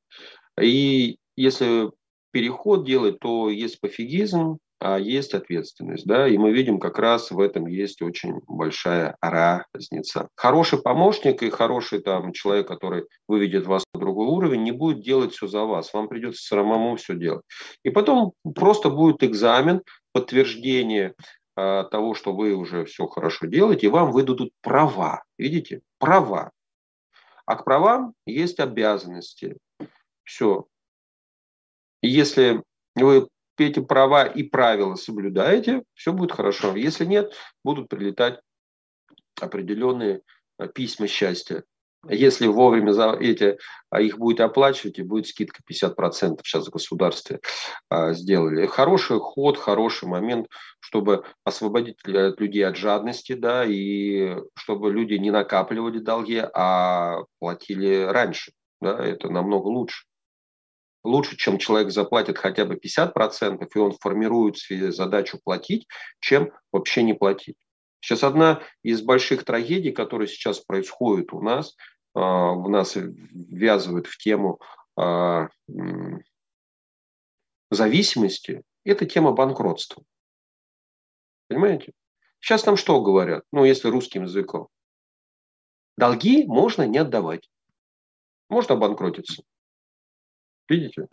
И 0.59 1.17
если 1.35 1.91
переход 2.31 2.85
делать, 2.85 3.19
то 3.19 3.49
есть 3.49 3.79
пофигизм, 3.81 4.57
а 4.80 4.99
есть 4.99 5.34
ответственность. 5.34 6.05
Да? 6.05 6.28
И 6.28 6.38
мы 6.38 6.51
видим, 6.51 6.80
как 6.80 6.99
раз 6.99 7.32
в 7.32 7.39
этом 7.39 7.65
есть 7.67 8.01
очень 8.01 8.41
большая 8.47 9.15
разница. 9.21 10.30
Хороший 10.36 10.82
помощник 10.82 11.41
и 11.43 11.49
хороший 11.49 12.01
там, 12.01 12.34
человек, 12.34 12.67
который 12.67 13.05
выведет 13.28 13.65
вас 13.65 13.84
на 13.93 13.99
другой 13.99 14.28
уровень, 14.28 14.63
не 14.63 14.71
будет 14.71 15.01
делать 15.01 15.34
все 15.34 15.47
за 15.47 15.63
вас. 15.63 15.93
Вам 15.93 16.07
придется 16.07 16.45
самому 16.45 16.95
все 16.97 17.15
делать. 17.15 17.43
И 17.84 17.89
потом 17.89 18.34
просто 18.53 18.89
будет 18.89 19.23
экзамен, 19.23 19.82
подтверждение 20.11 21.13
э, 21.55 21.84
того, 21.89 22.13
что 22.13 22.34
вы 22.34 22.53
уже 22.53 22.86
все 22.86 23.07
хорошо 23.07 23.47
делаете, 23.47 23.88
и 23.88 23.89
вам 23.89 24.11
выдадут 24.11 24.51
права. 24.61 25.23
Видите? 25.38 25.82
Права. 25.99 26.51
А 27.45 27.55
к 27.55 27.63
правам 27.63 28.13
есть 28.26 28.59
обязанности. 28.59 29.57
Все. 30.23 30.65
И 32.01 32.09
если 32.09 32.63
вы 32.95 33.28
эти 33.63 33.79
права 33.79 34.25
и 34.25 34.43
правила 34.43 34.95
соблюдаете, 34.95 35.83
все 35.93 36.13
будет 36.13 36.31
хорошо. 36.31 36.75
Если 36.75 37.05
нет, 37.05 37.33
будут 37.63 37.89
прилетать 37.89 38.39
определенные 39.39 40.21
э, 40.59 40.67
письма 40.67 41.07
счастья. 41.07 41.63
Если 42.07 42.45
вовремя 42.45 42.91
за 42.91 43.13
эти, 43.13 43.57
а 43.89 43.99
их 43.99 44.19
будет 44.19 44.39
оплачивать, 44.39 44.99
и 44.99 45.03
будет 45.03 45.27
скидка 45.27 45.61
50%, 45.67 46.39
сейчас 46.43 46.67
в 46.67 46.69
государстве 46.69 47.39
а, 47.89 48.13
сделали. 48.13 48.67
Хороший 48.67 49.17
ход, 49.19 49.57
хороший 49.57 50.07
момент, 50.07 50.47
чтобы 50.79 51.23
освободить 51.43 51.97
людей 52.05 52.63
от 52.63 52.75
жадности, 52.75 53.33
да, 53.33 53.65
и 53.65 54.35
чтобы 54.55 54.91
люди 54.91 55.15
не 55.15 55.31
накапливали 55.31 55.97
долги, 55.97 56.43
а 56.53 57.23
платили 57.39 58.03
раньше. 58.03 58.51
Да, 58.81 59.03
это 59.03 59.29
намного 59.29 59.67
лучше 59.67 60.05
лучше, 61.05 61.37
чем 61.37 61.57
человек 61.57 61.91
заплатит 61.91 62.37
хотя 62.37 62.65
бы 62.65 62.75
50%, 62.75 63.67
и 63.73 63.77
он 63.77 63.93
формирует 63.93 64.57
свою 64.57 64.91
задачу 64.91 65.39
платить, 65.43 65.87
чем 66.19 66.51
вообще 66.71 67.03
не 67.03 67.13
платить. 67.13 67.57
Сейчас 67.99 68.23
одна 68.23 68.61
из 68.83 69.01
больших 69.01 69.45
трагедий, 69.45 69.91
которые 69.91 70.27
сейчас 70.27 70.59
происходят 70.59 71.33
у 71.33 71.41
нас, 71.41 71.75
а, 72.13 72.51
в 72.51 72.69
нас 72.69 72.95
ввязывают 72.95 74.07
в 74.07 74.17
тему 74.17 74.59
а, 74.97 75.49
зависимости, 77.71 78.61
это 78.83 79.05
тема 79.05 79.31
банкротства. 79.31 80.03
Понимаете? 81.47 81.93
Сейчас 82.39 82.65
нам 82.65 82.77
что 82.77 83.01
говорят, 83.01 83.43
ну, 83.51 83.65
если 83.65 83.89
русским 83.89 84.23
языком? 84.23 84.67
Долги 85.97 86.45
можно 86.45 86.83
не 86.83 86.99
отдавать. 86.99 87.49
Можно 88.49 88.75
обанкротиться. 88.75 89.43
Видите? 90.70 91.07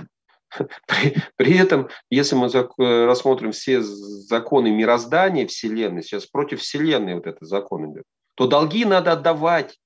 При, 0.87 1.17
при 1.37 1.57
этом, 1.57 1.89
если 2.11 2.37
мы 2.37 2.49
зак, 2.49 2.73
рассмотрим 2.77 3.53
все 3.53 3.81
законы 3.81 4.71
мироздания 4.71 5.47
Вселенной, 5.47 6.03
сейчас 6.03 6.27
против 6.27 6.61
Вселенной 6.61 7.15
вот 7.15 7.27
этот 7.27 7.49
закон 7.49 7.91
идет, 7.91 8.05
то 8.35 8.47
долги 8.47 8.85
надо 8.85 9.13
отдавать. 9.13 9.79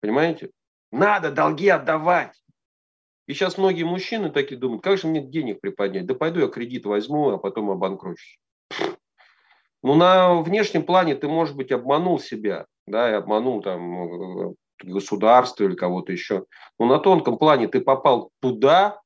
Понимаете? 0.00 0.50
Надо 0.90 1.30
долги 1.30 1.68
отдавать. 1.68 2.36
И 3.28 3.34
сейчас 3.34 3.56
многие 3.56 3.84
мужчины 3.84 4.30
такие 4.30 4.58
думают, 4.58 4.82
как 4.82 4.98
же 4.98 5.06
мне 5.06 5.20
денег 5.20 5.60
приподнять? 5.60 6.06
Да 6.06 6.14
пойду 6.14 6.40
я 6.40 6.48
кредит 6.48 6.84
возьму, 6.84 7.30
а 7.30 7.38
потом 7.38 7.70
обанкрочусь. 7.70 8.38
Ну, 9.82 9.94
на 9.94 10.42
внешнем 10.42 10.84
плане 10.84 11.14
ты, 11.14 11.28
может 11.28 11.56
быть, 11.56 11.72
обманул 11.72 12.18
себя, 12.18 12.66
да, 12.86 13.10
и 13.10 13.14
обманул 13.14 13.62
там 13.62 14.54
государства 14.84 15.64
или 15.64 15.74
кого-то 15.74 16.12
еще. 16.12 16.46
Но 16.78 16.86
на 16.86 16.98
тонком 16.98 17.38
плане 17.38 17.68
ты 17.68 17.80
попал 17.80 18.30
туда, 18.40 19.00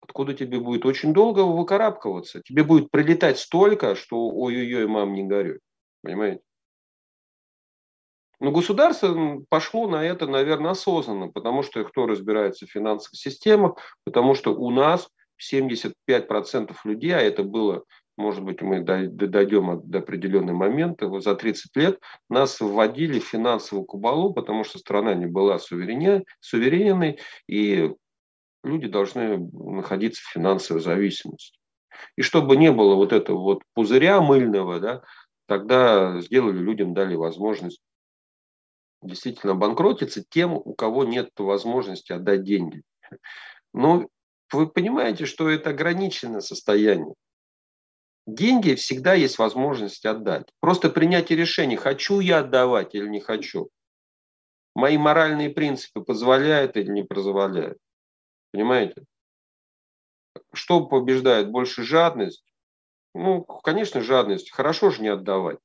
откуда 0.00 0.34
тебе 0.34 0.60
будет 0.60 0.84
очень 0.84 1.12
долго 1.12 1.40
выкарабкиваться. 1.40 2.42
Тебе 2.42 2.64
будет 2.64 2.90
прилетать 2.90 3.38
столько, 3.38 3.94
что 3.94 4.28
ой-ой-ой, 4.28 4.86
мам, 4.86 5.14
не 5.14 5.24
горюй. 5.24 5.60
Понимаете? 6.02 6.42
Но 8.40 8.50
государство 8.50 9.40
пошло 9.48 9.86
на 9.86 10.04
это, 10.04 10.26
наверное, 10.26 10.72
осознанно, 10.72 11.28
потому 11.28 11.62
что 11.62 11.84
кто 11.84 12.06
разбирается 12.06 12.66
в 12.66 12.70
финансовых 12.70 13.16
системах, 13.16 13.76
потому 14.04 14.34
что 14.34 14.52
у 14.52 14.70
нас 14.70 15.08
75% 15.40 15.94
людей, 16.84 17.12
а 17.12 17.20
это 17.20 17.44
было 17.44 17.84
может 18.22 18.44
быть, 18.44 18.62
мы 18.62 18.80
дойдем 18.80 19.82
до 19.84 19.98
определенного 19.98 20.56
момента, 20.56 21.08
вот 21.08 21.24
за 21.24 21.34
30 21.34 21.76
лет 21.76 22.00
нас 22.30 22.60
вводили 22.60 23.18
в 23.18 23.26
финансовую 23.26 23.84
кубалу, 23.84 24.32
потому 24.32 24.62
что 24.62 24.78
страна 24.78 25.14
не 25.14 25.26
была 25.26 25.58
суверенной, 25.58 27.18
и 27.48 27.92
люди 28.62 28.86
должны 28.86 29.38
находиться 29.38 30.22
в 30.22 30.32
финансовой 30.32 30.80
зависимости. 30.80 31.58
И 32.16 32.22
чтобы 32.22 32.56
не 32.56 32.70
было 32.70 32.94
вот 32.94 33.12
этого 33.12 33.38
вот 33.38 33.62
пузыря 33.74 34.20
мыльного, 34.20 34.78
да, 34.78 35.02
тогда 35.46 36.20
сделали 36.20 36.58
людям, 36.58 36.94
дали 36.94 37.16
возможность 37.16 37.82
действительно 39.02 39.56
банкротиться 39.56 40.24
тем, 40.28 40.52
у 40.52 40.74
кого 40.74 41.04
нет 41.04 41.30
возможности 41.38 42.12
отдать 42.12 42.44
деньги. 42.44 42.82
Но 43.74 44.08
вы 44.52 44.68
понимаете, 44.68 45.26
что 45.26 45.48
это 45.48 45.70
ограниченное 45.70 46.40
состояние. 46.40 47.14
Деньги 48.26 48.74
всегда 48.74 49.14
есть 49.14 49.38
возможность 49.38 50.06
отдать. 50.06 50.48
Просто 50.60 50.90
принятие 50.90 51.36
решения, 51.36 51.76
хочу 51.76 52.20
я 52.20 52.38
отдавать 52.38 52.94
или 52.94 53.08
не 53.08 53.20
хочу. 53.20 53.70
Мои 54.74 54.96
моральные 54.96 55.50
принципы 55.50 56.02
позволяют 56.02 56.76
или 56.76 56.90
не 56.90 57.02
позволяют. 57.02 57.78
Понимаете? 58.52 59.04
Что 60.52 60.86
побеждает 60.86 61.50
больше 61.50 61.82
жадность? 61.82 62.44
Ну, 63.14 63.42
конечно, 63.42 64.00
жадность. 64.00 64.52
Хорошо 64.52 64.90
же 64.90 65.02
не 65.02 65.08
отдавать. 65.08 65.58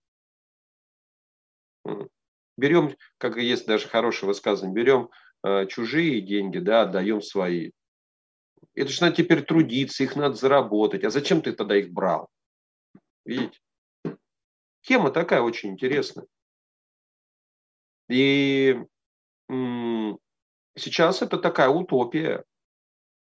Берем, 2.58 2.95
как 3.18 3.38
есть 3.38 3.68
даже 3.68 3.88
хорошее 3.88 4.28
высказывание, 4.28 4.76
берем 4.76 5.10
э, 5.43 5.68
чужие 5.68 6.22
деньги, 6.22 6.58
да, 6.58 6.82
отдаем 6.82 7.22
свои. 7.22 7.72
Это 8.74 8.91
же 8.91 9.01
надо 9.01 9.16
теперь 9.16 9.43
трудиться, 9.43 10.03
их 10.03 10.16
надо 10.16 10.36
заработать. 10.36 11.03
А 11.03 11.12
зачем 11.12 11.41
ты 11.41 11.53
тогда 11.53 11.78
их 11.78 11.91
брал? 11.91 12.30
Видите? 13.28 13.59
Тема 14.82 15.11
такая 15.11 15.41
очень 15.41 15.71
интересная. 15.71 16.25
И 18.09 18.78
сейчас 20.78 21.21
это 21.21 21.38
такая 21.38 21.69
утопия 21.69 22.45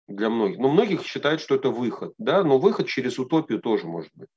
для 0.07 0.29
многих. 0.29 0.57
Но 0.57 0.69
многих 0.69 1.05
считают, 1.05 1.41
что 1.41 1.55
это 1.55 1.69
выход. 1.69 2.13
Да? 2.17 2.43
Но 2.43 2.59
выход 2.59 2.87
через 2.87 3.19
утопию 3.19 3.59
тоже 3.59 3.85
может 3.87 4.11
быть. 4.15 4.29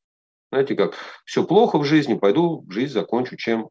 Знаете 0.50 0.74
как, 0.74 0.94
все 1.24 1.46
плохо 1.46 1.78
в 1.78 1.84
жизни, 1.84 2.14
пойду 2.18 2.66
жизнь 2.68 2.92
закончу 2.92 3.36
чем? 3.36 3.70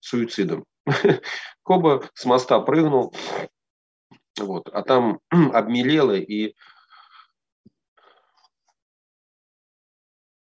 Суицидом. 0.00 0.64
Коба 1.62 2.08
с 2.14 2.24
моста 2.24 2.60
прыгнул, 2.60 3.14
вот, 4.40 4.68
а 4.68 4.82
там 4.82 5.20
обмелело 5.30 6.16
и 6.16 6.54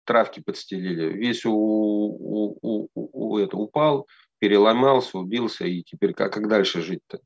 травки 0.10 0.40
подстелили. 0.40 1.14
Весь 1.14 1.46
у, 1.46 1.54
у, 1.54 2.58
у, 2.64 2.88
у, 2.96 3.38
это, 3.38 3.58
упал, 3.58 4.08
переломался, 4.40 5.20
убился, 5.20 5.68
и 5.68 5.84
теперь 5.84 6.14
как, 6.14 6.34
как 6.34 6.48
дальше 6.48 6.82
жить-то? 6.82 7.20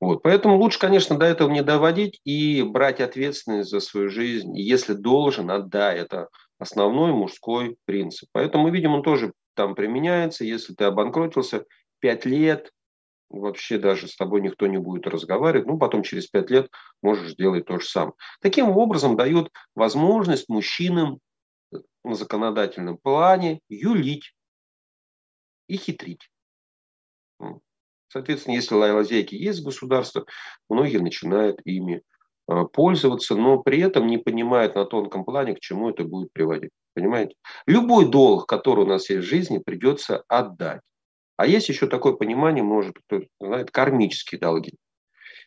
Вот. 0.00 0.22
Поэтому 0.22 0.56
лучше, 0.56 0.78
конечно, 0.78 1.18
до 1.18 1.26
этого 1.26 1.50
не 1.50 1.62
доводить 1.62 2.18
и 2.24 2.62
брать 2.62 3.02
ответственность 3.02 3.68
за 3.68 3.80
свою 3.80 4.08
жизнь. 4.08 4.56
Если 4.58 4.94
должен, 4.94 5.50
отдай. 5.50 5.98
Это 5.98 6.28
основной 6.58 7.12
мужской 7.12 7.76
принцип. 7.84 8.30
Поэтому 8.32 8.64
мы 8.64 8.70
видим, 8.70 8.94
он 8.94 9.02
тоже 9.02 9.34
там 9.54 9.74
применяется. 9.74 10.46
Если 10.46 10.72
ты 10.72 10.84
обанкротился, 10.84 11.66
5 12.00 12.24
лет, 12.24 12.70
вообще 13.28 13.76
даже 13.76 14.08
с 14.08 14.16
тобой 14.16 14.40
никто 14.40 14.66
не 14.66 14.78
будет 14.78 15.06
разговаривать, 15.06 15.66
ну, 15.68 15.76
потом 15.76 16.02
через 16.02 16.26
5 16.26 16.50
лет 16.50 16.70
можешь 17.02 17.32
сделать 17.32 17.66
то 17.66 17.78
же 17.78 17.86
самое. 17.86 18.14
Таким 18.40 18.70
образом 18.70 19.14
дает 19.14 19.50
возможность 19.74 20.48
мужчинам 20.48 21.20
на 22.04 22.14
законодательном 22.14 22.98
плане 22.98 23.60
юлить 23.68 24.34
и 25.68 25.76
хитрить. 25.76 26.30
Соответственно, 28.08 28.54
если 28.54 28.74
лазейки 28.74 29.34
есть 29.34 29.60
в 29.60 29.64
государстве, 29.64 30.24
многие 30.68 30.98
начинают 30.98 31.60
ими 31.64 32.02
а, 32.46 32.64
пользоваться, 32.64 33.34
но 33.34 33.58
при 33.58 33.80
этом 33.80 34.06
не 34.06 34.18
понимают 34.18 34.74
на 34.74 34.84
тонком 34.84 35.24
плане, 35.24 35.54
к 35.54 35.60
чему 35.60 35.88
это 35.88 36.04
будет 36.04 36.30
приводить. 36.32 36.70
Понимаете? 36.94 37.34
Любой 37.66 38.10
долг, 38.10 38.46
который 38.46 38.84
у 38.84 38.88
нас 38.88 39.08
есть 39.08 39.24
в 39.24 39.28
жизни, 39.28 39.58
придется 39.58 40.24
отдать. 40.28 40.82
А 41.38 41.46
есть 41.46 41.70
еще 41.70 41.86
такое 41.86 42.12
понимание, 42.12 42.62
может, 42.62 42.98
кто 42.98 43.22
знает, 43.40 43.70
кармические 43.70 44.38
долги. 44.38 44.74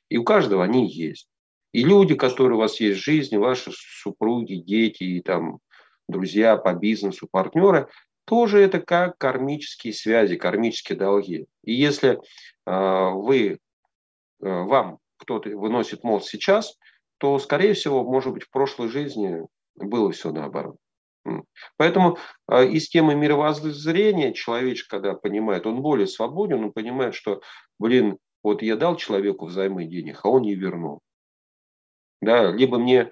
И 0.10 0.18
у 0.18 0.24
каждого 0.24 0.64
они 0.64 0.90
есть. 0.90 1.28
И 1.72 1.84
люди, 1.84 2.16
которые 2.16 2.56
у 2.56 2.62
вас 2.62 2.80
есть 2.80 3.00
в 3.00 3.04
жизни, 3.04 3.38
ваши 3.38 3.72
супруги, 3.74 4.56
дети, 4.56 5.04
и 5.04 5.22
там 5.22 5.60
друзья 6.08 6.58
по 6.58 6.74
бизнесу, 6.74 7.28
партнеры, 7.30 7.88
тоже 8.26 8.60
это 8.60 8.82
как 8.82 9.18
кармические 9.18 9.94
связи, 9.94 10.36
кармические 10.36 10.98
долги. 10.98 11.46
И 11.64 11.74
если 11.74 12.20
э, 12.66 13.10
вы, 13.14 13.48
э, 13.50 13.58
вам 14.40 15.00
кто-то 15.18 15.50
выносит 15.50 16.04
мозг 16.04 16.28
сейчас, 16.28 16.78
то, 17.18 17.40
скорее 17.40 17.74
всего, 17.74 18.04
может 18.04 18.34
быть, 18.34 18.44
в 18.44 18.50
прошлой 18.50 18.90
жизни 18.90 19.46
было 19.76 20.12
все 20.12 20.32
наоборот. 20.32 20.78
Поэтому 21.78 22.18
э, 22.48 22.68
из 22.68 22.90
темы 22.90 23.16
мировоззрения 23.16 24.34
человечек, 24.34 24.88
когда 24.90 25.14
понимает, 25.14 25.66
он 25.66 25.82
более 25.82 26.08
свободен, 26.08 26.64
он 26.64 26.72
понимает, 26.72 27.16
что, 27.16 27.42
блин, 27.80 28.18
вот 28.44 28.62
я 28.62 28.76
дал 28.76 28.96
человеку 28.96 29.46
взаймы 29.46 29.86
денег, 29.86 30.20
а 30.24 30.30
он 30.30 30.44
не 30.44 30.56
вернул. 30.56 31.02
Да, 32.22 32.52
либо 32.52 32.78
мне 32.78 33.12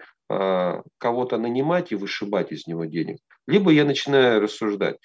кого-то 0.97 1.37
нанимать 1.37 1.91
и 1.91 1.95
вышибать 1.95 2.51
из 2.51 2.67
него 2.67 2.85
денег, 2.85 3.19
либо 3.47 3.71
я 3.71 3.85
начинаю 3.85 4.41
рассуждать, 4.41 4.97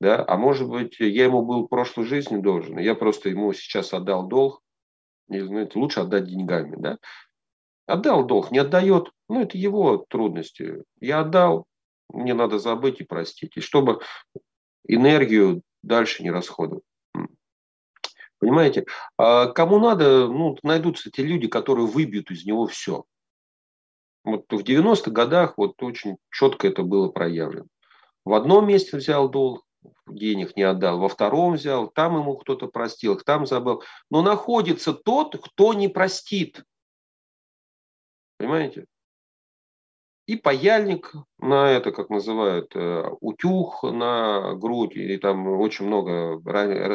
да, 0.00 0.24
а 0.26 0.36
может 0.36 0.68
быть, 0.68 0.96
я 0.98 1.24
ему 1.24 1.42
был 1.42 1.64
в 1.64 1.68
прошлой 1.68 2.04
жизни 2.04 2.36
должен, 2.36 2.78
я 2.78 2.94
просто 2.94 3.28
ему 3.28 3.52
сейчас 3.52 3.92
отдал 3.94 4.26
долг, 4.26 4.60
и, 5.28 5.40
знаете, 5.40 5.78
лучше 5.78 6.00
отдать 6.00 6.26
деньгами, 6.26 6.76
да. 6.78 6.98
Отдал 7.86 8.24
долг, 8.24 8.50
не 8.50 8.58
отдает, 8.58 9.10
ну, 9.28 9.42
это 9.42 9.58
его 9.58 10.04
трудности. 10.08 10.82
Я 11.00 11.20
отдал, 11.20 11.66
мне 12.08 12.34
надо 12.34 12.58
забыть 12.58 13.00
и 13.00 13.04
простить, 13.04 13.56
и 13.56 13.60
чтобы 13.60 14.00
энергию 14.86 15.62
дальше 15.82 16.22
не 16.22 16.30
расходовать. 16.30 16.84
Понимаете? 18.38 18.84
А 19.16 19.46
кому 19.46 19.78
надо, 19.78 20.28
ну, 20.28 20.56
найдутся 20.62 21.10
те 21.10 21.22
люди, 21.22 21.46
которые 21.46 21.86
выбьют 21.86 22.30
из 22.30 22.44
него 22.44 22.66
все. 22.66 23.04
Вот 24.24 24.46
в 24.50 24.60
90-х 24.60 25.10
годах 25.10 25.54
вот 25.58 25.82
очень 25.82 26.16
четко 26.30 26.68
это 26.68 26.82
было 26.82 27.08
проявлено. 27.08 27.66
В 28.24 28.32
одном 28.32 28.66
месте 28.66 28.96
взял 28.96 29.28
долг, 29.28 29.64
денег 30.06 30.56
не 30.56 30.62
отдал, 30.62 30.98
во 30.98 31.08
втором 31.08 31.54
взял, 31.54 31.88
там 31.88 32.16
ему 32.16 32.36
кто-то 32.38 32.68
простил, 32.68 33.20
там 33.20 33.46
забыл. 33.46 33.82
Но 34.10 34.22
находится 34.22 34.94
тот, 34.94 35.36
кто 35.36 35.74
не 35.74 35.88
простит. 35.88 36.64
Понимаете? 38.38 38.86
И 40.26 40.36
паяльник 40.36 41.12
на 41.38 41.70
это, 41.70 41.92
как 41.92 42.08
называют, 42.08 42.74
э, 42.74 43.10
утюг 43.20 43.82
на 43.82 44.54
грудь, 44.54 44.96
или 44.96 45.18
там 45.18 45.46
очень 45.60 45.84
много 45.84 46.40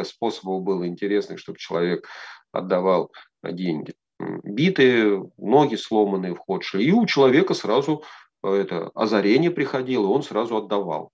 способов 0.03 0.63
было 0.63 0.87
интересных, 0.87 1.37
чтобы 1.37 1.59
человек 1.59 2.07
отдавал 2.51 3.11
деньги 3.43 3.93
биты, 4.19 5.21
ноги 5.37 5.75
сломанные 5.75 6.35
в. 6.35 6.77
И 6.83 6.91
у 6.91 7.05
человека 7.05 7.53
сразу 7.53 8.03
э, 8.43 8.53
это 8.53 8.89
озарение 8.89 9.51
приходило, 9.51 10.03
и 10.03 10.09
он 10.09 10.23
сразу 10.23 10.57
отдавал. 10.57 11.11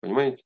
Понимаете? 0.00 0.42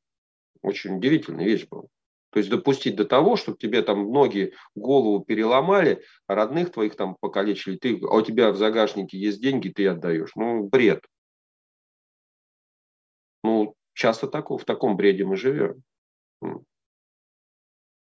Очень 0.63 0.97
удивительная 0.97 1.45
вещь 1.45 1.67
была. 1.69 1.85
То 2.31 2.41
есть 2.41 2.51
допустить 2.51 2.97
до 2.97 3.05
того, 3.05 3.37
чтобы 3.37 3.59
тебе 3.59 3.83
там 3.83 4.13
ноги 4.13 4.53
голову 4.75 5.25
переломали, 5.25 6.05
а 6.27 6.35
родных 6.35 6.71
твоих 6.73 6.95
там 6.95 7.17
покалечили, 7.19 7.77
ты, 7.77 7.99
а 8.03 8.17
у 8.17 8.23
тебя 8.23 8.51
в 8.53 8.57
загашнике 8.57 9.19
есть 9.19 9.41
деньги, 9.41 9.71
ты 9.71 9.89
отдаешь. 9.89 10.33
Ну, 10.37 10.65
бред. 10.65 11.05
Ну, 13.43 13.75
часто 13.95 14.29
такого, 14.29 14.59
в 14.59 14.65
таком 14.65 14.97
бреде 14.97 15.25
мы 15.25 15.37
живем 15.37 15.83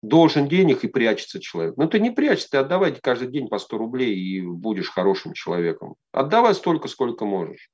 должен 0.09 0.49
денег 0.49 0.85
и 0.85 0.89
прячется 0.89 1.41
человек. 1.41 1.77
Ну, 1.77 1.89
ты 1.89 1.99
не 1.99 2.11
прячься, 2.11 2.51
ты 2.51 2.59
отдавай 2.59 2.95
каждый 2.95 3.29
день 3.29 3.49
по 3.49 3.59
100 3.59 3.79
рублей 3.79 4.15
и 4.15 4.41
будешь 4.41 4.91
хорошим 4.91 5.33
человеком. 5.33 5.97
Отдавай 6.13 6.55
столько, 6.55 6.89
сколько 6.89 7.25
можешь. 7.25 7.71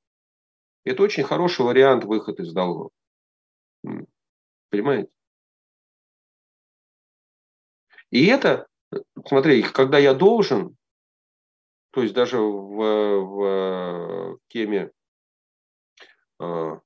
Это 0.83 1.03
очень 1.03 1.23
хороший 1.23 1.65
вариант 1.65 2.05
выхода 2.05 2.43
из 2.43 2.53
долгов. 2.53 2.91
Понимаете? 4.69 5.09
И 8.09 8.25
это, 8.25 8.67
смотри, 9.25 9.61
когда 9.63 9.97
я 9.97 10.13
должен, 10.13 10.75
то 11.91 12.01
есть 12.01 12.13
даже 12.13 12.39
в, 12.39 12.75
в 12.77 14.39
теме 14.47 14.91
э, 16.39 16.79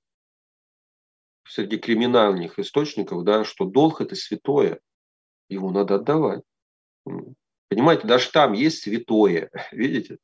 среди 1.48 1.78
криминальных 1.78 2.60
источников, 2.60 3.24
да, 3.24 3.44
что 3.44 3.66
долг 3.66 4.02
это 4.02 4.16
святое 4.16 4.80
его 5.50 5.72
надо 5.72 5.96
отдавать. 5.96 6.42
Понимаете, 7.70 8.08
даже 8.08 8.32
там 8.32 8.54
есть 8.54 8.84
святое, 8.84 9.50
видите? 9.72 10.18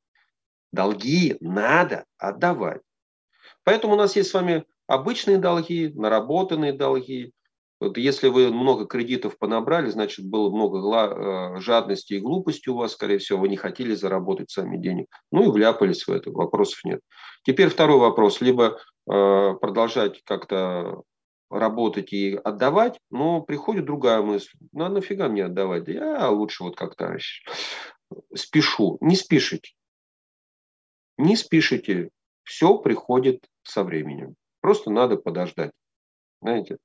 Долги 0.71 1.37
надо 1.39 2.05
отдавать. 2.17 2.81
Поэтому 3.63 3.93
у 3.93 3.97
нас 3.97 4.15
есть 4.15 4.29
с 4.29 4.33
вами 4.33 4.65
обычные 4.87 5.37
долги, 5.37 5.91
наработанные 5.93 6.73
долги, 6.73 7.33
Вот 7.79 7.97
если 7.97 8.27
вы 8.27 8.51
много 8.51 8.85
кредитов 8.85 9.37
понабрали, 9.37 9.89
значит, 9.89 10.25
было 10.25 10.49
много 10.49 11.59
жадности 11.59 12.13
и 12.13 12.19
глупости 12.19 12.69
у 12.69 12.75
вас, 12.75 12.93
скорее 12.93 13.17
всего, 13.17 13.39
вы 13.39 13.49
не 13.49 13.57
хотели 13.57 13.95
заработать 13.95 14.51
сами 14.51 14.77
денег. 14.77 15.07
Ну 15.31 15.49
и 15.49 15.51
вляпались 15.51 16.07
в 16.07 16.11
это, 16.11 16.31
вопросов 16.31 16.83
нет. 16.83 17.01
Теперь 17.43 17.69
второй 17.69 17.97
вопрос. 17.97 18.39
Либо 18.39 18.77
продолжать 19.05 20.21
как-то 20.23 21.01
работать 21.51 22.13
и 22.13 22.35
отдавать, 22.35 22.99
но 23.09 23.41
приходит 23.41 23.85
другая 23.85 24.21
мысль. 24.21 24.57
Ну, 24.71 24.85
а 24.85 24.89
нафига 24.89 25.27
мне 25.27 25.45
отдавать? 25.45 25.83
Да 25.83 25.91
я 25.91 26.29
лучше 26.29 26.63
вот 26.63 26.75
как-то 26.75 27.17
спешу. 28.33 28.97
Не 29.01 29.15
спешите. 29.15 29.73
Не 31.17 31.35
спешите. 31.35 32.09
Все 32.43 32.77
приходит 32.77 33.45
со 33.63 33.83
временем. 33.83 34.35
Просто 34.61 34.89
надо 34.89 35.17
подождать. 35.17 35.71
Знаете? 36.41 36.77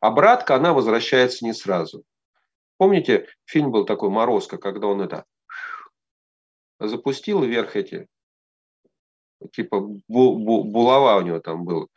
Обратка, 0.00 0.56
она 0.56 0.72
возвращается 0.72 1.44
не 1.44 1.52
сразу. 1.52 2.02
Помните, 2.78 3.28
фильм 3.44 3.70
был 3.70 3.84
такой 3.84 4.08
«Морозко», 4.08 4.56
когда 4.56 4.86
он 4.86 5.02
это 5.02 5.26
запустил 6.78 7.44
вверх 7.44 7.76
эти, 7.76 8.08
типа 9.52 9.80
булава 10.08 11.18
у 11.18 11.20
него 11.20 11.40
там 11.40 11.64
был. 11.64 11.88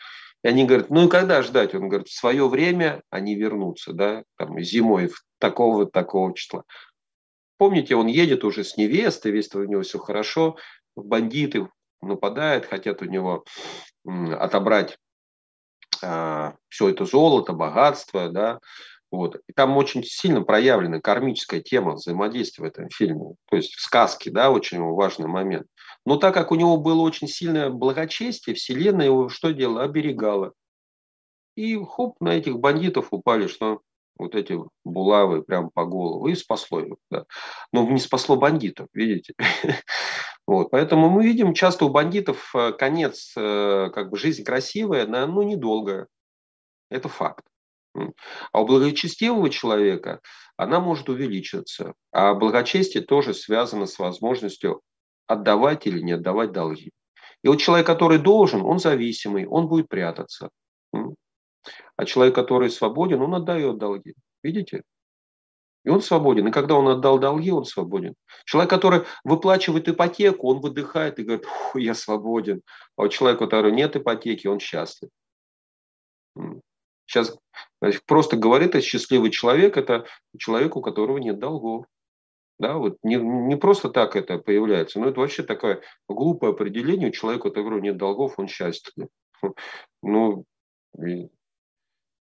И 0.44 0.48
они 0.48 0.66
говорят, 0.66 0.90
ну 0.90 1.08
и 1.08 1.10
когда 1.10 1.42
ждать? 1.42 1.74
Он 1.74 1.88
говорит, 1.88 2.10
в 2.10 2.18
свое 2.18 2.48
время 2.50 3.02
они 3.10 3.36
вернутся, 3.36 3.94
да, 3.94 4.24
там 4.38 4.60
зимой 4.60 5.08
в 5.08 5.24
такого-такого 5.40 6.36
числа. 6.36 6.64
Помните, 7.58 7.96
он 7.96 8.08
едет 8.08 8.44
уже 8.44 8.64
с 8.64 8.76
невестой, 8.76 9.32
весь 9.32 9.54
у 9.56 9.64
него 9.64 9.84
все 9.84 10.00
хорошо, 10.00 10.58
бандиты 10.96 11.70
нападают, 12.02 12.66
хотят 12.66 13.02
у 13.02 13.06
него 13.06 13.46
отобрать 14.06 14.98
а, 16.04 16.56
все 16.68 16.90
это 16.90 17.06
золото, 17.06 17.54
богатство, 17.54 18.30
да, 18.30 18.60
вот. 19.14 19.38
И 19.48 19.54
там 19.54 19.78
очень 19.78 20.04
сильно 20.04 20.42
проявлена 20.42 21.00
кармическая 21.00 21.62
тема 21.62 21.94
взаимодействия 21.94 22.66
в 22.66 22.68
этом 22.68 22.90
фильме. 22.90 23.36
То 23.50 23.56
есть 23.56 23.76
в 23.76 23.80
сказке, 23.80 24.32
да, 24.32 24.50
очень 24.50 24.82
важный 24.82 25.28
момент. 25.28 25.68
Но 26.06 26.18
так 26.18 26.34
как 26.34 26.52
у 26.52 26.56
него 26.56 26.78
было 26.78 27.02
очень 27.02 27.28
сильное 27.28 27.70
благочестие, 27.70 28.56
Вселенная 28.56 29.06
его 29.06 29.30
что 29.30 29.52
делала? 29.52 29.84
Оберегала. 29.84 30.54
И 31.56 31.78
хоп, 31.78 32.20
на 32.20 32.30
этих 32.30 32.60
бандитов 32.60 33.08
упали, 33.12 33.48
что 33.48 33.82
вот 34.18 34.36
эти 34.36 34.58
булавы 34.84 35.44
прямо 35.44 35.70
по 35.74 35.86
голову, 35.86 36.28
и 36.28 36.36
спасло 36.36 36.80
его. 36.80 36.98
Да. 37.10 37.26
Но 37.72 37.90
не 37.90 38.00
спасло 38.00 38.36
бандитов, 38.36 38.88
видите. 38.94 39.34
Вот, 40.46 40.72
поэтому 40.72 41.10
мы 41.10 41.24
видим 41.24 41.54
часто 41.54 41.86
у 41.86 41.90
бандитов 41.90 42.54
э, 42.54 42.74
конец, 42.74 43.32
э, 43.38 43.90
как 43.94 44.10
бы 44.10 44.18
жизнь 44.18 44.44
красивая, 44.44 45.08
но 45.08 45.26
ну, 45.26 45.44
недолгая. 45.44 46.08
Это 46.90 47.08
факт. 47.08 47.46
А 48.52 48.62
у 48.62 48.66
благочестивого 48.66 49.50
человека 49.50 50.20
она 50.58 50.82
может 50.82 51.08
увеличиться. 51.08 51.94
А 52.12 52.34
благочестие 52.34 53.04
тоже 53.04 53.34
связано 53.34 53.86
с 53.86 53.98
возможностью 54.00 54.82
отдавать 55.28 55.88
или 55.88 56.02
не 56.02 56.14
отдавать 56.14 56.52
долги. 56.52 56.92
И 57.44 57.48
вот 57.48 57.58
человек, 57.58 57.86
который 57.86 58.20
должен, 58.20 58.62
он 58.62 58.80
зависимый, 58.80 59.46
он 59.46 59.68
будет 59.68 59.90
прятаться. 59.90 60.50
А 61.96 62.06
человек, 62.06 62.36
который 62.36 62.70
свободен, 62.70 63.22
он 63.22 63.36
отдает 63.36 63.78
долги. 63.78 64.16
Видите? 64.42 64.84
И 65.86 65.90
он 65.90 66.02
свободен. 66.02 66.48
И 66.48 66.52
когда 66.52 66.76
он 66.76 66.88
отдал 66.88 67.20
долги, 67.20 67.52
он 67.52 67.66
свободен. 67.66 68.16
Человек, 68.46 68.70
который 68.70 69.02
выплачивает 69.24 69.90
ипотеку, 69.90 70.48
он 70.48 70.62
выдыхает 70.62 71.20
и 71.20 71.24
говорит, 71.24 71.46
я 71.76 71.94
свободен. 71.94 72.62
А 72.96 73.04
у 73.04 73.10
человека, 73.10 73.44
у 73.44 73.46
которого 73.46 73.72
нет 73.72 73.96
ипотеки, 73.96 74.48
он 74.48 74.60
счастлив. 74.60 75.10
Сейчас 77.06 77.38
просто 78.06 78.38
говорит, 78.38 78.70
это 78.70 78.82
счастливый 78.82 79.30
человек, 79.30 79.76
это 79.76 80.06
человек, 80.38 80.78
у 80.78 80.82
которого 80.82 81.18
нет 81.18 81.38
долгов. 81.38 81.86
Да, 82.64 82.78
вот 82.78 82.98
не, 83.04 83.18
не 83.18 83.58
просто 83.58 83.90
так 83.90 84.16
это 84.16 84.38
появляется, 84.38 84.98
но 84.98 85.10
это 85.10 85.20
вообще 85.20 85.44
такое 85.44 85.82
глупое 86.08 86.54
определение. 86.54 87.10
У 87.10 87.12
человека, 87.12 87.48
у 87.48 87.52
которого 87.52 87.82
нет 87.82 87.98
долгов, 87.98 88.36
он 88.38 88.48
счастлив. 88.48 89.10
Ну, 90.02 90.46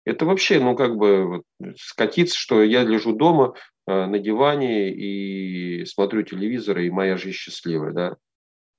это 0.04 0.24
вообще, 0.24 0.60
ну, 0.60 0.76
как 0.76 0.96
бы 0.96 1.42
вот, 1.58 1.76
скатиться, 1.76 2.38
что 2.38 2.62
я 2.62 2.84
лежу 2.84 3.12
дома 3.12 3.54
э, 3.88 4.06
на 4.06 4.20
диване 4.20 4.92
и 4.92 5.84
смотрю 5.84 6.22
телевизор, 6.22 6.78
и 6.78 6.90
моя 6.90 7.16
жизнь 7.16 7.36
счастливая, 7.36 7.92
да. 7.92 8.16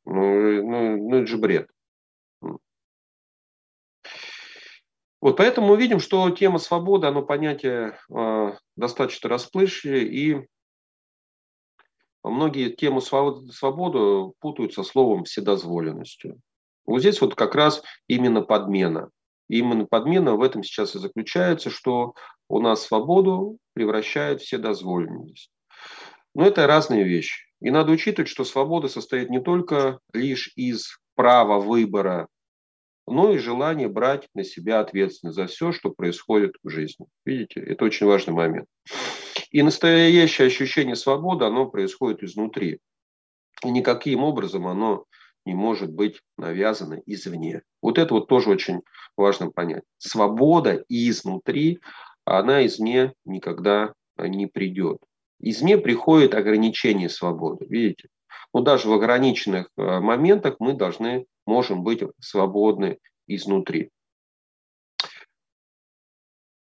Ну, 0.06 0.64
ну, 0.64 1.10
ну 1.10 1.18
это 1.18 1.28
же 1.28 1.38
бред. 1.38 1.68
Вот 5.20 5.36
поэтому 5.36 5.68
мы 5.68 5.78
видим, 5.78 5.99
что 5.99 6.30
тема 6.30 6.60
свободы, 6.60 7.08
оно 7.08 7.22
понятие 7.24 7.97
э, 8.10 8.54
достаточно 8.78 9.30
расплывчатое, 9.30 9.99
и 9.99 10.47
многие 12.24 12.69
тему 12.69 13.01
свободу 13.01 14.36
путают 14.39 14.74
со 14.74 14.84
словом 14.84 15.24
вседозволенностью. 15.24 16.39
Вот 16.86 16.99
здесь 16.99 17.22
вот 17.22 17.36
как 17.36 17.55
раз 17.55 17.84
именно 18.07 18.41
подмена. 18.41 19.09
Именно 19.49 19.86
подмена 19.86 20.36
в 20.36 20.41
этом 20.41 20.63
сейчас 20.63 20.95
и 20.95 20.99
заключается, 20.99 21.69
что 21.69 22.13
у 22.47 22.59
нас 22.59 22.84
свободу 22.84 23.57
превращает 23.74 24.41
в 24.41 24.45
вседозволенность. 24.45 25.51
Но 26.34 26.45
это 26.45 26.67
разные 26.67 27.03
вещи. 27.03 27.45
И 27.61 27.69
надо 27.69 27.91
учитывать, 27.91 28.30
что 28.30 28.43
свобода 28.43 28.88
состоит 28.88 29.30
не 29.30 29.41
только 29.41 29.99
лишь 30.13 30.51
из 30.55 30.97
права 31.15 31.59
выбора 31.59 32.28
но 33.07 33.34
и 33.34 33.38
желание 33.38 33.88
брать 33.88 34.28
на 34.34 34.43
себя 34.43 34.80
ответственность 34.80 35.36
за 35.36 35.47
все, 35.47 35.72
что 35.72 35.89
происходит 35.89 36.55
в 36.63 36.69
жизни. 36.69 37.07
Видите, 37.26 37.59
это 37.59 37.86
очень 37.86 38.07
важный 38.07 38.34
момент. 38.34 38.67
И 39.52 39.62
настоящее 39.64 40.47
ощущение 40.47 40.95
свободы, 40.95 41.45
оно 41.45 41.66
происходит 41.66 42.24
изнутри. 42.24 42.80
И 43.64 43.70
никаким 43.70 44.24
образом 44.24 44.66
оно 44.66 45.06
не 45.45 45.54
может 45.54 45.91
быть 45.91 46.22
навязано 46.38 47.02
извне. 47.06 47.62
Вот 47.82 47.97
это 47.97 48.14
вот 48.14 48.28
тоже 48.28 48.49
очень 48.49 48.82
важно 49.18 49.52
понять. 49.52 49.84
Свобода 49.97 50.84
изнутри, 50.88 51.80
она 52.26 52.66
извне 52.66 53.14
никогда 53.26 53.93
не 54.18 54.47
придет. 54.47 54.97
Извне 55.39 55.78
приходит 55.78 56.34
ограничение 56.34 57.10
свободы. 57.10 57.66
Видите? 57.68 58.08
Но 58.54 58.62
даже 58.62 58.88
в 58.88 58.93
ограниченных 58.93 59.70
э, 59.78 59.99
моментах 59.99 60.58
мы 60.60 60.74
должны 60.74 61.26
можем 61.45 61.84
быть 61.84 62.04
свободны 62.20 62.99
изнутри. 63.28 63.89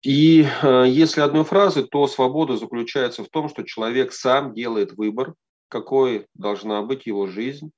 И 0.03 0.43
э, 0.43 0.85
если 0.89 1.21
одной 1.21 1.45
фразы, 1.45 1.83
то 1.83 2.07
свобода 2.07 2.57
заключается 2.57 3.23
в 3.23 3.29
том, 3.29 3.49
что 3.49 3.63
человек 3.65 4.13
сам 4.13 4.55
делает 4.55 4.93
выбор, 4.93 5.35
какой 5.69 6.27
должна 6.35 6.83
быть 6.83 7.07
его 7.07 7.27
жизнь, 7.27 7.71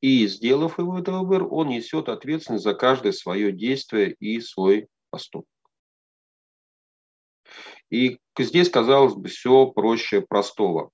и 0.00 0.26
сделав 0.26 0.78
его 0.78 0.98
этот 0.98 1.14
выбор, 1.14 1.46
он 1.50 1.68
несет 1.68 2.08
ответственность 2.08 2.64
за 2.64 2.74
каждое 2.74 3.12
свое 3.12 3.52
действие 3.52 4.14
и 4.18 4.40
свой 4.40 4.88
поступок. 5.10 5.48
И 7.90 8.18
здесь, 8.38 8.70
казалось 8.70 9.14
бы, 9.14 9.28
все 9.28 9.66
проще 9.66 10.20
простого. 10.20 10.90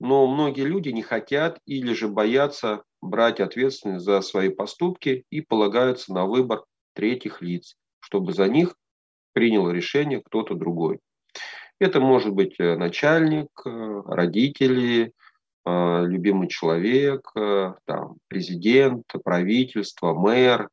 Но 0.00 0.26
многие 0.26 0.64
люди 0.64 0.88
не 0.88 1.02
хотят 1.02 1.60
или 1.66 1.92
же 1.92 2.08
боятся 2.08 2.82
брать 3.00 3.40
ответственность 3.40 4.04
за 4.04 4.20
свои 4.22 4.48
поступки 4.48 5.24
и 5.30 5.40
полагаются 5.40 6.12
на 6.12 6.26
выбор 6.26 6.64
третьих 6.94 7.42
лиц, 7.42 7.76
чтобы 8.00 8.32
за 8.32 8.48
них 8.48 8.74
принял 9.34 9.70
решение 9.70 10.22
кто-то 10.22 10.54
другой. 10.54 11.00
Это 11.78 12.00
может 12.00 12.32
быть 12.32 12.58
э, 12.58 12.76
начальник, 12.76 13.48
э, 13.66 14.02
родители, 14.06 15.12
э, 15.66 16.04
любимый 16.06 16.48
человек, 16.48 17.30
там, 17.34 18.16
президент, 18.28 19.04
правительство, 19.22 20.14
мэр. 20.14 20.68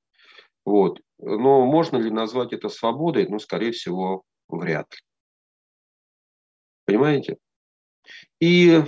Вот. 0.64 1.02
Но 1.20 1.66
можно 1.66 1.98
ли 1.98 2.10
назвать 2.10 2.54
это 2.54 2.70
свободой? 2.70 3.28
Ну, 3.28 3.40
скорее 3.40 3.72
всего, 3.72 4.24
вряд 4.48 4.88
ли. 4.94 5.00
Понимаете? 6.86 7.38
И 8.40 8.84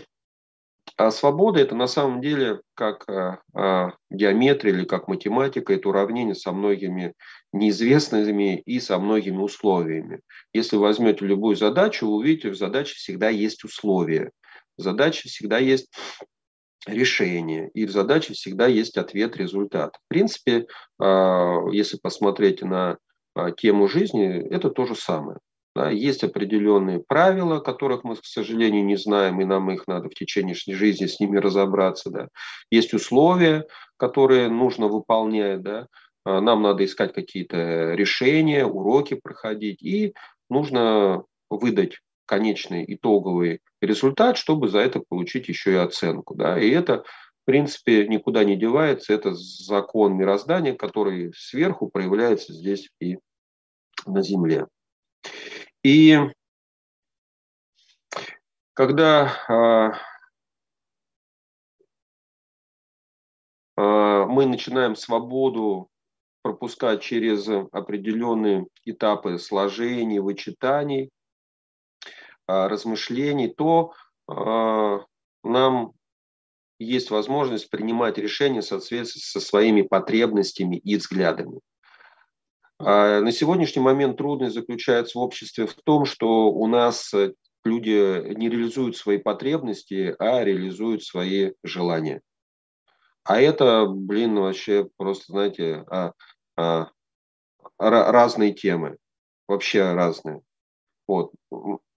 а 0.95 1.11
свобода– 1.11 1.59
это 1.61 1.76
на 1.76 1.88
самом 1.88 2.21
деле 2.21 2.61
как 2.76 3.07
а, 3.09 3.41
а, 3.53 3.93
геометрия 4.11 4.74
или 4.74 4.86
как 4.86 5.07
математика, 5.07 5.74
это 5.74 5.89
уравнение 5.89 6.36
со 6.36 6.51
многими 6.51 7.13
неизвестными 7.53 8.59
и 8.59 8.79
со 8.79 8.97
многими 8.99 9.37
условиями. 9.37 10.21
Если 10.53 10.75
возьмете 10.75 11.25
любую 11.25 11.55
задачу, 11.55 12.07
вы 12.07 12.15
увидите, 12.15 12.49
в 12.49 12.57
задаче 12.57 12.95
всегда 12.95 13.29
есть 13.29 13.63
условия. 13.63 14.31
В 14.77 14.81
задаче 14.81 15.29
всегда 15.29 15.59
есть 15.59 15.87
решение, 16.85 17.69
и 17.73 17.85
в 17.85 17.91
задаче 17.91 18.33
всегда 18.33 18.67
есть 18.67 18.97
ответ, 18.97 19.37
результат. 19.37 19.95
В 19.95 20.07
принципе, 20.09 20.65
а, 20.99 21.59
если 21.71 21.97
посмотреть 21.97 22.61
на 22.61 22.97
а, 23.35 23.51
тему 23.51 23.87
жизни, 23.87 24.45
это 24.49 24.69
то 24.69 24.85
же 24.85 24.95
самое. 24.95 25.39
Есть 25.91 26.23
определенные 26.23 26.99
правила, 26.99 27.59
которых 27.59 28.03
мы, 28.03 28.15
к 28.15 28.25
сожалению, 28.25 28.85
не 28.85 28.95
знаем, 28.95 29.41
и 29.41 29.45
нам 29.45 29.71
их 29.71 29.87
надо 29.87 30.07
в 30.07 30.13
течение 30.13 30.53
жизни 30.53 31.07
с 31.07 31.19
ними 31.19 31.37
разобраться. 31.37 32.11
Да. 32.11 32.27
Есть 32.69 32.93
условия, 32.93 33.65
которые 33.97 34.49
нужно 34.49 34.87
выполнять. 34.87 35.63
Да. 35.63 35.87
А, 36.26 36.41
нам 36.41 36.61
надо 36.61 36.86
искать 36.86 37.13
какие-то 37.13 37.93
решения, 37.93 38.65
уроки 38.65 39.15
проходить. 39.15 39.82
И 39.82 40.13
нужно 40.49 41.24
выдать 41.49 41.99
конечный 42.26 42.86
итоговый 42.88 43.61
результат, 43.82 44.38
чтобы 44.38 44.69
за 44.69 44.80
это 44.80 45.01
получить 45.07 45.49
еще 45.49 45.74
и 45.74 45.78
оценку. 45.78 46.36
Да? 46.36 46.59
И 46.59 46.69
это, 46.69 47.03
в 47.03 47.45
принципе, 47.45 48.07
никуда 48.07 48.43
не 48.43 48.55
девается. 48.55 49.13
Это 49.13 49.34
закон 49.34 50.15
мироздания, 50.15 50.74
который 50.76 51.34
сверху 51.36 51.89
проявляется 51.89 52.53
здесь 52.53 52.89
и 52.99 53.17
на 54.05 54.21
Земле. 54.21 54.67
И 55.84 56.17
когда 58.74 59.38
а, 59.47 59.99
а, 63.76 64.26
мы 64.26 64.45
начинаем 64.45 64.95
свободу 64.95 65.89
пропускать 66.43 67.01
через 67.01 67.47
определенные 67.71 68.67
этапы 68.85 69.39
сложений, 69.39 70.19
вычитаний, 70.19 71.09
а, 72.45 72.69
размышлений, 72.69 73.47
то 73.47 73.93
нам 75.43 75.93
есть 76.79 77.11
возможность 77.11 77.69
принимать 77.69 78.17
решения 78.17 78.61
в 78.61 78.65
соответствии 78.65 79.19
со 79.19 79.39
своими 79.39 79.81
потребностями 79.81 80.77
и 80.77 80.95
взглядами. 80.95 81.59
На 82.79 83.31
сегодняшний 83.31 83.81
момент 83.81 84.17
трудность 84.17 84.55
заключается 84.55 85.17
в 85.17 85.21
обществе 85.21 85.67
в 85.67 85.75
том, 85.83 86.05
что 86.05 86.51
у 86.51 86.67
нас 86.67 87.13
люди 87.65 88.33
не 88.33 88.49
реализуют 88.49 88.97
свои 88.97 89.17
потребности, 89.17 90.15
а 90.19 90.43
реализуют 90.43 91.03
свои 91.03 91.51
желания. 91.63 92.21
А 93.23 93.39
это, 93.39 93.85
блин, 93.87 94.35
вообще 94.35 94.89
просто, 94.97 95.25
знаете, 95.31 95.85
а, 96.57 96.89
разные 97.77 98.53
темы, 98.53 98.97
вообще 99.47 99.93
разные. 99.93 100.41
Вот. 101.07 101.31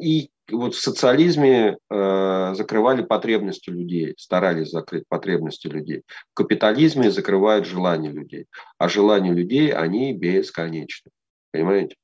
И 0.00 0.30
вот 0.50 0.74
в 0.74 0.80
социализме 0.80 1.76
э, 1.90 2.54
закрывали 2.54 3.02
потребности 3.02 3.70
людей, 3.70 4.14
старались 4.18 4.70
закрыть 4.70 5.04
потребности 5.08 5.66
людей. 5.66 6.02
В 6.32 6.34
капитализме 6.34 7.10
закрывают 7.10 7.66
желания 7.66 8.10
людей. 8.10 8.46
А 8.78 8.88
желания 8.88 9.32
людей, 9.32 9.72
они 9.72 10.12
бесконечны. 10.12 11.10
Понимаете? 11.52 11.96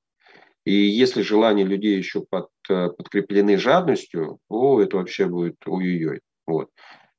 И 0.65 0.73
если 0.73 1.23
желания 1.23 1.65
людей 1.65 1.97
еще 1.97 2.25
под, 2.29 2.49
э, 2.69 2.89
подкреплены 2.91 3.59
жадностью, 3.59 4.39
о, 4.49 4.81
это 4.81 4.97
вообще 4.97 5.27
будет 5.27 5.57
ой-ой-ой. 5.67 6.21
Вот. 6.47 6.71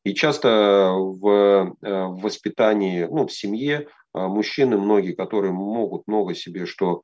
И 0.04 0.14
часто 0.14 0.92
в, 0.94 1.28
э, 1.28 2.06
в 2.08 2.22
воспитании, 2.22 3.08
ну, 3.10 3.28
в 3.28 3.32
семье 3.32 3.88
э, 4.14 4.20
мужчины, 4.20 4.78
многие, 4.78 5.14
которые 5.14 5.54
могут 5.54 6.08
много 6.08 6.36
себе 6.36 6.66
что 6.66 7.04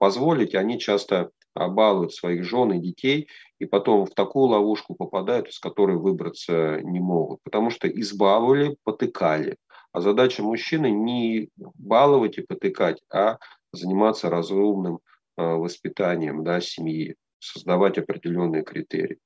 позволить, 0.00 0.54
они 0.54 0.78
часто 0.78 1.28
балуют 1.54 2.14
своих 2.14 2.44
жен 2.44 2.72
и 2.72 2.80
детей, 2.80 3.28
и 3.58 3.66
потом 3.66 4.06
в 4.06 4.14
такую 4.14 4.46
ловушку 4.46 4.94
попадают, 4.94 5.48
из 5.48 5.58
которой 5.58 5.98
выбраться 5.98 6.80
не 6.80 6.98
могут, 6.98 7.40
потому 7.44 7.68
что 7.68 7.86
избаловали, 7.86 8.78
потыкали. 8.84 9.58
А 9.92 10.00
задача 10.00 10.42
мужчины 10.42 10.90
не 10.90 11.50
баловать 11.58 12.38
и 12.38 12.42
потыкать, 12.42 13.02
а 13.12 13.36
заниматься 13.70 14.30
разумным 14.30 15.00
Э, 15.38 15.54
воспитанием 15.54 16.44
да, 16.44 16.62
семьи, 16.62 17.14
создавать 17.38 17.98
определенные 17.98 18.62
критерии. 18.62 19.18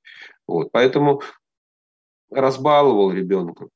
Вот. 0.48 0.72
Поэтому 0.72 1.22
разбаловал 2.30 3.12
ребенка, 3.12 3.68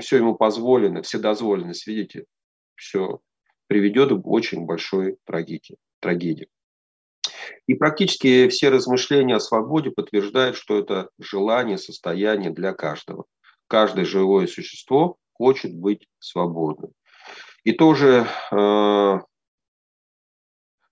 все 0.00 0.16
ему 0.18 0.34
позволено, 0.34 1.02
вседозволенность, 1.02 1.86
видите, 1.86 2.24
все 2.74 3.20
приведет 3.66 4.10
к 4.10 4.26
очень 4.26 4.66
большой 4.66 5.16
трагедии. 5.24 5.76
трагедии. 6.00 6.48
И 7.66 7.74
практически 7.74 8.48
все 8.48 8.68
размышления 8.68 9.36
о 9.36 9.40
свободе 9.40 9.90
подтверждают, 9.90 10.56
что 10.56 10.78
это 10.78 11.10
желание, 11.18 11.78
состояние 11.78 12.50
для 12.50 12.72
каждого. 12.72 13.26
Каждое 13.68 14.04
живое 14.04 14.46
существо 14.46 15.16
хочет 15.32 15.74
быть 15.74 16.08
свободным. 16.18 16.92
И 17.62 17.72
тоже 17.72 18.26
э, 18.50 19.18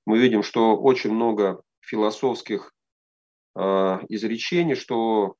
мы 0.07 0.19
видим, 0.19 0.43
что 0.43 0.77
очень 0.77 1.13
много 1.13 1.63
философских 1.81 2.73
э, 3.57 3.61
изречений, 4.09 4.75
что 4.75 5.35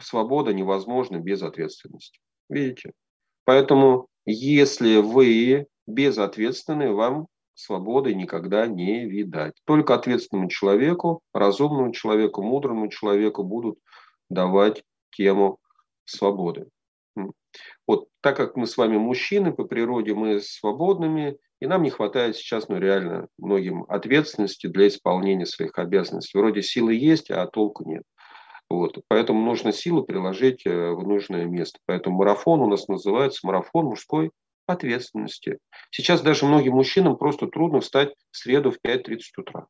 свобода 0.00 0.52
невозможна 0.52 1.18
без 1.18 1.42
ответственности. 1.42 2.20
Видите? 2.48 2.92
Поэтому, 3.44 4.08
если 4.26 4.96
вы 4.96 5.66
безответственны, 5.86 6.92
вам 6.92 7.28
свободы 7.54 8.14
никогда 8.14 8.66
не 8.66 9.06
видать. 9.06 9.54
Только 9.64 9.94
ответственному 9.94 10.48
человеку, 10.48 11.20
разумному 11.32 11.92
человеку, 11.92 12.42
мудрому 12.42 12.88
человеку 12.88 13.44
будут 13.44 13.78
давать 14.28 14.82
тему 15.10 15.58
свободы. 16.04 16.68
Вот 17.86 18.08
так 18.20 18.36
как 18.36 18.56
мы 18.56 18.66
с 18.66 18.76
вами 18.76 18.96
мужчины, 18.96 19.52
по 19.52 19.64
природе 19.64 20.14
мы 20.14 20.40
свободными, 20.40 21.38
и 21.60 21.66
нам 21.66 21.82
не 21.82 21.90
хватает 21.90 22.36
сейчас, 22.36 22.68
ну, 22.68 22.78
реально, 22.78 23.28
многим 23.38 23.84
ответственности 23.88 24.66
для 24.66 24.88
исполнения 24.88 25.46
своих 25.46 25.78
обязанностей. 25.78 26.36
Вроде 26.36 26.62
силы 26.62 26.94
есть, 26.94 27.30
а 27.30 27.46
толку 27.46 27.88
нет. 27.88 28.02
Вот. 28.70 28.98
Поэтому 29.08 29.44
нужно 29.44 29.72
силу 29.72 30.04
приложить 30.04 30.66
э, 30.66 30.90
в 30.90 31.06
нужное 31.06 31.44
место. 31.44 31.78
Поэтому 31.86 32.16
марафон 32.16 32.60
у 32.60 32.68
нас 32.68 32.88
называется 32.88 33.46
марафон 33.46 33.86
мужской 33.86 34.30
ответственности. 34.66 35.58
Сейчас 35.90 36.22
даже 36.22 36.46
многим 36.46 36.74
мужчинам 36.74 37.16
просто 37.16 37.46
трудно 37.46 37.80
встать 37.80 38.14
в 38.30 38.36
среду 38.36 38.70
в 38.70 38.78
5.30 38.84 39.18
утра. 39.38 39.66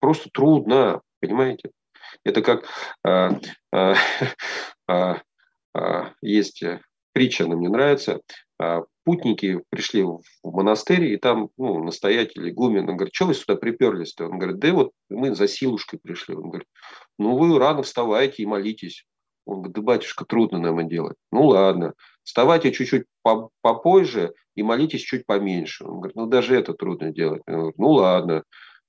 Просто 0.00 0.30
трудно, 0.32 1.02
понимаете? 1.20 1.70
Это 2.24 2.42
как 2.42 2.64
э, 3.04 3.30
э, 3.72 3.94
э, 4.88 5.14
э, 5.74 6.04
есть 6.22 6.62
притча, 7.12 7.44
она 7.44 7.56
мне 7.56 7.68
нравится. 7.68 8.20
А, 8.60 8.82
путники 9.04 9.62
пришли 9.70 10.02
в 10.02 10.20
монастырь, 10.42 11.04
и 11.04 11.16
там 11.16 11.50
ну, 11.56 11.82
настоятель 11.82 12.50
игумен, 12.50 12.88
он 12.88 12.96
говорит, 12.96 13.14
что 13.14 13.26
вы 13.26 13.34
сюда 13.34 13.56
приперлись-то? 13.56 14.26
Он 14.26 14.38
говорит, 14.38 14.58
да 14.58 14.72
вот 14.72 14.92
мы 15.08 15.34
за 15.34 15.46
силушкой 15.46 16.00
пришли. 16.02 16.34
Он 16.34 16.50
говорит, 16.50 16.68
ну 17.18 17.36
вы 17.36 17.56
рано 17.58 17.82
вставайте 17.82 18.42
и 18.42 18.46
молитесь. 18.46 19.06
Он 19.46 19.58
говорит, 19.58 19.76
да, 19.76 19.82
батюшка, 19.82 20.24
трудно 20.24 20.58
нам 20.58 20.78
это 20.80 20.88
делать. 20.88 21.16
Ну 21.30 21.46
ладно, 21.46 21.94
вставайте 22.24 22.72
чуть-чуть 22.72 23.04
попозже 23.62 24.34
и 24.56 24.62
молитесь 24.62 25.02
чуть 25.02 25.24
поменьше. 25.24 25.84
Он 25.84 26.00
говорит, 26.00 26.16
ну 26.16 26.26
даже 26.26 26.56
это 26.56 26.74
трудно 26.74 27.12
делать. 27.12 27.42
Он 27.46 27.54
говорит, 27.54 27.78
ну 27.78 27.90
ладно, 27.90 28.42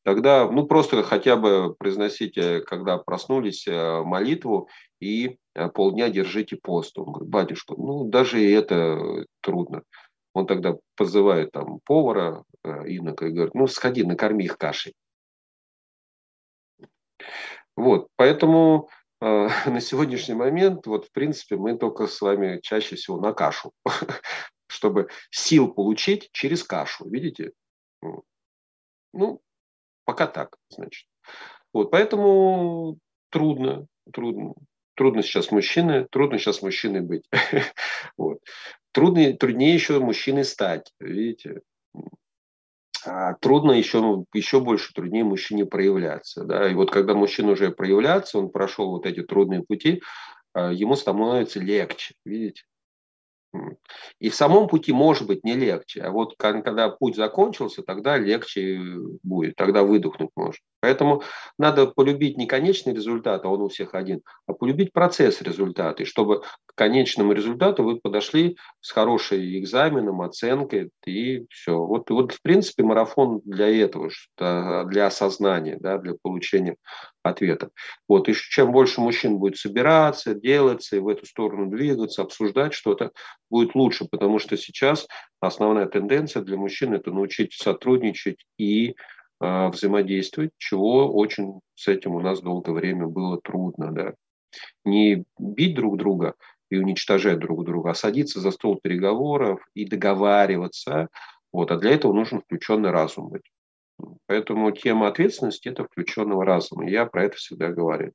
тогда 0.10 0.49
ну 0.49 0.66
просто 0.66 1.03
хотя 1.03 1.36
бы 1.36 1.76
произносите, 1.76 2.62
когда 2.62 2.97
проснулись, 2.97 3.68
э, 3.68 4.01
молитву 4.01 4.68
и 4.99 5.38
э, 5.53 5.70
полдня 5.70 6.10
держите 6.10 6.55
пост. 6.55 6.97
Он 6.97 7.12
говорит, 7.12 7.30
батюшка, 7.30 7.76
ну 7.78 8.05
даже 8.05 8.41
и 8.43 8.49
это 8.49 9.28
трудно. 9.41 9.84
Он 10.34 10.47
тогда 10.47 10.78
позывает 10.95 11.51
там 11.51 11.80
повара, 11.86 12.43
э, 12.64 12.70
инока, 12.88 13.28
и 13.28 13.32
говорит, 13.32 13.53
ну 13.53 13.68
сходи, 13.68 14.03
накорми 14.03 14.45
их 14.45 14.57
кашей. 14.57 14.95
Вот, 17.76 18.07
поэтому 18.16 18.89
э, 19.22 19.26
на 19.70 19.80
сегодняшний 19.80 20.34
момент, 20.34 20.88
вот 20.88 21.05
в 21.05 21.12
принципе, 21.12 21.55
мы 21.55 21.78
только 21.78 22.07
с 22.07 22.20
вами 22.20 22.60
чаще 22.64 22.95
всего 22.95 23.20
на 23.22 23.34
кашу, 23.34 23.74
чтобы 24.68 25.10
сил 25.30 25.72
получить 25.72 26.30
через 26.32 26.64
кашу, 26.64 27.07
видите? 27.07 27.51
Ну, 29.14 29.41
пока 30.10 30.26
так, 30.26 30.57
значит. 30.70 31.05
Вот, 31.72 31.91
поэтому 31.91 32.97
трудно, 33.30 33.86
трудно 34.12 34.55
трудно 34.95 35.22
сейчас 35.22 35.51
мужчины, 35.51 36.07
трудно 36.10 36.39
сейчас 36.39 36.64
мужчиной 36.64 37.01
быть. 37.01 37.24
вот. 38.18 38.39
Труднее, 38.91 39.34
труднее 39.34 39.76
еще 39.76 39.99
мужчиной 39.99 40.43
стать, 40.43 40.91
видите. 40.99 41.62
А 43.05 43.36
трудно 43.36 43.74
еще, 43.74 44.01
ну, 44.01 44.26
еще 44.34 44.60
больше 44.60 44.91
труднее 44.93 45.24
мужчине 45.24 45.68
проявляться. 45.68 46.43
Да? 46.43 46.68
И 46.70 46.74
вот 46.74 46.89
когда 46.89 47.14
мужчина 47.14 47.51
уже 47.51 47.70
проявляется, 47.70 48.39
он 48.39 48.49
прошел 48.49 48.89
вот 48.89 49.05
эти 49.05 49.22
трудные 49.22 49.62
пути, 49.62 50.01
а, 50.53 50.74
ему 50.74 50.95
становится 50.95 51.60
легче, 51.60 52.16
видите. 52.26 52.64
И 54.20 54.30
в 54.30 54.36
самом 54.36 54.68
пути 54.68 54.91
может 54.91 55.28
быть 55.28 55.43
не 55.43 55.56
легче, 55.56 56.02
а 56.02 56.12
вот 56.12 56.36
когда 56.38 56.89
путь 56.89 57.16
закончился, 57.16 57.82
тогда 57.84 58.18
легче 58.18 58.80
будет, 59.24 59.56
тогда 59.56 59.84
выдохнуть 59.84 60.30
можно. 60.36 60.60
Поэтому 60.82 61.23
надо 61.57 61.88
полюбить 61.88 62.38
не 62.38 62.47
конечный 62.47 62.93
результат, 62.93 63.43
а 63.43 63.49
он 63.49 63.61
у 63.61 63.67
всех 63.67 63.93
один, 63.93 64.21
а 64.47 64.53
полюбить 64.53 64.93
процесс 64.93 65.41
результата, 65.41 66.03
и 66.03 66.05
чтобы 66.05 66.41
к 66.65 66.75
конечному 66.75 67.34
результату 67.34 67.84
вы 67.84 67.99
подошли 67.99 68.57
с 68.80 68.91
хорошим 68.91 69.39
экзаменом, 69.39 70.21
оценкой, 70.21 70.91
и 71.05 71.45
все. 71.49 71.77
Вот, 71.77 72.09
вот 72.09 72.32
в 72.32 72.41
принципе 72.41 72.84
марафон 72.84 73.41
для 73.43 73.67
этого, 73.67 74.09
для 74.38 75.07
осознания, 75.07 75.77
да, 75.80 75.97
для 75.97 76.13
получения 76.21 76.77
ответов. 77.23 77.71
Вот, 78.07 78.30
и 78.30 78.34
чем 78.34 78.71
больше 78.71 79.01
мужчин 79.01 79.38
будет 79.38 79.57
собираться, 79.57 80.34
делаться 80.34 80.95
и 80.95 80.99
в 80.99 81.09
эту 81.09 81.25
сторону 81.25 81.69
двигаться, 81.69 82.21
обсуждать 82.21 82.73
что-то, 82.73 83.11
будет 83.49 83.75
лучше, 83.75 84.05
потому 84.09 84.39
что 84.39 84.55
сейчас 84.55 85.07
основная 85.41 85.88
тенденция 85.88 86.41
для 86.41 86.55
мужчин– 86.55 86.93
это 86.95 87.11
научиться 87.11 87.61
сотрудничать 87.61 88.45
и 88.57 88.95
взаимодействовать, 89.40 90.52
чего 90.58 91.12
очень 91.14 91.62
с 91.76 91.88
этим 91.88 92.16
у 92.16 92.20
нас 92.20 92.42
долгое 92.42 92.74
время 92.74 93.08
было 93.08 93.40
трудно. 93.42 93.92
Да? 93.92 94.14
Не 94.84 95.24
бить 95.38 95.76
друг 95.76 95.98
друга 95.98 96.36
и 96.70 96.78
уничтожать 96.78 97.40
друг 97.40 97.66
друга, 97.66 97.92
а 97.92 97.96
садиться 97.96 98.40
за 98.40 98.52
стол 98.52 98.80
переговоров 98.82 99.62
и 99.74 99.86
договариваться. 99.86 101.10
Вот. 101.52 101.72
А 101.72 101.78
для 101.78 101.92
этого 101.92 102.14
нужен 102.14 102.42
включенный 102.42 102.92
разум 102.92 103.30
быть. 103.30 103.50
Поэтому 104.28 104.72
тема 104.72 105.08
ответственности– 105.08 105.68
это 105.70 105.84
включенного 105.84 106.46
разума. 106.46 106.90
Я 106.90 107.06
про 107.06 107.26
это 107.26 107.38
всегда 107.38 107.70
говорю. 107.70 108.14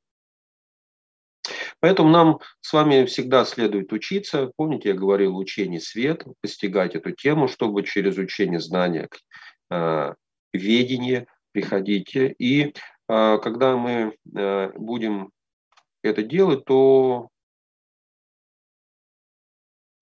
Поэтому 1.81 2.09
нам 2.09 2.39
с 2.61 2.73
вами 2.73 3.05
всегда 3.05 3.45
следует 3.45 3.93
учиться. 3.93 4.51
Помните, 4.57 4.91
я 4.91 4.95
говорил, 4.95 5.37
учение 5.37 5.81
свет, 5.81 6.25
постигать 6.41 6.95
эту 6.95 7.11
тему, 7.11 7.49
чтобы 7.49 7.83
через 7.83 8.17
учение 8.17 8.61
знания 8.61 9.09
э, 9.71 10.15
ведение 10.55 11.27
приходить. 11.53 12.15
И 12.17 12.63
э, 12.63 12.73
когда 13.09 13.77
мы 13.77 14.17
э, 14.35 14.73
будем 14.79 15.31
это 16.03 16.23
делать, 16.23 16.65
то 16.65 17.29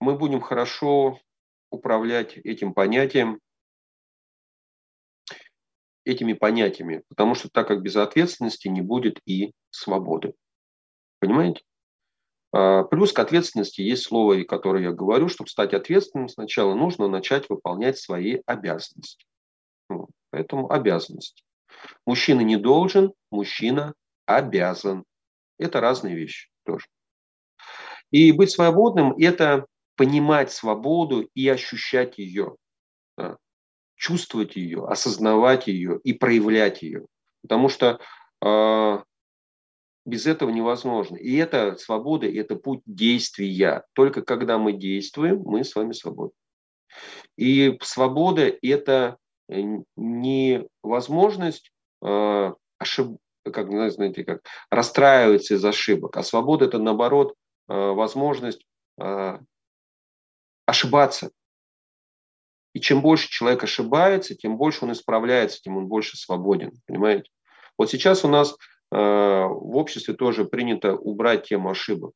мы 0.01 0.17
будем 0.17 0.41
хорошо 0.41 1.19
управлять 1.71 2.37
этим 2.37 2.75
понятием, 2.75 3.41
этими 6.05 6.33
понятиями, 6.33 7.03
потому 7.09 7.35
что 7.35 7.49
так 7.49 7.69
как 7.69 7.83
без 7.83 7.97
ответственности 7.97 8.69
не 8.69 8.81
будет 8.81 9.21
и 9.27 9.53
свободы. 9.71 10.35
Понимаете? 11.21 11.63
А, 12.53 12.83
плюс 12.85 13.13
к 13.13 13.19
ответственности 13.19 13.81
есть 13.81 14.05
слово, 14.05 14.43
которое 14.43 14.85
я 14.85 14.93
говорю, 14.93 15.29
чтобы 15.29 15.49
стать 15.49 15.73
ответственным, 15.73 16.29
сначала 16.29 16.75
нужно 16.75 17.09
начать 17.09 17.49
выполнять 17.49 17.99
свои 17.99 18.41
обязанности. 18.45 19.25
Поэтому 20.33 20.73
обязанности. 20.73 21.45
Мужчина 22.07 22.41
не 22.41 22.57
должен, 22.57 23.13
мужчина 23.31 23.95
обязан. 24.27 25.05
Это 25.59 25.81
разные 25.81 26.17
вещи 26.17 26.49
тоже. 26.65 26.87
И 28.11 28.33
быть 28.33 28.51
свободным– 28.51 29.15
это 29.19 29.67
понимать 29.95 30.51
свободу 30.51 31.29
и 31.35 31.47
ощущать 31.49 32.19
ее, 32.19 32.57
да, 33.17 33.37
чувствовать 33.95 34.57
ее, 34.57 34.87
осознавать 34.87 35.67
ее 35.67 36.01
и 36.03 36.15
проявлять 36.15 36.83
ее. 36.83 37.07
Потому 37.43 37.69
что 37.69 38.01
э, 38.43 39.03
без 40.07 40.27
этого 40.27 40.49
невозможно. 40.49 41.17
И 41.17 41.37
это 41.37 41.77
свобода, 41.77 42.27
это 42.27 42.57
путь 42.57 42.81
действия. 42.87 43.85
Только 43.93 44.23
когда 44.23 44.57
мы 44.57 44.73
действуем, 44.73 45.43
мы 45.45 45.63
с 45.63 45.75
вами 45.75 45.93
свободны. 45.93 46.35
И 47.37 47.79
свобода– 47.83 48.51
это 48.63 49.19
не 49.97 50.67
возможность 50.83 51.73
э, 52.03 52.53
ошиб... 52.79 53.19
как, 53.45 53.69
знаете, 53.91 54.25
как 54.25 54.43
расстраиваться 54.71 55.55
из 55.55 55.65
ошибок, 55.65 56.17
а 56.17 56.23
свобода– 56.23 56.65
это, 56.67 56.79
наоборот, 56.79 57.35
э, 57.69 57.75
возможность 57.75 58.65
э, 59.01 59.39
ошибаться. 60.67 61.31
И 62.75 62.81
чем 62.81 63.03
больше 63.03 63.29
человек 63.29 63.65
ошибается, 63.65 64.35
тем 64.35 64.57
больше 64.57 64.85
он 64.85 64.93
исправляется, 64.93 65.61
тем 65.61 65.77
он 65.77 65.87
больше 65.87 66.17
свободен. 66.17 66.73
Понимаете? 66.87 67.29
Вот 67.77 67.91
сейчас 67.91 68.25
у 68.25 68.29
нас 68.29 68.57
в 68.91 69.77
обществе 69.77 70.13
тоже 70.13 70.45
принято 70.45 70.95
убрать 70.95 71.49
тему 71.49 71.71
ошибок. 71.71 72.13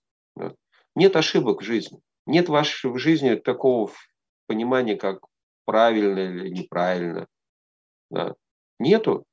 Нет 0.95 1.17
ошибок 1.17 1.63
в 1.63 1.65
жизни. 1.65 2.01
Нет 2.27 2.49
вашей 2.49 2.91
в 2.91 2.99
жизни 2.99 3.35
такого 3.35 3.91
понимания, 4.47 4.97
как 4.97 5.21
правильно 5.67 6.21
или 6.21 6.49
неправильно. 6.49 7.27
Да? 8.11 8.35
Нету. 8.79 9.25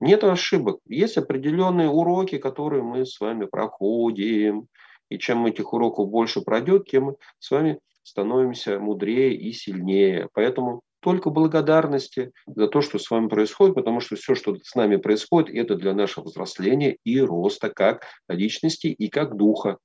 Нет 0.00 0.22
ошибок. 0.24 0.78
Есть 0.86 1.16
определенные 1.16 1.88
уроки, 1.88 2.38
которые 2.38 2.82
мы 2.82 3.04
с 3.04 3.18
вами 3.18 3.46
проходим. 3.46 4.68
И 5.08 5.18
чем 5.18 5.46
этих 5.46 5.72
уроков 5.72 6.10
больше 6.10 6.42
пройдет, 6.42 6.86
тем 6.86 7.04
мы 7.04 7.16
с 7.38 7.50
вами 7.50 7.80
становимся 8.02 8.78
мудрее 8.78 9.34
и 9.34 9.52
сильнее. 9.52 10.28
Поэтому 10.32 10.82
только 11.00 11.30
благодарности 11.30 12.32
за 12.46 12.68
то, 12.68 12.80
что 12.80 12.98
с 12.98 13.10
вами 13.10 13.28
происходит, 13.28 13.74
потому 13.74 14.00
что 14.00 14.16
все, 14.16 14.34
что 14.34 14.56
с 14.56 14.74
нами 14.74 14.96
происходит, 14.96 15.54
это 15.54 15.76
для 15.76 15.94
нашего 15.94 16.24
взросления 16.24 16.98
и 17.04 17.20
роста 17.20 17.70
как 17.70 18.04
личности 18.28 18.88
и 18.88 19.08
как 19.08 19.36
духа. 19.36 19.78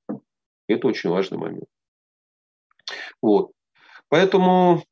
Это 0.68 0.88
очень 0.88 1.10
важный 1.10 1.38
момент. 1.38 1.66
Вот. 3.22 3.52
Поэтому 4.12 4.84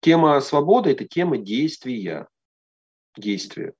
тема 0.00 0.40
свободы– 0.40 0.90
это 0.92 1.04
тема 1.04 1.38
действия. 1.38 2.26
Действия. 3.16 3.74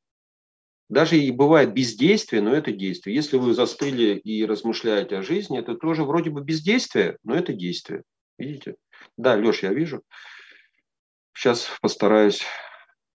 Даже 0.89 1.19
и 1.19 1.33
бывает 1.33 1.75
бездействие, 1.75 2.43
но 2.43 2.55
это 2.55 2.71
действие. 2.71 3.17
Если 3.17 3.39
вы 3.39 3.55
застыли 3.55 4.17
и 4.19 4.47
размышляете 4.47 5.17
о 5.17 5.23
жизни, 5.23 5.59
это 5.59 5.75
тоже 5.75 6.05
вроде 6.05 6.31
бы 6.31 6.45
бездействие, 6.45 7.19
но 7.25 7.35
это 7.35 7.53
действие. 7.53 8.05
Видите? 8.39 8.77
Да, 9.17 9.35
Леш, 9.35 9.65
я 9.65 9.73
вижу. 9.73 10.03
Сейчас 11.35 11.67
постараюсь 11.81 12.43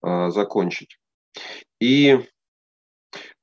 э, 0.02 0.30
закончить. 0.30 0.98
И 1.82 2.22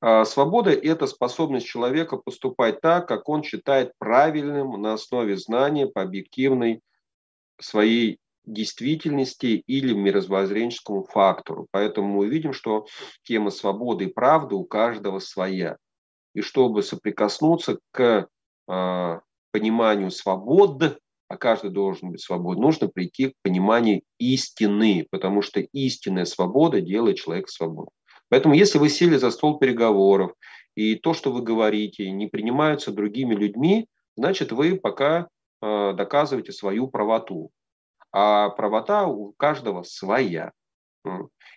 э, 0.01 0.25
свобода– 0.25 0.71
это 0.71 1.05
способность 1.05 1.67
человека 1.67 2.17
поступать 2.17 2.81
так, 2.81 3.07
как 3.07 3.29
он 3.29 3.43
считает 3.43 3.93
правильным 3.99 4.81
на 4.81 4.93
основе 4.93 5.37
знания 5.37 5.85
по 5.85 6.01
объективной 6.01 6.81
своей 7.61 8.19
действительности 8.45 9.63
или 9.67 9.93
мировоззренческому 9.93 11.03
фактору. 11.03 11.67
Поэтому 11.71 12.17
мы 12.17 12.27
видим, 12.27 12.53
что 12.53 12.85
тема 13.23 13.51
свободы 13.51 14.05
и 14.05 14.13
правды 14.13 14.55
у 14.55 14.65
каждого 14.65 15.19
своя. 15.19 15.77
И 16.33 16.41
чтобы 16.41 16.81
соприкоснуться 16.81 17.79
к 17.91 18.27
э, 18.67 19.19
пониманию 19.51 20.11
свободы, 20.11 20.97
а 21.27 21.37
каждый 21.37 21.71
должен 21.71 22.11
быть 22.11 22.21
свободен, 22.21 22.61
нужно 22.61 22.87
прийти 22.87 23.27
к 23.29 23.33
пониманию 23.41 24.01
истины, 24.17 25.07
потому 25.11 25.41
что 25.41 25.59
истинная 25.59 26.25
свобода 26.25 26.81
делает 26.81 27.17
человека 27.17 27.49
свободным. 27.49 27.91
Поэтому 28.29 28.53
если 28.53 28.79
вы 28.79 28.89
сели 28.89 29.17
за 29.17 29.29
стол 29.31 29.59
переговоров, 29.59 30.33
и 30.75 30.95
то, 30.95 31.13
что 31.13 31.31
вы 31.31 31.41
говорите, 31.41 32.09
не 32.11 32.27
принимаются 32.27 32.91
другими 32.91 33.35
людьми, 33.35 33.87
значит, 34.15 34.51
вы 34.51 34.77
пока 34.77 35.27
доказываете 35.61 36.51
свою 36.51 36.87
правоту 36.87 37.51
а 38.11 38.49
правота 38.49 39.07
у 39.07 39.33
каждого 39.33 39.83
своя. 39.83 40.51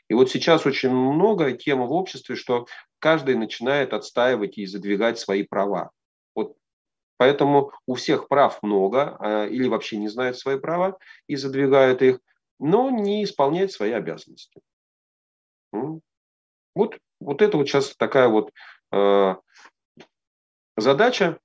И 0.08 0.14
вот 0.14 0.30
сейчас 0.30 0.66
очень 0.66 0.90
много 0.90 1.52
тем 1.52 1.84
в 1.86 1.92
обществе, 1.92 2.36
что 2.36 2.66
каждый 2.98 3.34
начинает 3.34 3.92
отстаивать 3.92 4.56
и 4.58 4.66
задвигать 4.66 5.18
свои 5.18 5.42
права. 5.42 5.90
Вот 6.34 6.56
поэтому 7.16 7.72
у 7.86 7.94
всех 7.94 8.28
прав 8.28 8.62
много, 8.62 9.16
а, 9.18 9.46
или 9.46 9.68
вообще 9.68 9.96
не 9.96 10.08
знают 10.08 10.38
свои 10.38 10.58
права 10.58 10.98
и 11.26 11.36
задвигают 11.36 12.02
их, 12.02 12.20
но 12.58 12.90
не 12.90 13.24
исполняют 13.24 13.72
свои 13.72 13.92
обязанности. 13.92 14.60
Вот, 15.72 16.98
вот 17.20 17.42
это 17.42 17.56
вот 17.56 17.68
сейчас 17.68 17.94
такая 17.96 18.28
вот 18.28 18.52
э, 18.92 19.34
задача 20.76 21.38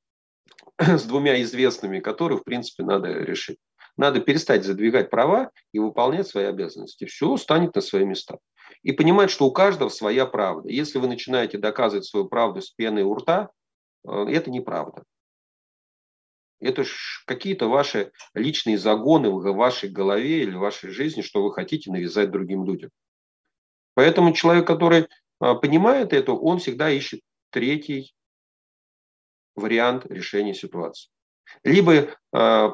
с 0.98 1.04
двумя 1.04 1.42
известными, 1.42 2.00
которые, 2.00 2.40
в 2.40 2.44
принципе, 2.44 2.84
надо 2.84 3.10
решить. 3.10 3.58
Надо 3.98 4.22
перестать 4.22 4.64
задвигать 4.64 5.10
права 5.10 5.52
и 5.74 5.80
выполнять 5.80 6.28
свои 6.28 6.46
обязанности. 6.46 7.06
Все 7.06 7.36
станет 7.36 7.76
на 7.76 7.82
свои 7.82 8.06
места. 8.06 8.38
И 8.82 8.94
понимать, 8.94 9.30
что 9.30 9.46
у 9.46 9.52
каждого 9.52 9.90
своя 9.90 10.26
правда. 10.26 10.70
Если 10.70 10.98
вы 11.00 11.10
начинаете 11.10 11.58
доказывать 11.58 12.06
свою 12.06 12.28
правду 12.28 12.62
с 12.62 12.70
пеной 12.70 13.04
у 13.04 13.14
рта, 13.14 13.50
э, 14.08 14.26
это 14.30 14.52
неправда. 14.52 15.04
Это 16.62 16.86
какие-то 17.26 17.68
ваши 17.68 18.12
личные 18.34 18.78
загоны 18.78 19.32
в 19.32 19.42
вашей 19.54 19.90
голове 19.90 20.44
или 20.44 20.56
в 20.56 20.60
вашей 20.60 20.92
жизни, 20.92 21.22
что 21.22 21.44
вы 21.44 21.54
хотите 21.54 21.92
навязать 21.92 22.32
другим 22.32 22.64
людям. 22.64 22.90
Поэтому 23.96 24.32
человек, 24.32 24.66
который 24.66 25.08
э, 25.42 25.56
понимает 25.56 26.14
это, 26.14 26.32
он 26.32 26.60
всегда 26.60 26.90
ищет 26.90 27.20
третий 27.50 28.14
вариант 29.56 30.06
решения 30.06 30.54
ситуации. 30.54 31.10
Либо 31.64 32.08
э, 32.34 32.70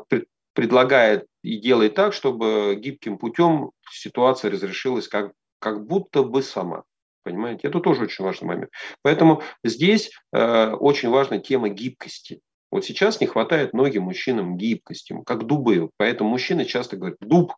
предлагает 0.53 1.25
и 1.43 1.57
делает 1.57 1.95
так, 1.95 2.13
чтобы 2.13 2.75
гибким 2.79 3.17
путем 3.17 3.71
ситуация 3.91 4.51
разрешилась 4.51 5.07
как, 5.07 5.33
как 5.59 5.85
будто 5.85 6.23
бы 6.23 6.41
сама. 6.41 6.83
Понимаете? 7.23 7.67
Это 7.67 7.79
тоже 7.79 8.03
очень 8.03 8.23
важный 8.23 8.47
момент. 8.47 8.71
Поэтому 9.01 9.41
здесь 9.63 10.11
э, 10.31 10.71
очень 10.71 11.09
важна 11.09 11.39
тема 11.39 11.69
гибкости. 11.69 12.39
Вот 12.71 12.85
сейчас 12.85 13.19
не 13.19 13.27
хватает 13.27 13.73
многим 13.73 14.03
мужчинам 14.03 14.57
гибкости, 14.57 15.15
как 15.25 15.45
дубы. 15.45 15.89
Поэтому 15.97 16.29
мужчины 16.29 16.65
часто 16.65 16.97
говорят 16.97 17.17
«дуб», 17.19 17.53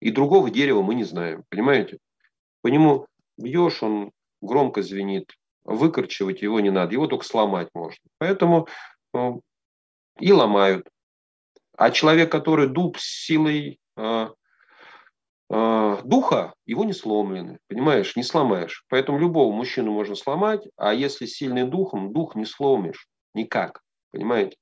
и 0.00 0.10
другого 0.10 0.50
дерева 0.50 0.82
мы 0.82 0.94
не 0.94 1.04
знаем. 1.04 1.44
Понимаете? 1.48 1.98
По 2.62 2.68
нему 2.68 3.06
бьешь, 3.36 3.82
он 3.82 4.12
громко 4.40 4.82
звенит, 4.82 5.32
выкорчевать 5.66 6.42
его 6.42 6.60
не 6.60 6.70
надо, 6.70 6.92
его 6.92 7.06
только 7.06 7.24
сломать 7.24 7.68
можно. 7.74 8.02
Поэтому 8.18 8.68
э, 9.14 9.32
и 10.20 10.32
ломают. 10.32 10.88
А 11.76 11.90
человек, 11.90 12.32
который 12.32 12.68
дуб 12.68 12.98
с 12.98 13.26
силой 13.26 13.78
э, 13.96 14.28
э, 15.50 15.96
духа, 16.04 16.54
его 16.64 16.84
не 16.84 16.92
сломлены, 16.92 17.58
понимаешь, 17.68 18.16
не 18.16 18.22
сломаешь. 18.22 18.84
Поэтому 18.88 19.18
любого 19.18 19.52
мужчину 19.52 19.92
можно 19.92 20.14
сломать, 20.14 20.66
а 20.76 20.94
если 20.94 21.26
сильный 21.26 21.64
духом, 21.64 22.12
дух 22.12 22.34
не 22.34 22.46
сломишь 22.46 23.06
никак, 23.34 23.82
понимаете. 24.12 24.56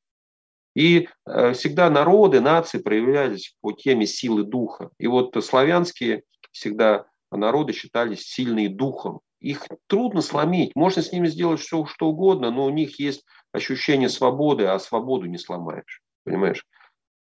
И 0.74 1.08
э, 1.26 1.52
всегда 1.52 1.88
народы, 1.88 2.40
нации 2.40 2.78
проявлялись 2.78 3.54
по 3.60 3.72
теме 3.72 4.06
силы 4.06 4.42
духа. 4.42 4.90
И 4.98 5.06
вот 5.06 5.36
славянские 5.44 6.24
всегда 6.50 7.06
народы 7.30 7.72
считались 7.72 8.26
сильные 8.26 8.68
духом. 8.68 9.20
Их 9.44 9.66
трудно 9.88 10.22
сломить. 10.22 10.74
Можно 10.74 11.02
с 11.02 11.12
ними 11.12 11.26
сделать 11.26 11.60
все, 11.60 11.84
что 11.84 12.06
угодно, 12.06 12.50
но 12.50 12.64
у 12.64 12.70
них 12.70 12.98
есть 12.98 13.26
ощущение 13.52 14.08
свободы, 14.08 14.64
а 14.64 14.78
свободу 14.78 15.26
не 15.26 15.36
сломаешь. 15.36 16.00
Понимаешь? 16.24 16.66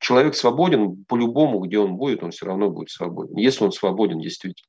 Человек 0.01 0.35
свободен 0.35 1.05
по-любому, 1.05 1.61
где 1.61 1.79
он 1.79 1.95
будет, 1.95 2.25
он 2.25 2.33
все 2.33 2.47
равно 2.47 2.69
будет 2.69 2.91
свободен. 2.91 3.37
Если 3.37 3.63
он 3.63 3.71
свободен 3.71 4.19
действительно. 4.19 4.67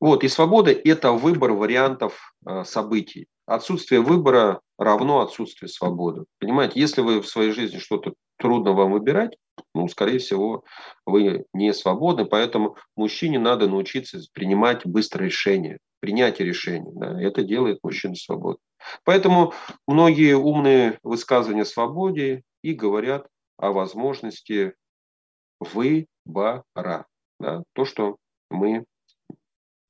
Вот, 0.00 0.22
и 0.22 0.28
свобода– 0.28 0.70
это 0.84 1.12
выбор 1.12 1.52
вариантов 1.52 2.34
э, 2.46 2.64
событий. 2.64 3.26
Отсутствие 3.46 4.02
выбора 4.02 4.60
равно 4.76 5.20
отсутствию 5.20 5.70
свободы. 5.70 6.24
Понимаете, 6.38 6.78
если 6.78 7.00
вы 7.00 7.22
в 7.22 7.26
своей 7.26 7.52
жизни 7.52 7.78
что-то 7.78 8.12
трудно 8.36 8.72
вам 8.72 8.92
выбирать, 8.92 9.38
ну, 9.74 9.88
скорее 9.88 10.18
всего, 10.18 10.64
вы 11.06 11.44
не 11.52 11.72
свободны, 11.72 12.24
поэтому 12.24 12.76
мужчине 12.96 13.38
надо 13.38 13.68
научиться 13.68 14.20
принимать 14.32 14.84
быстрое 14.84 15.26
решение, 15.26 15.78
принятие 16.00 16.48
решений. 16.48 16.90
Да, 16.94 17.20
это 17.20 17.42
делает 17.42 17.78
мужчину 17.82 18.16
свободным. 18.16 18.60
Поэтому 19.04 19.52
многие 19.86 20.36
умные 20.36 20.98
высказывания 21.02 21.62
о 21.62 21.66
свободе 21.66 22.42
и 22.62 22.72
говорят 22.72 23.28
о 23.56 23.72
возможности 23.72 24.74
выбора. 25.60 27.06
Да, 27.38 27.62
то, 27.72 27.84
что 27.84 28.16
мы 28.50 28.84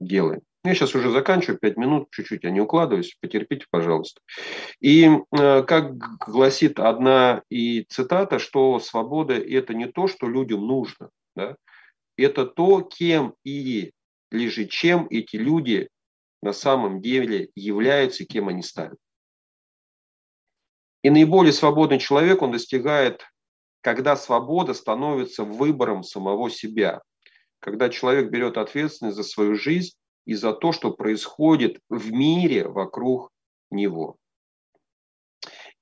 делаем. 0.00 0.42
Я 0.62 0.74
сейчас 0.74 0.94
уже 0.94 1.10
заканчиваю, 1.10 1.58
пять 1.58 1.78
минут, 1.78 2.10
чуть-чуть 2.10 2.44
я 2.44 2.50
не 2.50 2.60
укладываюсь, 2.60 3.16
потерпите, 3.20 3.66
пожалуйста. 3.70 4.20
И 4.78 5.06
э, 5.06 5.62
как 5.62 5.96
гласит 5.96 6.78
одна 6.78 7.42
и 7.48 7.84
цитата, 7.88 8.38
что 8.38 8.78
свобода– 8.78 9.34
это 9.34 9.72
не 9.72 9.86
то, 9.86 10.06
что 10.06 10.28
людям 10.28 10.66
нужно, 10.66 11.08
да? 11.34 11.56
это 12.16 12.44
то, 12.44 12.82
кем 12.82 13.34
и 13.42 13.92
или 14.30 14.64
чем 14.66 15.06
эти 15.10 15.36
люди 15.36 15.88
на 16.42 16.52
самом 16.52 17.00
деле 17.00 17.50
являются, 17.54 18.24
кем 18.24 18.48
они 18.48 18.62
стали. 18.62 18.96
И 21.02 21.10
наиболее 21.10 21.52
свободный 21.52 21.98
человек 21.98 22.42
он 22.42 22.52
достигает, 22.52 23.26
когда 23.80 24.14
свобода 24.14 24.74
становится 24.74 25.44
выбором 25.44 26.02
самого 26.02 26.50
себя, 26.50 27.00
когда 27.60 27.88
человек 27.88 28.30
берет 28.30 28.58
ответственность 28.58 29.16
за 29.16 29.22
свою 29.22 29.54
жизнь 29.54 29.94
и 30.24 30.34
за 30.34 30.52
то, 30.52 30.72
что 30.72 30.92
происходит 30.92 31.80
в 31.88 32.12
мире 32.12 32.68
вокруг 32.68 33.30
него. 33.70 34.16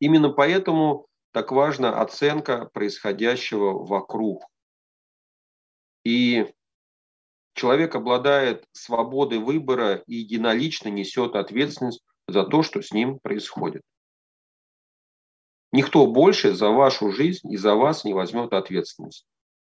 Именно 0.00 0.30
поэтому 0.30 1.06
так 1.32 1.52
важна 1.52 2.00
оценка 2.00 2.70
происходящего 2.72 3.84
вокруг. 3.84 4.44
И 6.04 6.46
человек 7.54 7.94
обладает 7.94 8.64
свободой 8.72 9.38
выбора 9.38 10.02
и 10.06 10.16
единолично 10.16 10.88
несет 10.88 11.34
ответственность 11.34 12.02
за 12.26 12.44
то, 12.44 12.62
что 12.62 12.82
с 12.82 12.92
ним 12.92 13.18
происходит. 13.18 13.82
Никто 15.72 16.06
больше 16.06 16.54
за 16.54 16.70
вашу 16.70 17.10
жизнь 17.10 17.52
и 17.52 17.56
за 17.56 17.74
вас 17.74 18.04
не 18.04 18.14
возьмет 18.14 18.52
ответственность. 18.52 19.26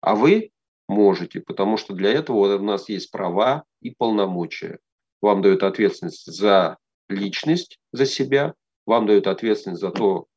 А 0.01 0.15
вы 0.15 0.51
можете, 0.87 1.41
потому 1.41 1.77
что 1.77 1.93
для 1.93 2.11
этого 2.11 2.55
у 2.55 2.63
нас 2.63 2.89
есть 2.89 3.11
права 3.11 3.63
и 3.81 3.91
полномочия. 3.91 4.79
Вам 5.21 5.41
дают 5.41 5.63
ответственность 5.63 6.25
за 6.25 6.77
личность, 7.09 7.79
за 7.91 8.05
себя, 8.05 8.53
вам 8.85 9.07
дают 9.07 9.27
ответственность 9.27 9.81
за 9.81 9.91
то, 9.91 10.27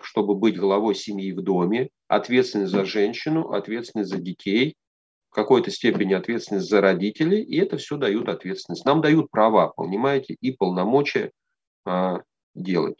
чтобы 0.00 0.34
быть 0.34 0.56
главой 0.56 0.94
семьи 0.94 1.32
в 1.32 1.42
доме, 1.42 1.90
ответственность 2.06 2.72
за 2.72 2.84
женщину, 2.84 3.50
ответственность 3.50 4.10
за 4.10 4.18
детей, 4.18 4.76
в 5.30 5.34
какой-то 5.34 5.70
степени 5.70 6.14
ответственность 6.14 6.68
за 6.68 6.80
родителей, 6.80 7.42
и 7.42 7.58
это 7.58 7.76
все 7.76 7.96
дают 7.96 8.28
ответственность. 8.28 8.84
Нам 8.84 9.00
дают 9.00 9.30
права, 9.30 9.68
понимаете, 9.68 10.36
и 10.40 10.52
полномочия 10.52 11.32
а, 11.84 12.22
делать. 12.54 12.98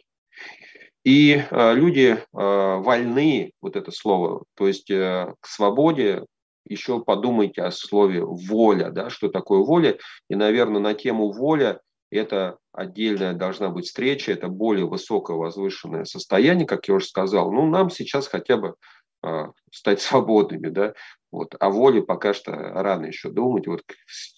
И 1.03 1.41
а, 1.49 1.73
люди 1.73 2.23
а, 2.33 2.77
вольны, 2.77 3.53
вот 3.61 3.75
это 3.75 3.91
слово, 3.91 4.43
то 4.55 4.67
есть 4.67 4.91
а, 4.91 5.33
к 5.39 5.47
свободе 5.47 6.25
еще 6.65 7.01
подумайте 7.01 7.61
о 7.61 7.71
слове 7.71 8.23
воля, 8.23 8.91
да, 8.91 9.09
что 9.09 9.29
такое 9.29 9.59
воля. 9.59 9.97
И, 10.29 10.35
наверное, 10.35 10.81
на 10.81 10.93
тему 10.93 11.31
воля 11.31 11.81
это 12.11 12.57
отдельная 12.71 13.33
должна 13.33 13.69
быть 13.69 13.85
встреча, 13.85 14.31
это 14.31 14.47
более 14.47 14.87
высокое 14.87 15.37
возвышенное 15.37 16.05
состояние, 16.05 16.67
как 16.67 16.87
я 16.87 16.95
уже 16.95 17.05
сказал. 17.05 17.51
Ну, 17.51 17.67
нам 17.67 17.89
сейчас 17.89 18.27
хотя 18.27 18.57
бы 18.57 18.75
э, 19.23 19.45
стать 19.71 20.01
свободными, 20.01 20.69
да, 20.69 20.93
вот. 21.31 21.55
О 21.59 21.69
воле 21.69 22.01
пока 22.01 22.33
что 22.33 22.51
рано 22.51 23.05
еще 23.05 23.29
думать, 23.29 23.67
вот 23.67 23.83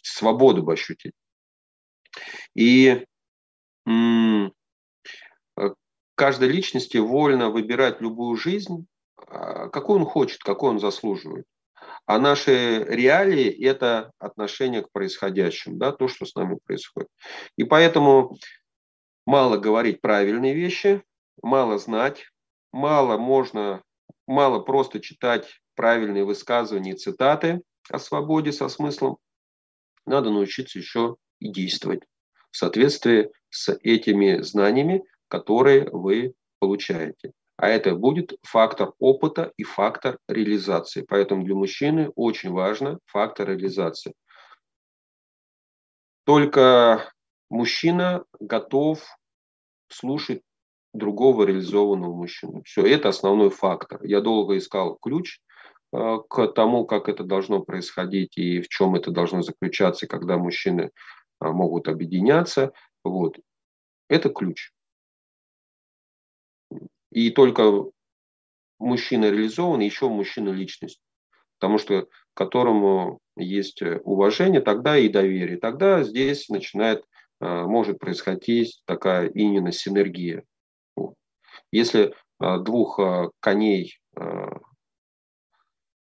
свободу 0.01 0.63
бы 0.63 0.73
ощутить. 0.73 1.13
И 2.53 3.05
м- 3.87 4.53
каждой 6.15 6.49
личности 6.49 6.97
вольно 6.97 7.49
выбирать 7.49 8.01
любую 8.01 8.35
жизнь, 8.35 8.85
какую 9.17 9.99
он 9.99 10.05
хочет, 10.05 10.39
какой 10.43 10.69
он 10.69 10.79
заслуживает. 10.79 11.45
А 12.05 12.19
наши 12.19 12.83
реалии– 12.83 13.49
это 13.65 14.11
отношение 14.19 14.81
к 14.81 14.91
происходящему, 14.91 15.77
да, 15.77 15.91
то, 15.91 16.07
что 16.07 16.25
с 16.25 16.35
нами 16.35 16.57
происходит. 16.65 17.09
И 17.57 17.63
поэтому 17.63 18.37
мало 19.25 19.57
говорить 19.57 20.01
правильные 20.01 20.53
вещи, 20.53 21.03
мало 21.41 21.77
знать, 21.77 22.25
мало 22.71 23.17
можно, 23.17 23.83
мало 24.27 24.59
просто 24.59 24.99
читать 24.99 25.61
правильные 25.75 26.25
высказывания 26.25 26.91
и 26.91 26.97
цитаты 26.97 27.61
о 27.89 27.99
свободе 27.99 28.51
со 28.51 28.67
смыслом. 28.67 29.17
Надо 30.05 30.31
научиться 30.31 30.79
еще 30.79 31.15
и 31.39 31.51
действовать 31.51 32.01
в 32.51 32.57
соответствии 32.57 33.31
с 33.49 33.73
этими 33.83 34.41
знаниями, 34.41 35.03
которые 35.27 35.89
вы 35.89 36.33
получаете 36.59 37.31
а 37.61 37.69
это 37.69 37.95
будет 37.95 38.33
фактор 38.41 38.93
опыта 38.97 39.53
и 39.55 39.63
фактор 39.63 40.17
реализации. 40.27 41.05
Поэтому 41.07 41.43
для 41.43 41.53
мужчины 41.53 42.11
очень 42.15 42.49
важно 42.49 42.97
фактор 43.05 43.49
реализации. 43.49 44.15
Только 46.25 47.11
мужчина 47.51 48.23
готов 48.39 49.05
слушать 49.89 50.41
другого 50.91 51.43
реализованного 51.43 52.15
мужчину. 52.15 52.63
Все, 52.63 52.83
это 52.83 53.09
основной 53.09 53.51
фактор. 53.51 54.03
Я 54.03 54.21
долго 54.21 54.57
искал 54.57 54.95
ключ 54.95 55.39
э, 55.93 56.17
к 56.27 56.47
тому, 56.47 56.87
как 56.87 57.09
это 57.09 57.23
должно 57.23 57.61
происходить 57.61 58.39
и 58.39 58.61
в 58.61 58.69
чем 58.69 58.95
это 58.95 59.11
должно 59.11 59.43
заключаться, 59.43 60.07
когда 60.07 60.39
мужчины 60.39 60.89
э, 61.39 61.47
могут 61.47 61.87
объединяться. 61.87 62.73
Вот. 63.03 63.37
Это 64.09 64.29
ключ. 64.29 64.71
И 67.11 67.29
только 67.29 67.85
мужчина 68.79 69.25
реализован, 69.25 69.81
еще 69.81 70.09
мужчина 70.09 70.49
личность, 70.49 71.01
потому 71.59 71.77
что 71.77 72.07
которому 72.33 73.19
есть 73.35 73.81
уважение, 73.81 74.61
тогда 74.61 74.97
и 74.97 75.09
доверие. 75.09 75.57
Тогда 75.57 76.03
здесь 76.03 76.49
начинает, 76.49 77.03
э, 77.39 77.63
может 77.63 77.99
происходить 77.99 78.81
такая 78.85 79.27
именно 79.27 79.71
синергия. 79.71 80.43
Если 81.71 82.13
э, 82.39 82.57
двух 82.59 82.99
э, 82.99 83.29
коней 83.39 83.97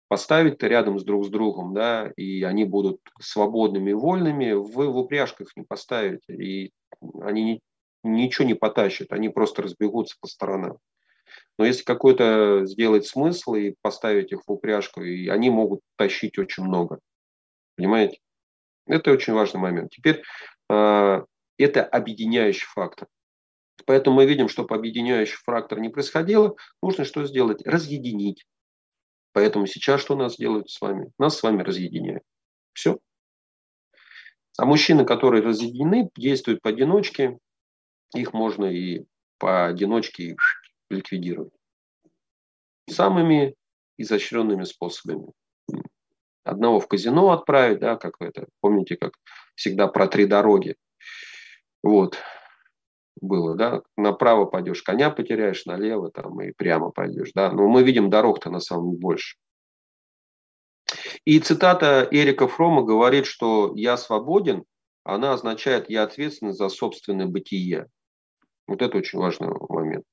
поставить 0.08 0.60
рядом 0.64 0.98
с 0.98 1.04
друг 1.04 1.24
с 1.24 1.28
другом, 1.28 1.72
да, 1.72 2.12
и 2.16 2.42
они 2.42 2.64
будут 2.64 3.00
свободными 3.20 3.90
и 3.90 3.94
вольными, 3.94 4.52
вы 4.52 4.88
в 4.88 4.96
упряжках 4.96 5.54
не 5.54 5.62
поставите, 5.62 6.34
и 6.34 6.72
они 7.20 7.60
ничего 8.02 8.44
не 8.44 8.54
потащат, 8.54 9.12
они 9.12 9.28
просто 9.28 9.62
разбегутся 9.62 10.16
по 10.20 10.26
сторонам. 10.26 10.78
Но 11.58 11.64
если 11.64 11.84
какой-то 11.84 12.64
сделать 12.66 13.06
смысл 13.06 13.54
и 13.54 13.74
поставить 13.82 14.32
их 14.32 14.40
в 14.46 14.50
упряжку, 14.50 15.02
и 15.02 15.28
они 15.28 15.50
могут 15.50 15.80
тащить 15.96 16.38
очень 16.38 16.64
много. 16.64 17.00
Понимаете? 17.76 18.18
Это 18.86 19.12
очень 19.12 19.34
важный 19.34 19.60
момент. 19.60 19.90
Теперь 19.90 20.22
э, 20.70 21.24
это 21.58 21.84
объединяющий 21.84 22.66
фактор. 22.66 23.08
Поэтому 23.86 24.16
мы 24.16 24.26
видим, 24.26 24.48
чтобы 24.48 24.74
объединяющий 24.74 25.38
фактор 25.44 25.80
не 25.80 25.88
происходило, 25.88 26.54
нужно 26.82 27.04
что 27.04 27.24
сделать? 27.24 27.66
Разъединить. 27.66 28.44
Поэтому 29.32 29.66
сейчас 29.66 30.00
что 30.00 30.16
нас 30.16 30.36
делают 30.36 30.70
с 30.70 30.80
вами? 30.80 31.12
Нас 31.18 31.38
с 31.38 31.42
вами 31.42 31.62
разъединяют. 31.62 32.22
Все. 32.72 32.98
А 34.58 34.64
мужчины, 34.64 35.04
которые 35.04 35.42
разъединены, 35.42 36.10
действуют 36.16 36.62
поодиночке, 36.62 37.38
их 38.14 38.32
можно 38.32 38.66
и 38.66 39.04
поодиночке 39.38 40.24
ликвидировать 40.90 41.52
самыми 42.90 43.54
изощренными 43.96 44.64
способами. 44.64 45.32
одного 46.44 46.80
в 46.80 46.88
казино 46.88 47.30
отправить, 47.30 47.78
да, 47.80 47.96
как 47.96 48.14
это, 48.20 48.46
помните, 48.60 48.96
как 48.96 49.12
всегда 49.54 49.86
про 49.88 50.08
три 50.08 50.26
дороги. 50.26 50.76
Вот 51.82 52.18
было, 53.20 53.54
да, 53.54 53.82
направо 53.96 54.46
пойдешь, 54.46 54.82
коня 54.82 55.10
потеряешь, 55.10 55.66
налево 55.66 56.10
там 56.10 56.40
и 56.40 56.52
прямо 56.52 56.90
пойдешь, 56.90 57.32
да, 57.34 57.52
но 57.52 57.68
мы 57.68 57.82
видим 57.82 58.10
дорог-то 58.10 58.50
на 58.50 58.60
самом 58.60 58.92
деле 58.92 59.00
больше. 59.00 59.36
И 61.24 61.38
цитата 61.38 62.08
Эрика 62.10 62.48
Фрома 62.48 62.82
говорит, 62.82 63.26
что 63.26 63.72
«я 63.76 63.96
свободен», 63.96 64.64
она 65.04 65.34
означает 65.34 65.90
«я 65.90 66.02
ответственен 66.02 66.52
за 66.52 66.68
собственное 66.68 67.26
бытие». 67.26 67.86
Вот 68.66 68.82
это 68.82 68.98
очень 68.98 69.18
важный 69.18 69.48
момент. 69.68 70.04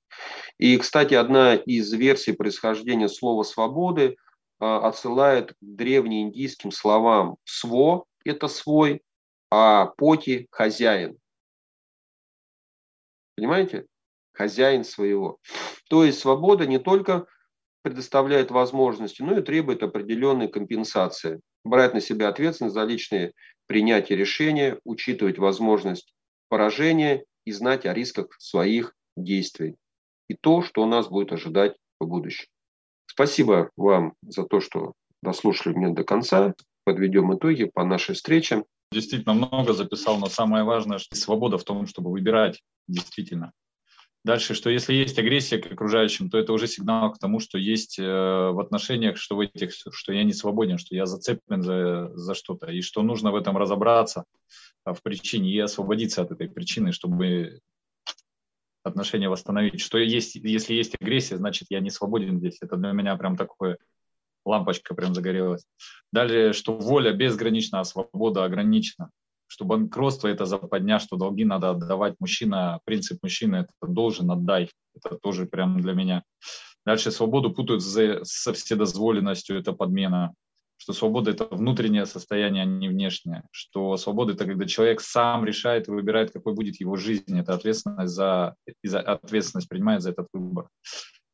И, 0.57 0.77
кстати, 0.77 1.13
одна 1.13 1.55
из 1.55 1.91
версий 1.93 2.33
происхождения 2.33 3.09
слова 3.09 3.43
«свободы» 3.43 4.17
а, 4.59 4.87
отсылает 4.87 5.53
к 5.53 5.55
древнеиндийским 5.61 6.71
словам 6.71 7.37
«сво»– 7.43 8.05
это 8.25 8.47
«свой», 8.47 9.03
а 9.51 9.85
«поти»– 9.85 10.47
«хозяин». 10.51 11.17
Понимаете? 13.35 13.85
Хозяин 14.33 14.83
своего. 14.83 15.37
То 15.89 16.03
есть 16.03 16.19
свобода 16.19 16.65
не 16.65 16.79
только 16.79 17.27
предоставляет 17.83 18.51
возможности, 18.51 19.21
но 19.21 19.37
и 19.37 19.43
требует 19.43 19.83
определенной 19.83 20.47
компенсации. 20.47 21.39
Брать 21.63 21.93
на 21.93 22.01
себя 22.01 22.29
ответственность 22.29 22.73
за 22.73 22.83
личные 22.83 23.33
принятия 23.67 24.15
решения, 24.15 24.79
учитывать 24.83 25.37
возможность 25.37 26.13
поражения 26.49 27.23
и 27.45 27.51
знать 27.51 27.85
о 27.85 27.93
рисках 27.93 28.27
своих 28.39 28.95
действий. 29.15 29.75
И 30.29 30.35
то, 30.35 30.61
что 30.61 30.85
нас 30.85 31.07
будет 31.07 31.31
ожидать 31.31 31.75
в 31.99 32.07
будущем. 32.07 32.47
Спасибо 33.05 33.71
вам 33.75 34.13
за 34.21 34.43
то, 34.43 34.59
что 34.59 34.93
дослушали 35.21 35.73
меня 35.73 35.89
до 35.89 36.03
конца. 36.03 36.53
Подведем 36.83 37.35
итоги 37.35 37.65
по 37.65 37.83
нашей 37.83 38.15
встрече. 38.15 38.63
Действительно 38.91 39.33
много 39.33 39.73
записал, 39.73 40.17
но 40.17 40.27
самое 40.27 40.63
важное, 40.63 40.99
что 40.99 41.15
свобода 41.15 41.57
в 41.57 41.63
том, 41.63 41.87
чтобы 41.87 42.11
выбирать 42.11 42.61
действительно. 42.87 43.51
Дальше, 44.23 44.55
что 44.55 44.69
если 44.69 44.93
есть 44.93 45.17
агрессия 45.19 45.57
к 45.57 45.71
окружающим, 45.71 46.29
то 46.29 46.37
это 46.37 46.51
уже 46.51 46.67
сигнал 46.67 47.13
к 47.13 47.17
тому, 47.17 47.39
что 47.39 47.57
есть 47.57 47.97
э, 47.97 48.03
в 48.03 48.59
отношениях, 48.59 49.17
что 49.17 49.37
в 49.37 49.39
этих, 49.39 49.71
что 49.73 50.11
я 50.11 50.23
не 50.23 50.33
свободен, 50.33 50.77
что 50.77 50.95
я 50.95 51.05
зацеплен 51.05 51.61
за, 51.61 52.11
за 52.13 52.33
что-то, 52.33 52.69
и 52.69 52.81
что 52.81 53.03
нужно 53.03 53.31
в 53.31 53.35
этом 53.35 53.55
разобраться 53.55 54.25
а, 54.83 54.93
в 54.93 55.01
причине 55.01 55.51
и 55.51 55.59
освободиться 55.59 56.23
от 56.23 56.31
этой 56.31 56.49
причины, 56.49 56.91
чтобы 56.91 57.61
отношения 58.83 59.29
восстановить. 59.29 59.81
Что 59.81 59.97
есть, 59.97 60.35
если 60.35 60.73
есть 60.73 60.95
агрессия, 60.99 61.37
значит, 61.37 61.67
я 61.69 61.79
не 61.79 61.89
свободен 61.89 62.39
здесь. 62.39 62.57
Это 62.61 62.77
для 62.77 62.91
меня 62.91 63.15
прям 63.15 63.35
такое 63.35 63.77
лампочка 64.45 64.95
прям 64.95 65.13
загорелась. 65.13 65.65
Далее, 66.11 66.53
что 66.53 66.77
воля 66.77 67.11
безгранична, 67.13 67.81
а 67.81 67.85
свобода 67.85 68.43
ограничена 68.45 69.09
что 69.47 69.65
банкротство– 69.65 70.27
это 70.29 70.45
западня, 70.45 70.99
что 70.99 71.15
долги 71.15 71.45
надо 71.45 71.71
отдавать. 71.71 72.15
Мужчина, 72.19 72.79
принцип 72.83 73.23
мужчины– 73.23 73.55
это 73.57 73.71
должен 73.81 74.29
отдай. 74.29 74.69
Это 74.93 75.17
тоже 75.17 75.45
прям 75.45 75.81
для 75.81 75.93
меня. 75.93 76.23
Дальше 76.85 77.11
свободу 77.11 77.51
путают 77.51 77.83
со 77.83 78.53
вседозволенностью, 78.53 79.57
это 79.57 79.73
подмена. 79.73 80.33
Что 80.87 80.93
свобода– 80.93 81.31
это 81.31 81.43
внутреннее 81.43 82.05
состояние, 82.05 82.63
а 82.63 82.65
не 82.65 82.87
внешнее. 82.87 83.43
Что 83.51 83.97
свобода– 83.97 84.31
это 84.35 84.45
когда 84.45 84.65
человек 84.65 85.01
сам 85.01 85.43
решает 85.43 85.89
и 85.89 85.91
выбирает, 85.91 86.31
какой 86.31 86.53
будет 86.53 86.79
его 86.79 86.95
жизнь. 86.95 87.37
Это 87.37 87.53
ответственность 87.53 88.13
за, 88.13 88.55
и 88.65 88.87
за 88.87 89.01
ответственность 89.01 89.67
принимает 89.67 90.01
за 90.01 90.11
этот 90.11 90.29
выбор. 90.31 90.69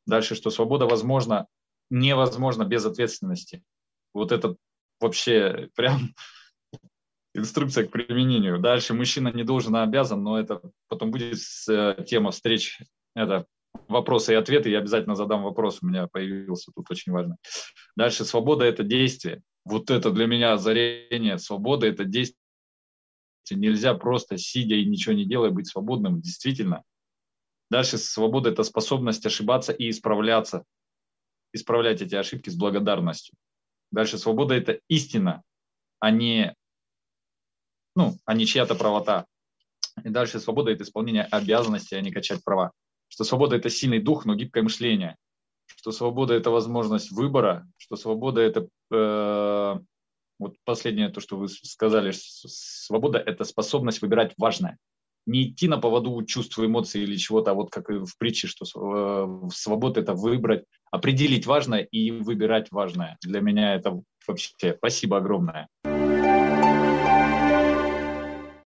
Дальше, 0.07 0.33
что 0.33 0.49
свобода 0.49 0.87
возможна, 0.87 1.45
невозможно 1.91 2.63
без 2.63 2.83
ответственности. 2.83 3.61
Вот 4.11 4.31
это 4.31 4.55
вообще 4.99 5.69
прям 5.75 6.15
инструкция 7.35 7.85
к 7.85 7.91
применению. 7.91 8.57
Дальше 8.57 8.95
мужчина 8.95 9.27
не 9.27 9.43
должен, 9.43 9.75
а 9.75 9.83
обязан, 9.83 10.23
но 10.23 10.39
это 10.39 10.61
потом 10.87 11.11
будет 11.11 11.37
э, 11.69 12.03
тема 12.07 12.31
встреч. 12.31 12.79
Это 13.13 13.45
вопросы 13.87 14.33
и 14.33 14.35
ответы. 14.35 14.69
Я 14.69 14.79
обязательно 14.79 15.15
задам 15.15 15.43
вопрос, 15.43 15.79
у 15.81 15.87
меня 15.87 16.07
появился 16.07 16.71
тут 16.73 16.89
очень 16.89 17.11
важно. 17.11 17.37
Дальше 17.95 18.25
свобода– 18.25 18.65
это 18.65 18.83
действие. 18.83 19.41
Вот 19.65 19.89
это 19.89 20.11
для 20.11 20.25
меня 20.25 20.53
озарение. 20.53 21.37
Свобода– 21.37 21.87
это 21.87 22.05
действие. 22.05 22.39
Нельзя 23.51 23.93
просто 23.93 24.37
сидя 24.37 24.75
и 24.75 24.85
ничего 24.85 25.13
не 25.13 25.25
делая 25.25 25.51
быть 25.51 25.67
свободным, 25.67 26.21
действительно. 26.21 26.83
Дальше 27.69 27.97
свобода– 27.97 28.49
это 28.51 28.63
способность 28.63 29.25
ошибаться 29.25 29.71
и 29.71 29.89
исправляться. 29.89 30.63
Исправлять 31.53 32.01
эти 32.01 32.15
ошибки 32.15 32.49
с 32.49 32.55
благодарностью. 32.55 33.35
Дальше 33.91 34.17
свобода– 34.17 34.53
это 34.55 34.79
истина, 34.87 35.43
а 35.99 36.09
не 36.09 36.55
ну, 37.95 38.17
а 38.25 38.33
не 38.33 38.45
чья-то 38.45 38.75
правота. 38.75 39.25
И 40.03 40.09
дальше 40.09 40.39
свобода– 40.39 40.71
это 40.71 40.83
исполнение 40.83 41.23
обязанностей, 41.23 41.95
а 41.95 42.01
не 42.01 42.11
качать 42.11 42.43
права. 42.43 42.71
Что 43.13 43.25
свобода– 43.25 43.55
это 43.57 43.69
сильный 43.69 43.99
дух, 43.99 44.25
но 44.25 44.33
гибкое 44.33 44.63
мышление. 44.63 45.17
Что 45.67 45.91
свобода– 45.91 46.33
это 46.35 46.49
возможность 46.49 47.11
выбора. 47.11 47.67
Что 47.77 47.95
свобода– 47.95 48.41
это… 48.41 48.67
Э, 48.91 49.77
вот 50.39 50.55
последнее, 50.65 51.09
то, 51.09 51.21
что 51.21 51.37
вы 51.37 51.47
сказали. 51.47 52.11
Свобода– 52.11 53.19
это 53.25 53.43
способность 53.43 54.01
выбирать 54.01 54.33
важное. 54.35 54.79
Не 55.27 55.51
идти 55.51 55.67
на 55.67 55.77
поводу 55.77 56.23
чувств, 56.23 56.57
эмоций 56.57 57.03
или 57.03 57.15
чего-то, 57.15 57.51
а 57.51 57.53
вот 57.53 57.69
как 57.69 57.87
в 57.89 58.17
притче, 58.17 58.47
что 58.47 58.65
э, 58.65 59.49
свобода– 59.53 59.99
это 60.01 60.15
выбрать, 60.15 60.65
определить 60.89 61.45
важное 61.45 61.81
и 61.81 62.09
выбирать 62.09 62.71
важное. 62.71 63.19
Для 63.21 63.41
меня 63.41 63.75
это 63.75 64.01
вообще 64.25 64.75
спасибо 64.75 65.17
огромное. 65.17 65.67